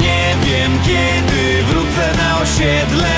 Nie 0.00 0.34
wiem 0.44 0.78
kiedy 0.84 1.64
wrócę 1.64 2.16
na 2.18 2.40
osiedle. 2.40 3.14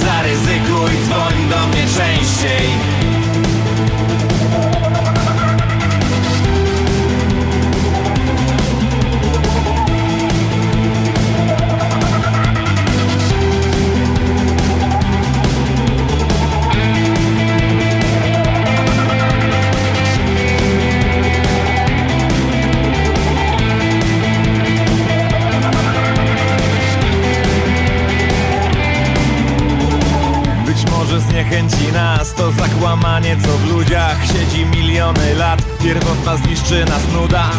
Zaryzykuj, 0.00 0.90
dzwoń 1.04 1.48
do 1.50 1.66
mnie 1.66 1.82
częściej 1.82 2.99
zniechęci 31.50 31.92
nas 31.92 32.34
to 32.34 32.52
zakłamanie, 32.52 33.36
co 33.44 33.48
w 33.58 33.70
ludziach 33.70 34.16
siedzi 34.26 34.66
miliony 34.66 35.34
lat. 35.34 35.62
Pierwotna 35.82 36.36
zniszczy 36.36 36.84
nas 36.84 37.02
nuda, 37.12 37.50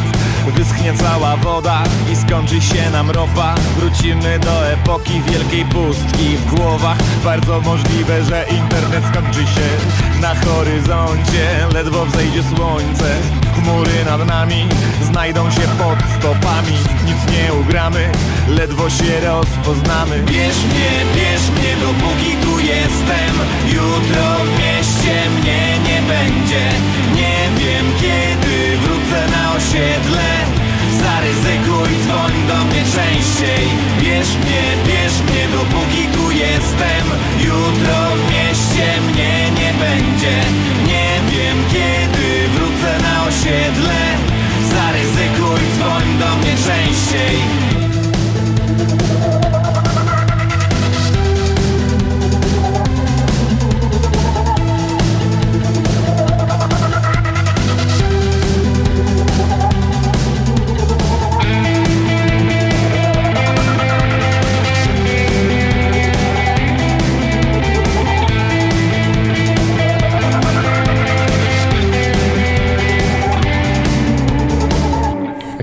wyschnie 0.56 0.94
cała 0.94 1.38
woda 1.38 1.84
i 2.12 2.16
skończy 2.16 2.62
się 2.62 2.90
nam 2.92 3.12
ropa. 3.12 3.56
Wrócimy 3.78 4.40
do 4.40 4.68
epoki 4.68 5.22
wielkiej 5.22 5.66
pustki 5.66 6.38
w 6.38 6.56
głowach. 6.56 6.98
Bardzo 7.24 7.62
możliwe, 7.62 8.24
że 8.24 8.46
internet 8.50 9.04
skończy 9.12 9.40
się 9.40 9.68
na 10.22 10.36
horyzoncie. 10.36 11.68
Ledwo 11.74 12.06
wzejdzie 12.06 12.44
słońce, 12.56 13.16
chmury 13.56 14.06
nad 14.06 14.28
nami 14.28 14.68
znajdą 15.04 15.52
się 15.52 15.62
pod 15.62 16.00
stopami. 16.20 16.78
Nic 17.06 17.34
nie 17.34 17.54
ugramy, 17.54 18.12
ledwo 18.48 18.90
się 18.90 19.20
rozpoznamy. 19.20 20.20
Bierz 20.20 20.64
mnie, 20.66 20.92
bierz 21.16 21.50
mnie, 21.50 21.76
dopóki 21.82 22.36
tu 22.44 22.60
jestem 22.60 23.32
Jutro 23.82 24.28
w 24.46 24.50
mieście 24.60 25.16
mnie 25.36 25.62
nie 25.88 26.00
będzie. 26.14 26.64
Nie 27.16 27.38
wiem 27.58 27.86
kiedy 28.02 28.78
wrócę 28.78 29.20
na 29.36 29.54
osiedle. 29.58 30.28
Zaryzykuj, 31.02 31.92
dzwoń 32.04 32.34
do 32.48 32.58
mnie 32.66 32.84
częściej. 32.98 33.66
Bierz 34.02 34.34
mnie, 34.42 34.64
bierz 34.88 35.18
mnie, 35.26 35.44
dopóki 35.58 36.04
tu 36.14 36.32
jestem. 36.32 37.06
Jutro 37.48 37.98
w 38.18 38.22
mieście 38.32 38.88
mnie 39.08 39.34
nie 39.60 39.72
będzie. 39.84 40.36
Nie 40.88 41.10
wiem 41.32 41.58
kiedy 41.74 42.50
wrócę 42.56 42.92
na 43.04 43.28
osiedle 43.28 44.31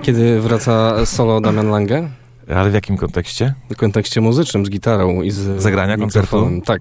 kiedy 0.08 0.40
wraca 0.40 1.06
solo 1.06 1.40
Damian 1.40 1.70
Lange? 1.70 2.08
Ale 2.54 2.70
w 2.70 2.74
jakim 2.74 2.96
kontekście? 2.96 3.54
W 3.70 3.76
kontekście 3.76 4.20
muzycznym, 4.20 4.66
z 4.66 4.70
gitarą 4.70 5.22
i 5.22 5.30
z 5.30 5.62
Zagrania 5.62 5.96
mikrofonem. 5.96 6.62
Tak. 6.62 6.80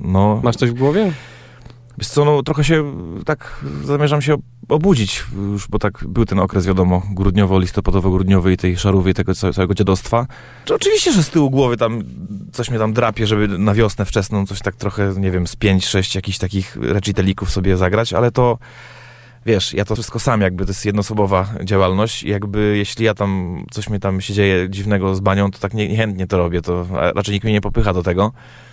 No, 0.00 0.40
Masz 0.44 0.56
coś 0.56 0.70
w 0.70 0.74
głowie? 0.74 1.12
Wiesz 1.98 2.08
co, 2.08 2.24
no 2.24 2.42
trochę 2.42 2.64
się 2.64 2.94
tak 3.26 3.64
zamierzam 3.84 4.22
się 4.22 4.36
obudzić 4.68 5.24
już, 5.52 5.68
bo 5.68 5.78
tak 5.78 6.04
był 6.08 6.24
ten 6.24 6.38
okres, 6.38 6.66
wiadomo, 6.66 7.02
grudniowo-listopadowo-grudniowy 7.14 8.52
i 8.52 8.56
tej 8.56 8.76
szarówy 8.76 9.10
i 9.10 9.14
tego 9.14 9.34
ca- 9.34 9.52
całego 9.52 9.74
dziadostwa. 9.74 10.26
Czy 10.64 10.74
oczywiście, 10.74 11.12
że 11.12 11.22
z 11.22 11.30
tyłu 11.30 11.50
głowy 11.50 11.76
tam 11.76 12.02
coś 12.52 12.70
mnie 12.70 12.78
tam 12.78 12.92
drapie, 12.92 13.26
żeby 13.26 13.58
na 13.58 13.74
wiosnę 13.74 14.04
wczesną 14.04 14.46
coś 14.46 14.60
tak 14.60 14.76
trochę, 14.76 15.14
nie 15.18 15.30
wiem, 15.30 15.46
z 15.46 15.56
pięć, 15.56 15.86
sześć 15.86 16.14
jakichś 16.14 16.38
takich 16.38 16.76
recitalików 16.80 17.50
sobie 17.50 17.76
zagrać, 17.76 18.12
ale 18.12 18.30
to 18.30 18.58
wiesz, 19.46 19.74
ja 19.74 19.84
to 19.84 19.94
wszystko 19.94 20.18
sam 20.18 20.40
jakby, 20.40 20.64
to 20.64 20.70
jest 20.70 20.84
jednoosobowa 20.86 21.48
działalność 21.64 22.22
i 22.22 22.28
jakby 22.28 22.76
jeśli 22.76 23.04
ja 23.04 23.14
tam, 23.14 23.64
coś 23.70 23.88
mi 23.90 24.00
tam 24.00 24.20
się 24.20 24.34
dzieje 24.34 24.70
dziwnego 24.70 25.14
z 25.14 25.20
banią, 25.20 25.50
to 25.50 25.58
tak 25.58 25.74
nie- 25.74 25.88
niechętnie 25.88 26.26
to 26.26 26.38
robię, 26.38 26.62
to 26.62 26.86
raczej 27.14 27.34
nikt 27.34 27.44
mnie 27.44 27.52
nie 27.52 27.60
popycha 27.60 27.92
do 27.92 28.02
tego. 28.02 28.32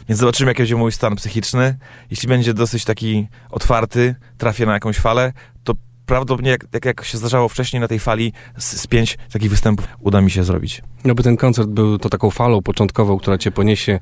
Więc 0.10 0.20
zobaczymy, 0.20 0.52
jaki 0.52 0.62
będzie 0.62 0.76
mój 0.76 0.92
stan 0.92 1.16
psychiczny. 1.16 1.78
Jeśli 2.10 2.28
będzie 2.28 2.54
dosyć 2.54 2.86
taki 2.86 3.28
otwarty, 3.52 4.16
trafię 4.38 4.66
na 4.66 4.74
jakąś 4.74 4.98
falę, 4.98 5.34
to 5.64 5.74
prawdopodobnie, 6.12 6.52
jak, 6.52 6.66
jak, 6.74 6.86
jak 6.86 7.04
się 7.04 7.18
zdarzało 7.18 7.50
wcześniej 7.50 7.80
na 7.80 7.88
tej 7.88 8.00
fali, 8.00 8.34
z, 8.58 8.82
z 8.82 8.88
pięć 8.88 9.18
takich 9.34 9.50
występów 9.50 9.88
uda 10.00 10.22
mi 10.22 10.32
się 10.32 10.44
zrobić. 10.44 10.82
No 11.06 11.16
by 11.16 11.24
ten 11.24 11.38
koncert 11.38 11.70
był 11.70 11.98
to 11.98 12.10
taką 12.10 12.32
falą 12.32 12.62
początkową, 12.62 13.18
która 13.18 13.38
cię 13.38 13.52
poniesie 13.52 14.00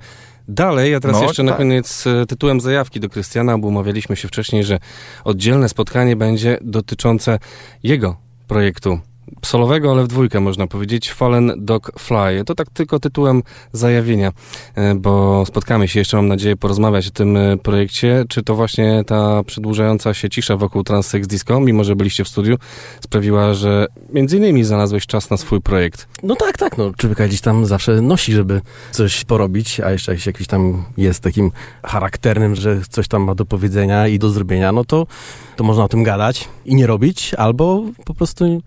dalej. 0.47 0.95
A 0.95 0.99
teraz 0.99 1.17
No, 1.17 1.27
jeszcze 1.27 1.43
na 1.43 1.51
tak. 1.51 1.57
koniec 1.57 2.07
e, 2.07 2.25
tytułem 2.25 2.61
zajawki 2.61 2.99
do 2.99 3.09
Krystiana, 3.09 3.57
bo 3.57 3.67
umawialiśmy 3.67 4.15
się 4.15 4.27
wcześniej, 4.27 4.63
że 4.63 4.79
oddzielne 5.23 5.69
spotkanie 5.69 6.15
będzie 6.15 6.57
dotyczące 6.61 7.39
jego 7.83 8.17
projektu 8.47 8.99
solowego, 9.45 9.91
ale 9.91 10.03
w 10.03 10.07
dwójkę 10.07 10.39
można 10.39 10.67
powiedzieć, 10.67 11.11
Fallen 11.11 11.53
Dog 11.57 11.91
Fly. 11.99 12.43
To 12.45 12.55
tak 12.55 12.69
tylko 12.69 12.99
tytułem 12.99 13.43
zajawienia, 13.73 14.31
e, 14.75 14.95
bo 14.95 15.43
spotkamy 15.45 15.87
się 15.87 15.99
jeszcze, 15.99 16.17
mam 16.17 16.27
nadzieję, 16.27 16.55
porozmawiać 16.57 17.07
o 17.07 17.11
tym 17.11 17.37
e, 17.37 17.57
projekcie. 17.57 18.25
Czy 18.29 18.43
to 18.43 18.55
właśnie 18.55 19.03
ta 19.07 19.43
przedłużająca 19.43 20.13
się 20.13 20.29
cisza 20.29 20.57
wokół 20.57 20.83
Transsex 20.83 21.27
Disco, 21.27 21.59
mimo 21.59 21.83
że 21.83 21.95
byliście 21.95 22.23
w 22.23 22.27
studiu, 22.27 22.57
sprawiła, 23.03 23.53
że 23.53 23.87
między 24.13 24.37
innymi 24.37 24.63
znalazłeś 24.63 25.05
czas 25.05 25.29
na 25.29 25.37
swój 25.37 25.61
projekt? 25.61 26.07
No 26.23 26.35
tak, 26.35 26.57
tak, 26.57 26.77
no 26.77 26.91
człowieka 26.97 27.27
gdzieś 27.27 27.41
tam 27.41 27.65
zawsze 27.65 28.01
nosi, 28.01 28.33
żeby 28.33 28.61
coś 28.91 29.25
porobić, 29.25 29.79
a 29.79 29.91
jeszcze 29.91 30.11
jak 30.11 30.21
się 30.21 30.29
jakiś 30.29 30.47
tam 30.47 30.83
jest 30.97 31.23
takim 31.23 31.51
charakternym, 31.83 32.55
że 32.55 32.81
coś 32.89 33.07
tam 33.07 33.23
ma 33.23 33.35
do 33.35 33.45
powiedzenia 33.45 34.07
i 34.07 34.19
do 34.19 34.29
zrobienia, 34.29 34.71
no 34.71 34.85
to, 34.85 35.07
to 35.55 35.63
można 35.63 35.83
o 35.83 35.87
tym 35.87 36.03
gadać 36.03 36.47
i 36.65 36.75
nie 36.75 36.87
robić, 36.87 37.33
albo 37.33 37.83
po 38.05 38.13
prostu 38.13 38.61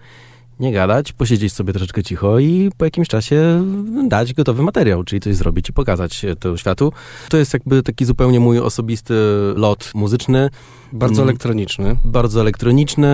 nie 0.63 0.73
gadać, 0.73 1.13
posiedzieć 1.13 1.53
sobie 1.53 1.73
troszeczkę 1.73 2.03
cicho 2.03 2.39
i 2.39 2.71
po 2.79 2.85
jakimś 2.85 3.09
czasie 3.09 3.65
dać 4.09 4.35
gotowy 4.35 4.63
materiał, 4.63 5.05
czyli 5.05 5.21
coś 5.21 5.37
zrobić 5.37 5.69
i 5.69 5.73
pokazać 5.73 6.27
to 6.41 6.57
światu. 6.57 6.93
To 7.29 7.37
jest 7.37 7.53
jakby 7.55 7.83
taki 7.83 8.05
zupełnie 8.05 8.41
mój 8.41 8.59
osobisty 8.59 9.15
lot 9.57 9.91
muzyczny, 9.95 10.51
Bardzo 10.93 11.23
Mm. 11.23 11.29
elektroniczny. 11.29 11.97
bardzo 12.05 12.41
elektroniczny. 12.41 13.09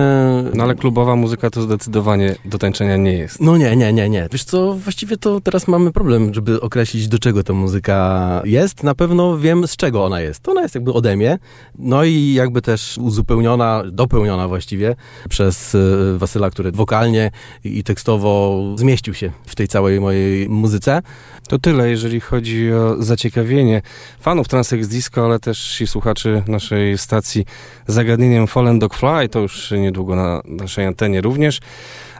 No 0.53 0.63
ale 0.63 0.75
klubowa 0.75 1.15
muzyka 1.15 1.49
to 1.49 1.61
zdecydowanie 1.61 2.35
do 2.45 2.57
tańczenia 2.57 2.97
nie 2.97 3.13
jest. 3.13 3.41
No 3.41 3.57
nie, 3.57 3.75
nie, 3.75 3.93
nie, 3.93 4.09
nie. 4.09 4.27
Wiesz 4.31 4.43
co, 4.43 4.73
właściwie 4.73 5.17
to 5.17 5.41
teraz 5.41 5.67
mamy 5.67 5.91
problem, 5.91 6.33
żeby 6.33 6.61
określić, 6.61 7.07
do 7.07 7.19
czego 7.19 7.43
ta 7.43 7.53
muzyka 7.53 8.41
jest. 8.45 8.83
Na 8.83 8.95
pewno 8.95 9.37
wiem, 9.37 9.67
z 9.67 9.75
czego 9.75 10.05
ona 10.05 10.21
jest. 10.21 10.49
Ona 10.49 10.61
jest 10.61 10.75
jakby 10.75 10.93
ode 10.93 11.15
mnie, 11.15 11.39
no 11.77 12.03
i 12.03 12.33
jakby 12.33 12.61
też 12.61 12.97
uzupełniona, 13.01 13.83
dopełniona 13.91 14.47
właściwie 14.47 14.95
przez 15.29 15.75
y, 15.75 16.17
Wasyla, 16.17 16.49
który 16.49 16.71
wokalnie 16.71 17.31
i 17.63 17.83
tekstowo 17.83 18.61
zmieścił 18.75 19.13
się 19.13 19.31
w 19.45 19.55
tej 19.55 19.67
całej 19.67 19.99
mojej 20.01 20.49
muzyce. 20.49 21.01
To 21.49 21.59
tyle, 21.59 21.89
jeżeli 21.89 22.19
chodzi 22.19 22.73
o 22.73 23.03
zaciekawienie 23.03 23.81
fanów 24.19 24.47
Transex 24.47 24.87
Disco, 24.87 25.25
ale 25.25 25.39
też 25.39 25.81
i 25.81 25.87
słuchaczy 25.87 26.43
naszej 26.47 26.97
stacji 26.97 27.45
zagadnieniem 27.87 28.47
Fallen 28.47 28.79
Dog 28.79 28.95
Fly, 28.95 29.29
to 29.29 29.39
już 29.39 29.71
niedługo 29.71 30.15
na 30.15 30.41
naszej 30.45 30.85
antenie 30.85 31.21
również. 31.21 31.59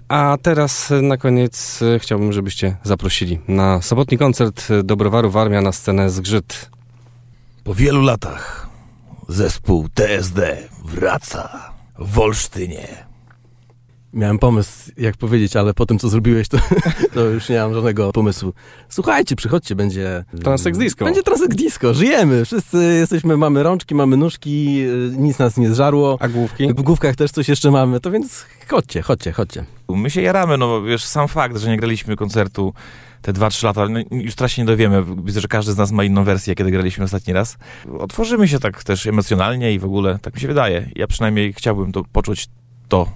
A 0.08 0.38
teraz 0.42 0.94
na 1.02 1.18
koniec 1.18 1.80
chciałbym, 2.00 2.34
żebyście 2.34 2.78
zaprosili 2.84 3.40
na 3.48 3.82
sobotni 3.82 4.18
koncert 4.18 4.68
Dobrowaru 4.84 5.32
Warmia 5.32 5.62
na 5.62 5.72
scenę 5.72 6.10
Zgrzyt. 6.10 6.70
Po 7.64 7.74
wielu 7.74 8.02
latach 8.02 8.68
zespół 9.28 9.90
TSD 9.90 10.58
wraca 10.86 11.72
w 12.00 12.20
Olsztynie. 12.20 13.09
Miałem 14.14 14.40
pomysł, 14.40 14.92
jak 14.98 15.18
powiedzieć, 15.18 15.56
ale 15.56 15.74
po 15.74 15.86
tym, 15.86 16.00
co 16.00 16.10
zrobiłeś, 16.10 16.48
to, 16.48 16.58
to 17.14 17.22
już 17.22 17.50
nie 17.50 17.60
mam 17.60 17.74
żadnego 17.74 18.12
pomysłu. 18.12 18.54
Słuchajcie, 18.90 19.36
przychodźcie, 19.36 19.76
będzie... 19.76 20.26
Transex 20.44 20.78
Disco. 20.78 21.06
Będzie 21.06 21.24
Transex 21.24 21.56
Disco, 21.56 21.94
żyjemy. 21.94 22.46
Wszyscy 22.46 22.78
jesteśmy, 23.00 23.38
mamy 23.38 23.64
rączki, 23.64 23.96
mamy 23.96 24.18
nóżki, 24.18 24.82
y, 24.82 25.18
nic 25.18 25.40
nas 25.40 25.58
nie 25.58 25.74
zżarło. 25.74 26.18
A 26.20 26.28
główki? 26.28 26.68
W 26.68 26.82
główkach 26.82 27.16
też 27.16 27.32
coś 27.32 27.50
jeszcze 27.50 27.72
mamy, 27.72 28.00
to 28.00 28.12
więc 28.12 28.46
chodźcie, 28.68 29.02
chodźcie, 29.02 29.32
chodźcie. 29.32 29.66
My 29.90 30.10
się 30.10 30.22
jaramy, 30.22 30.58
no 30.58 30.82
wiesz, 30.82 31.04
sam 31.04 31.28
fakt, 31.28 31.58
że 31.58 31.70
nie 31.70 31.78
graliśmy 31.78 32.16
koncertu 32.16 32.74
te 33.22 33.34
2-3 33.34 33.66
lata, 33.66 33.88
no, 33.90 34.00
już 34.12 34.36
teraz 34.36 34.52
się 34.52 34.62
nie 34.62 34.66
dowiemy. 34.66 35.04
Widzę, 35.24 35.42
że 35.42 35.48
każdy 35.48 35.72
z 35.72 35.78
nas 35.78 35.92
ma 35.92 36.04
inną 36.04 36.24
wersję, 36.24 36.56
kiedy 36.56 36.72
graliśmy 36.72 37.04
ostatni 37.04 37.34
raz. 37.34 37.58
Otworzymy 38.00 38.48
się 38.48 38.60
tak 38.60 38.84
też 38.84 39.08
emocjonalnie 39.08 39.74
i 39.74 39.80
w 39.80 39.86
ogóle, 39.86 40.20
tak 40.22 40.34
mi 40.36 40.42
się 40.42 40.48
wydaje. 40.48 40.90
Ja 40.96 41.08
przynajmniej 41.08 41.54
chciałbym 41.54 41.92
to 41.92 42.04
poczuć 42.12 42.48
to, 42.88 43.08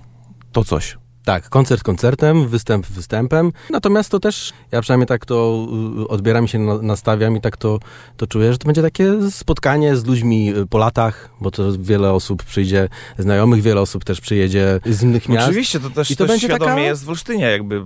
to 0.53 0.63
coś. 0.63 0.97
Tak, 1.25 1.49
koncert 1.49 1.83
koncertem, 1.83 2.47
występ 2.47 2.85
występem. 2.87 3.51
Natomiast 3.69 4.09
to 4.09 4.19
też, 4.19 4.53
ja 4.71 4.81
przynajmniej 4.81 5.07
tak 5.07 5.25
to 5.25 5.67
y, 6.03 6.07
odbieram 6.07 6.47
się, 6.47 6.59
na- 6.59 6.81
nastawiam 6.81 7.37
i 7.37 7.41
tak 7.41 7.57
to, 7.57 7.79
to 8.17 8.27
czuję, 8.27 8.51
że 8.51 8.57
to 8.57 8.65
będzie 8.65 8.81
takie 8.81 9.31
spotkanie 9.31 9.95
z 9.95 10.05
ludźmi 10.05 10.53
y, 10.57 10.65
po 10.65 10.77
latach, 10.77 11.29
bo 11.41 11.51
to 11.51 11.63
wiele 11.79 12.11
osób 12.13 12.43
przyjdzie, 12.43 12.89
znajomych, 13.17 13.61
wiele 13.61 13.81
osób 13.81 14.03
też 14.03 14.21
przyjedzie 14.21 14.79
z 14.85 15.03
innych 15.03 15.29
miast. 15.29 15.47
Oczywiście, 15.47 15.79
to 15.79 15.89
też, 15.89 16.11
I 16.11 16.15
to 16.15 16.23
też 16.23 16.31
będzie 16.33 16.47
świadomie 16.47 16.71
taka- 16.71 16.81
jest 16.81 17.03
w 17.05 17.09
Olsztynie, 17.09 17.43
jakby 17.45 17.81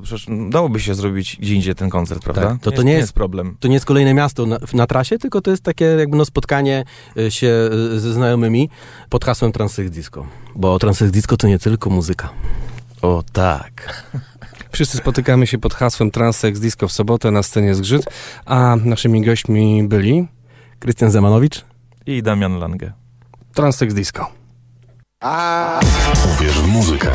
dałoby 0.49 0.80
się 0.80 0.95
zrobić 0.95 1.38
gdzie 1.39 1.53
indziej 1.55 1.76
ten 1.76 1.89
koncert, 1.89 2.23
prawda? 2.23 2.41
Tak, 2.41 2.61
to- 2.61 2.72
to 2.72 2.81
nie 2.84 2.93
jest- 2.93 3.14
problem. 3.14 3.57
To 3.59 3.68
nie 3.68 3.73
jest 3.73 3.85
kolejne 3.85 4.14
miasto 4.14 4.45
na, 4.45 4.57
na 4.73 4.88
trasie, 4.88 5.18
tylko 5.18 5.41
to 5.41 5.51
jest 5.51 5.64
takie 5.64 5.85
jakby 5.85 6.18
no 6.18 6.26
spotkanie 6.26 6.85
y, 7.18 7.31
się 7.31 7.69
ze 7.97 8.14
znajomymi 8.14 8.69
pod 9.09 9.26
hasłem 9.26 9.51
Transex 9.51 9.91
Disco. 9.91 10.26
Bo 10.55 10.80
Transex 10.80 11.11
Disco 11.11 11.38
to 11.38 11.47
nie 11.47 11.59
tylko 11.59 11.89
muzyka. 11.89 12.30
O 13.01 13.23
tak. 13.33 14.03
Wszyscy 14.71 14.97
spotykamy 14.97 15.47
się 15.47 15.57
pod 15.57 15.73
hasłem 15.73 16.11
Transex 16.11 16.59
Disco 16.59 16.87
w 16.87 16.91
sobotę 16.91 17.31
na 17.31 17.43
scenie 17.43 17.75
Zgrzyt, 17.75 18.05
a 18.45 18.75
naszymi 18.85 19.25
gośćmi 19.25 19.87
byli 19.87 20.27
Krystian 20.79 21.11
Zemanowicz. 21.11 21.65
I 22.05 22.23
Damian 22.23 22.59
Lange. 22.59 22.91
Transex 23.53 23.93
Disco. 23.93 24.31
Uwierz 26.35 26.59
w 26.59 26.67
muzykę. 26.67 27.11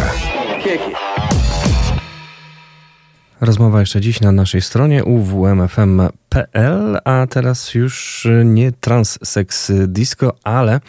Rozmowa 3.40 3.80
jeszcze 3.80 4.00
dziś 4.00 4.20
na 4.20 4.32
naszej 4.32 4.60
stronie 4.60 5.04
uwmfm.pl, 5.04 6.98
a 7.04 7.26
teraz 7.26 7.74
już 7.74 8.28
nie 8.44 8.72
Transsex 8.72 9.72
Disco, 9.86 10.32
ale 10.44 10.80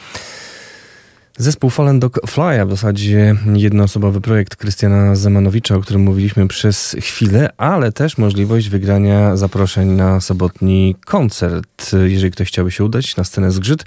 zespół 1.38 1.70
Fallen 1.70 2.00
Dog 2.00 2.20
Fly, 2.28 2.66
w 2.66 2.70
zasadzie 2.70 3.36
jednoosobowy 3.54 4.22
projekt 4.22 4.56
Krystiana 4.56 5.16
Zemanowicza, 5.16 5.76
o 5.76 5.80
którym 5.80 6.02
mówiliśmy 6.02 6.48
przez 6.48 6.96
chwilę, 7.02 7.50
ale 7.58 7.92
też 7.92 8.18
możliwość 8.18 8.70
wygrania 8.70 9.38
zaproszeń 9.38 9.90
na 9.90 10.22
sobotni 10.22 10.96
koncert. 11.06 11.92
Jeżeli 12.08 12.32
ktoś 12.32 12.48
chciałby 12.48 12.72
się 12.72 12.84
udać 12.84 13.18
na 13.18 13.24
scenę 13.24 13.52
Zgrzyt, 13.52 13.86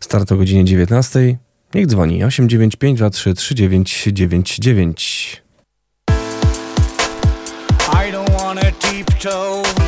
start 0.00 0.32
o 0.32 0.36
godzinie 0.36 0.64
19, 0.64 1.38
niech 1.74 1.86
dzwoni 1.86 2.24
895 2.24 2.98
23 2.98 3.34
3999. 3.34 5.42
I 7.92 8.12
don't 8.12 8.38
wanna 8.38 8.72
tiptoe. 8.72 9.87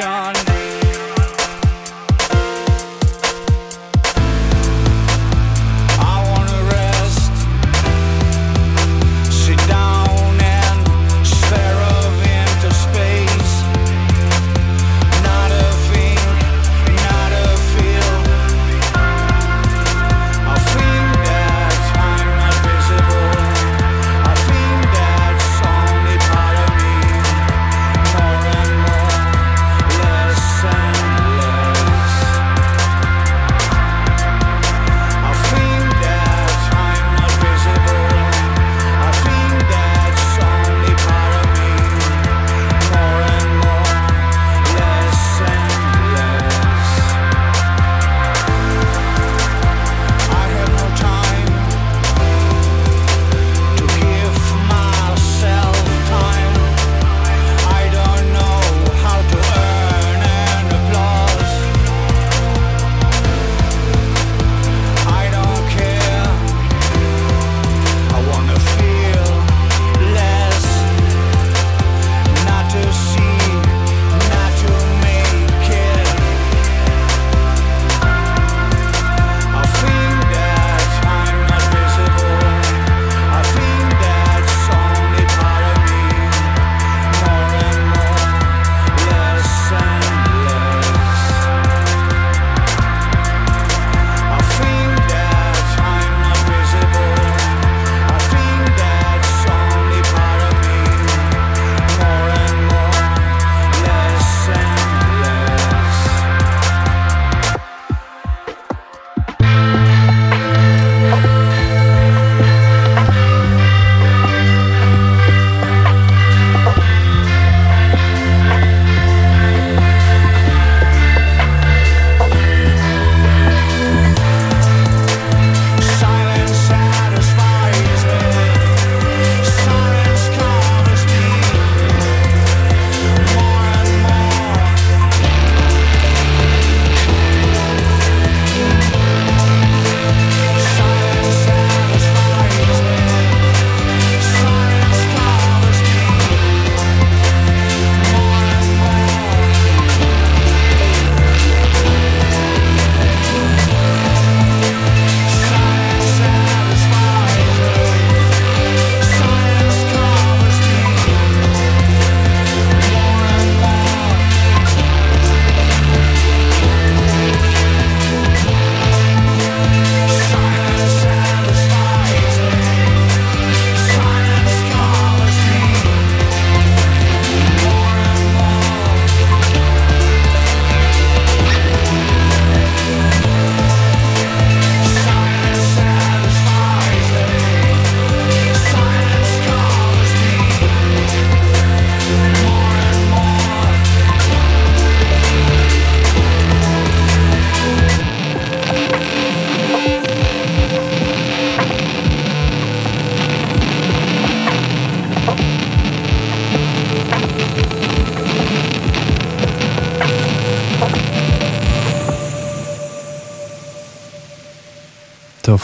Sean. 0.00 0.39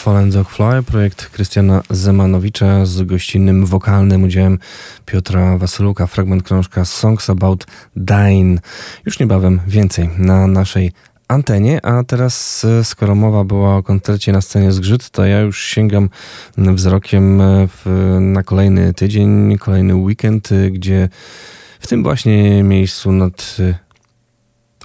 Fallen 0.06 0.30
Dog 0.30 0.50
Fly, 0.50 0.82
projekt 0.82 1.30
Krystiana 1.30 1.82
Zemanowicza 1.90 2.86
z 2.86 3.02
gościnnym 3.02 3.66
wokalnym 3.66 4.24
udziałem 4.24 4.58
Piotra 5.06 5.58
Wasyluka, 5.58 6.06
fragment 6.06 6.42
krążka 6.42 6.84
Songs 6.84 7.30
About 7.30 7.66
Dying. 7.96 8.60
Już 9.06 9.18
niebawem 9.18 9.60
więcej 9.66 10.10
na 10.18 10.46
naszej 10.46 10.92
antenie, 11.28 11.86
a 11.86 12.04
teraz 12.04 12.64
e, 12.64 12.84
skoro 12.84 13.14
mowa 13.14 13.44
była 13.44 13.76
o 13.76 13.82
koncercie 13.82 14.32
na 14.32 14.40
scenie 14.40 14.72
Zgrzyt, 14.72 15.10
to 15.10 15.24
ja 15.24 15.40
już 15.40 15.64
sięgam 15.64 16.08
wzrokiem 16.56 17.40
e, 17.40 17.68
w, 17.68 18.16
na 18.20 18.42
kolejny 18.42 18.94
tydzień, 18.94 19.58
kolejny 19.58 19.94
weekend, 19.94 20.52
e, 20.52 20.70
gdzie 20.70 21.08
w 21.80 21.86
tym 21.86 22.02
właśnie 22.02 22.62
miejscu 22.62 23.12
nad 23.12 23.56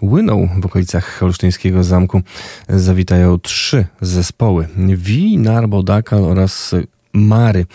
Łyną 0.02 0.50
w 0.62 0.66
okolicach 0.66 1.20
Holsztyńskiego 1.20 1.84
Zamku 1.84 2.22
zawitają 2.70 3.40
trzy 3.40 3.86
zespoły. 4.02 4.68
Wi, 4.78 5.38
Narbo, 5.38 5.84
Dakal 5.84 6.24
oraz 6.24 6.76
Mary. 7.14 7.66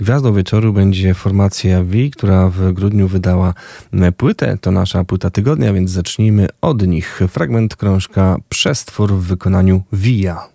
Gwiazdą 0.00 0.34
wieczoru 0.34 0.72
będzie 0.72 1.14
formacja 1.14 1.82
V, 1.82 1.96
która 2.16 2.48
w 2.48 2.72
grudniu 2.72 3.08
wydała 3.08 3.54
płytę. 4.16 4.58
To 4.60 4.70
nasza 4.70 5.04
płyta 5.04 5.30
tygodnia, 5.30 5.72
więc 5.72 5.90
zacznijmy 5.90 6.48
od 6.60 6.86
nich. 6.86 7.20
Fragment 7.28 7.76
krążka 7.76 8.36
Przestwór 8.48 9.12
w 9.12 9.22
wykonaniu 9.22 9.82
Via. 9.92 10.53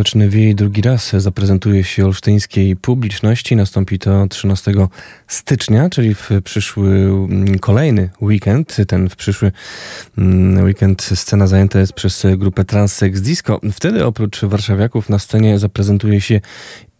Stoczny 0.00 0.28
Wiej 0.28 0.54
drugi 0.54 0.82
raz 0.82 1.12
zaprezentuje 1.16 1.84
się 1.84 2.04
olsztyńskiej 2.06 2.76
publiczności. 2.76 3.56
Nastąpi 3.56 3.98
to 3.98 4.26
13 4.28 4.72
stycznia, 5.28 5.90
czyli 5.90 6.14
w 6.14 6.30
przyszły 6.44 6.88
mm, 6.88 7.58
kolejny 7.58 8.10
weekend. 8.22 8.76
Ten 8.88 9.08
w 9.08 9.16
przyszły 9.16 9.52
mm, 10.18 10.64
weekend 10.64 11.02
scena 11.02 11.46
zajęta 11.46 11.80
jest 11.80 11.92
przez 11.92 12.26
grupę 12.36 12.64
Transsex 12.64 13.20
Disco. 13.20 13.60
Wtedy 13.72 14.06
oprócz 14.06 14.44
warszawiaków 14.44 15.08
na 15.08 15.18
scenie 15.18 15.58
zaprezentuje 15.58 16.20
się 16.20 16.40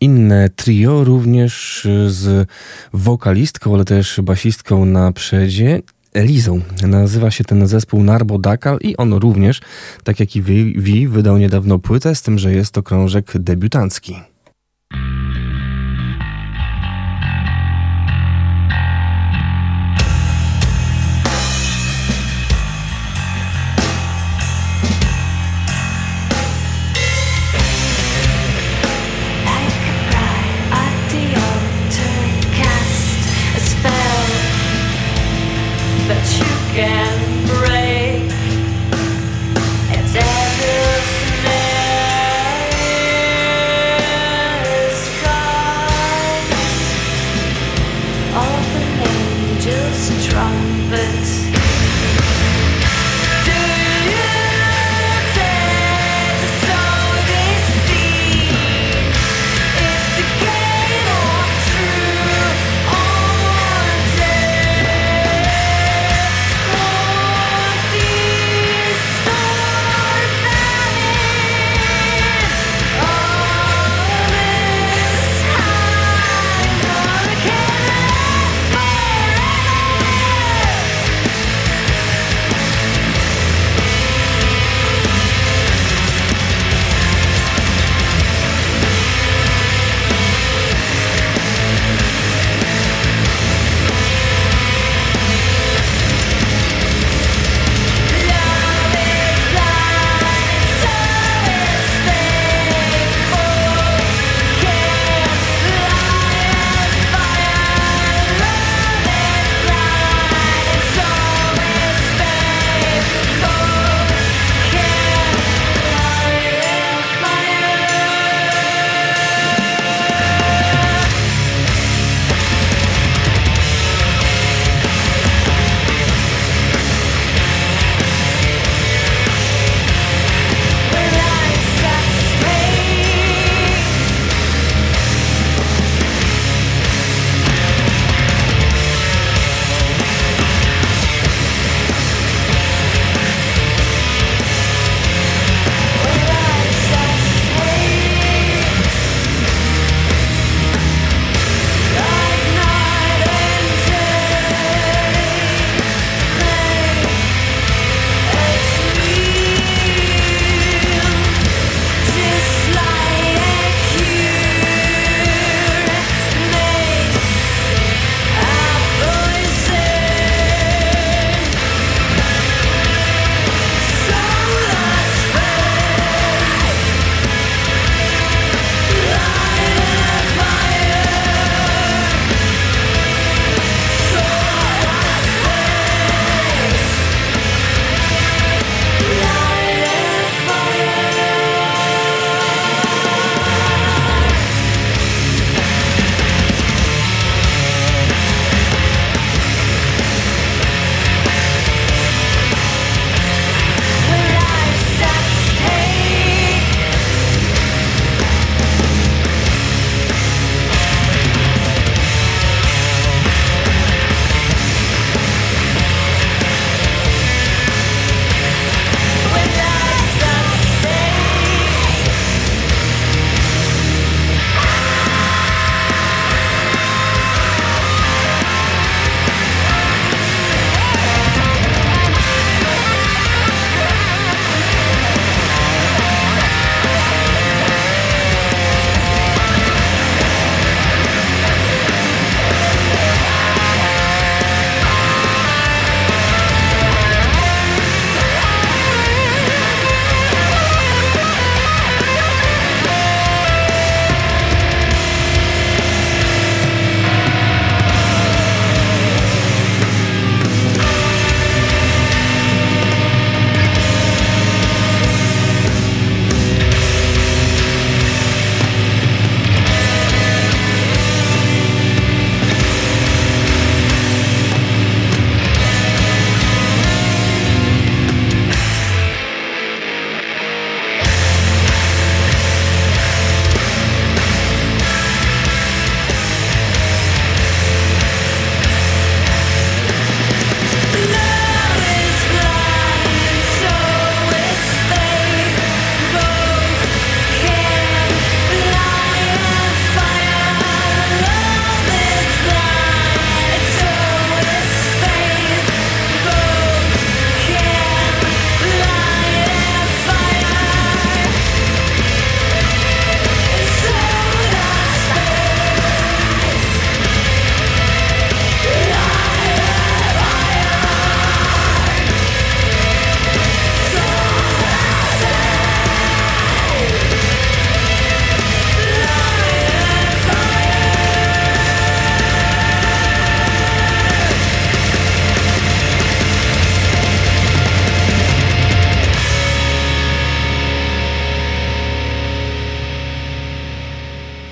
inne 0.01 0.49
trio, 0.49 1.05
również 1.05 1.87
z 2.07 2.49
wokalistką, 2.93 3.75
ale 3.75 3.85
też 3.85 4.21
basistką 4.23 4.85
na 4.85 5.13
przedzie 5.13 5.83
Elizą. 6.15 6.61
Nazywa 6.87 7.31
się 7.31 7.45
ten 7.45 7.67
zespół 7.67 8.03
Narbo 8.03 8.39
Dakal 8.39 8.79
i 8.81 8.97
on 8.97 9.13
również, 9.13 9.61
tak 10.05 10.21
jak 10.21 10.37
i 10.37 10.43
Wi, 10.77 11.09
wydał 11.09 11.39
niedawno 11.39 11.79
płytę, 11.79 12.15
z 12.15 12.23
tym, 12.23 12.39
że 12.39 12.53
jest 12.53 12.75
to 12.75 12.83
krążek 12.83 13.33
debiutancki. 13.39 14.17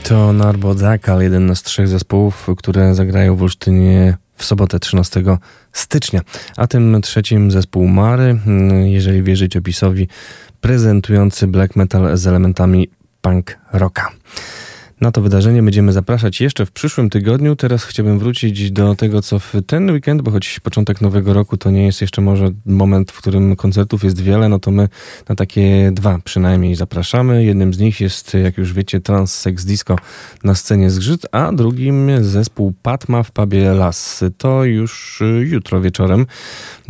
To 0.08 0.32
Narbodakal, 0.32 1.22
jeden 1.22 1.56
z 1.56 1.62
trzech 1.62 1.88
zespołów, 1.88 2.46
które 2.56 2.94
zagrają 2.94 3.36
w 3.36 3.42
Olsztynie 3.42 4.16
w 4.36 4.44
sobotę 4.44 4.78
13 4.78 5.22
stycznia. 5.72 6.20
A 6.56 6.66
tym 6.66 7.00
trzecim 7.02 7.50
zespół 7.50 7.88
Mary, 7.88 8.38
jeżeli 8.84 9.22
wierzyć 9.22 9.56
opisowi, 9.56 10.08
prezentujący 10.60 11.46
black 11.46 11.76
metal 11.76 12.16
z 12.16 12.26
elementami 12.26 12.88
punk 13.20 13.58
rocka. 13.72 14.10
Na 15.00 15.12
to 15.12 15.22
wydarzenie 15.22 15.62
będziemy 15.62 15.92
zapraszać 15.92 16.40
jeszcze 16.40 16.66
w 16.66 16.72
przyszłym 16.72 17.10
tygodniu. 17.10 17.56
Teraz 17.56 17.84
chciałbym 17.84 18.18
wrócić 18.18 18.70
do 18.70 18.94
tego, 18.94 19.22
co 19.22 19.38
w 19.38 19.52
ten 19.66 19.90
weekend, 19.90 20.22
bo 20.22 20.30
choć 20.30 20.60
początek 20.60 21.00
nowego 21.00 21.32
roku 21.32 21.56
to 21.56 21.70
nie 21.70 21.86
jest 21.86 22.00
jeszcze 22.00 22.22
może 22.22 22.50
moment, 22.66 23.12
w 23.12 23.18
którym 23.18 23.56
koncertów 23.56 24.04
jest 24.04 24.20
wiele, 24.20 24.48
no 24.48 24.58
to 24.58 24.70
my 24.70 24.88
na 25.28 25.34
takie 25.34 25.90
dwa 25.92 26.18
przynajmniej 26.24 26.74
zapraszamy. 26.74 27.44
Jednym 27.44 27.74
z 27.74 27.78
nich 27.78 28.00
jest, 28.00 28.34
jak 28.34 28.58
już 28.58 28.72
wiecie, 28.72 29.00
Trans 29.00 29.34
Sex 29.34 29.64
Disco 29.64 29.96
na 30.44 30.54
scenie 30.54 30.90
Zgrzyt, 30.90 31.26
a 31.32 31.52
drugim 31.52 32.24
zespół 32.24 32.72
Patma 32.82 33.22
w 33.22 33.30
pubie 33.30 33.72
Las. 33.72 34.24
To 34.38 34.64
już 34.64 35.22
jutro 35.40 35.80
wieczorem. 35.80 36.26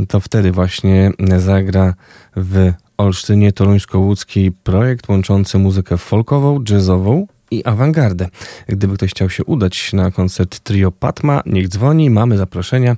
To 0.09 0.21
wtedy 0.21 0.53
właśnie 0.53 1.13
zagra 1.39 1.95
w 2.37 2.73
Olsztynie 2.99 3.53
Toruńsko-Łódzki 3.53 4.53
projekt 4.63 5.09
łączący 5.09 5.59
muzykę 5.59 5.99
folkową, 5.99 6.65
jazzową, 6.71 7.27
i 7.51 7.65
awangardę. 7.65 8.29
Gdyby 8.69 8.95
ktoś 8.95 9.11
chciał 9.11 9.31
się 9.31 9.45
udać 9.45 9.93
na 9.93 10.11
koncert 10.11 10.61
Trio 10.61 10.93
Patma, 10.93 11.43
niech 11.47 11.69
dzwoni, 11.69 12.11
mamy 12.11 12.37
zaproszenia 12.37 12.97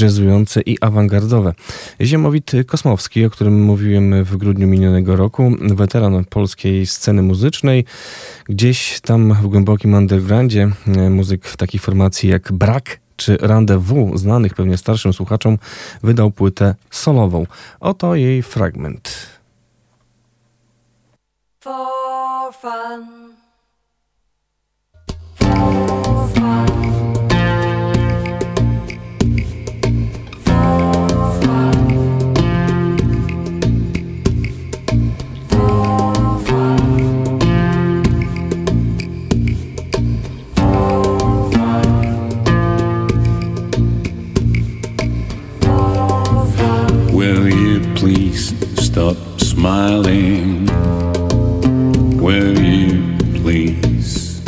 jazzujące 0.00 0.60
i 0.60 0.78
awangardowe. 0.80 1.54
Ziemowit 2.00 2.52
Kosmowski, 2.66 3.24
o 3.24 3.30
którym 3.30 3.62
mówiłem 3.62 4.24
w 4.24 4.36
grudniu 4.36 4.66
minionego 4.66 5.16
roku, 5.16 5.56
weteran 5.60 6.24
polskiej 6.24 6.86
sceny 6.86 7.22
muzycznej, 7.22 7.84
gdzieś 8.48 9.00
tam 9.00 9.34
w 9.34 9.46
głębokim 9.46 9.94
undergroundzie 9.94 10.70
muzyk 11.10 11.56
takich 11.56 11.82
formacji 11.82 12.28
jak 12.28 12.52
Brak, 12.52 13.01
czy 13.16 13.36
Rendezvous, 13.36 14.20
znanych 14.20 14.54
pewnie 14.54 14.76
starszym 14.76 15.12
słuchaczom, 15.12 15.58
wydał 16.02 16.30
płytę 16.30 16.74
solową. 16.90 17.46
Oto 17.80 18.14
jej 18.14 18.42
fragment. 18.42 19.26
For 21.60 22.54
fun. 22.60 23.32
Stop 48.92 49.16
smiling? 49.40 50.66
Will 52.18 52.58
you 52.58 53.16
please? 53.40 54.44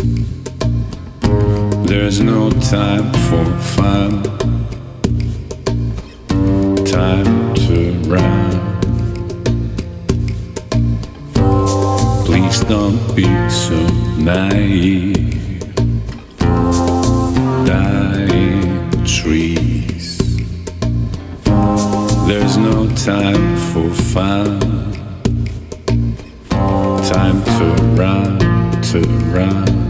There's 1.88 2.20
no 2.20 2.50
time 2.50 3.10
for 3.28 3.44
fun, 3.74 4.22
time 6.84 7.54
to 7.64 7.78
run. 8.12 8.50
Please 12.26 12.60
don't 12.64 13.00
be 13.16 13.28
so 13.48 13.80
naive. 14.18 15.64
Dying 17.64 19.04
trees. 19.06 19.63
There's 22.26 22.56
no 22.56 22.88
time 22.96 23.56
for 23.72 23.90
fun. 23.90 24.58
Time 26.48 27.44
to 27.44 27.66
run, 27.96 28.38
to 28.82 29.00
run. 29.30 29.83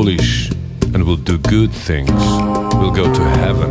Foolish 0.00 0.50
and 0.94 1.04
will 1.04 1.16
do 1.16 1.36
good 1.36 1.70
things 1.70 2.10
will 2.80 2.90
go 2.90 3.12
to 3.12 3.22
heaven. 3.42 3.70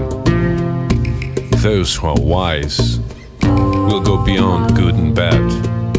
Those 1.64 1.96
who 1.96 2.06
are 2.06 2.22
wise 2.22 3.00
will 3.42 4.02
go 4.02 4.24
beyond 4.24 4.76
good 4.76 4.94
and 4.94 5.16
bad 5.16 5.42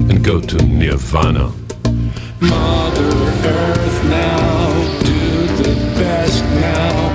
and 0.09 0.25
go 0.25 0.41
to 0.41 0.57
nirvana. 0.65 1.53
Mother 2.41 3.11
Earth 3.59 4.05
now, 4.05 5.01
do 5.01 5.47
the 5.63 5.75
best 5.99 6.45
now, 6.45 7.10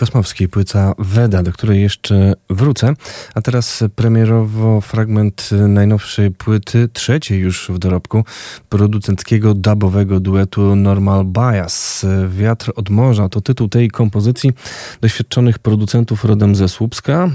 Zimowit 0.00 0.10
Kosmowski, 0.12 0.48
płyta 0.48 0.94
Weda, 0.98 1.42
do 1.42 1.52
której 1.52 1.82
jeszcze 1.82 2.34
wrócę. 2.50 2.94
A 3.34 3.42
teraz 3.42 3.84
premierowo 3.96 4.80
fragment 4.80 5.50
najnowszej 5.68 6.30
płyty, 6.30 6.88
trzeciej 6.92 7.38
już 7.38 7.68
w 7.68 7.78
dorobku, 7.78 8.24
producenckiego 8.68 9.54
dubowego 9.54 10.20
duetu 10.20 10.76
Normal 10.76 11.24
Bias. 11.24 12.06
Wiatr 12.28 12.72
od 12.76 12.90
morza 12.90 13.28
to 13.28 13.40
tytuł 13.40 13.68
tej 13.68 13.90
kompozycji 13.90 14.52
doświadczonych 15.00 15.58
producentów 15.58 16.24
rodem 16.24 16.54
ze 16.54 16.68
Słupska. 16.68 17.30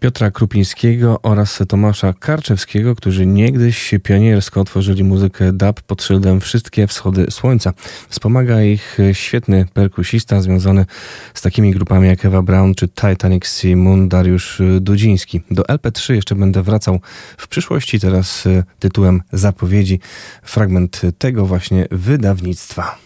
Piotra 0.00 0.30
Krupińskiego 0.30 1.22
oraz 1.22 1.62
Tomasza 1.68 2.12
Karczewskiego, 2.12 2.94
którzy 2.94 3.26
niegdyś 3.26 3.94
pioniersko 4.02 4.60
otworzyli 4.60 5.04
muzykę 5.04 5.52
dub 5.52 5.82
pod 5.82 6.02
szyldem 6.02 6.40
Wszystkie 6.40 6.86
Wschody 6.86 7.26
Słońca. 7.30 7.72
Wspomaga 8.08 8.62
ich 8.62 8.98
świetny 9.12 9.66
perkusista 9.74 10.40
związany 10.40 10.86
z 11.34 11.42
takimi 11.42 11.70
grupami 11.72 12.08
jak 12.08 12.24
Eva 12.24 12.42
Brown 12.42 12.74
czy 12.74 12.88
Titanic 12.88 13.46
Sea 13.46 13.76
Moon 13.76 14.08
Dariusz 14.08 14.62
Dudziński. 14.80 15.40
Do 15.50 15.62
LP3 15.62 16.14
jeszcze 16.14 16.34
będę 16.34 16.62
wracał 16.62 17.00
w 17.36 17.48
przyszłości, 17.48 18.00
teraz 18.00 18.44
tytułem 18.78 19.22
zapowiedzi 19.32 20.00
fragment 20.42 21.00
tego 21.18 21.46
właśnie 21.46 21.86
wydawnictwa. 21.90 22.98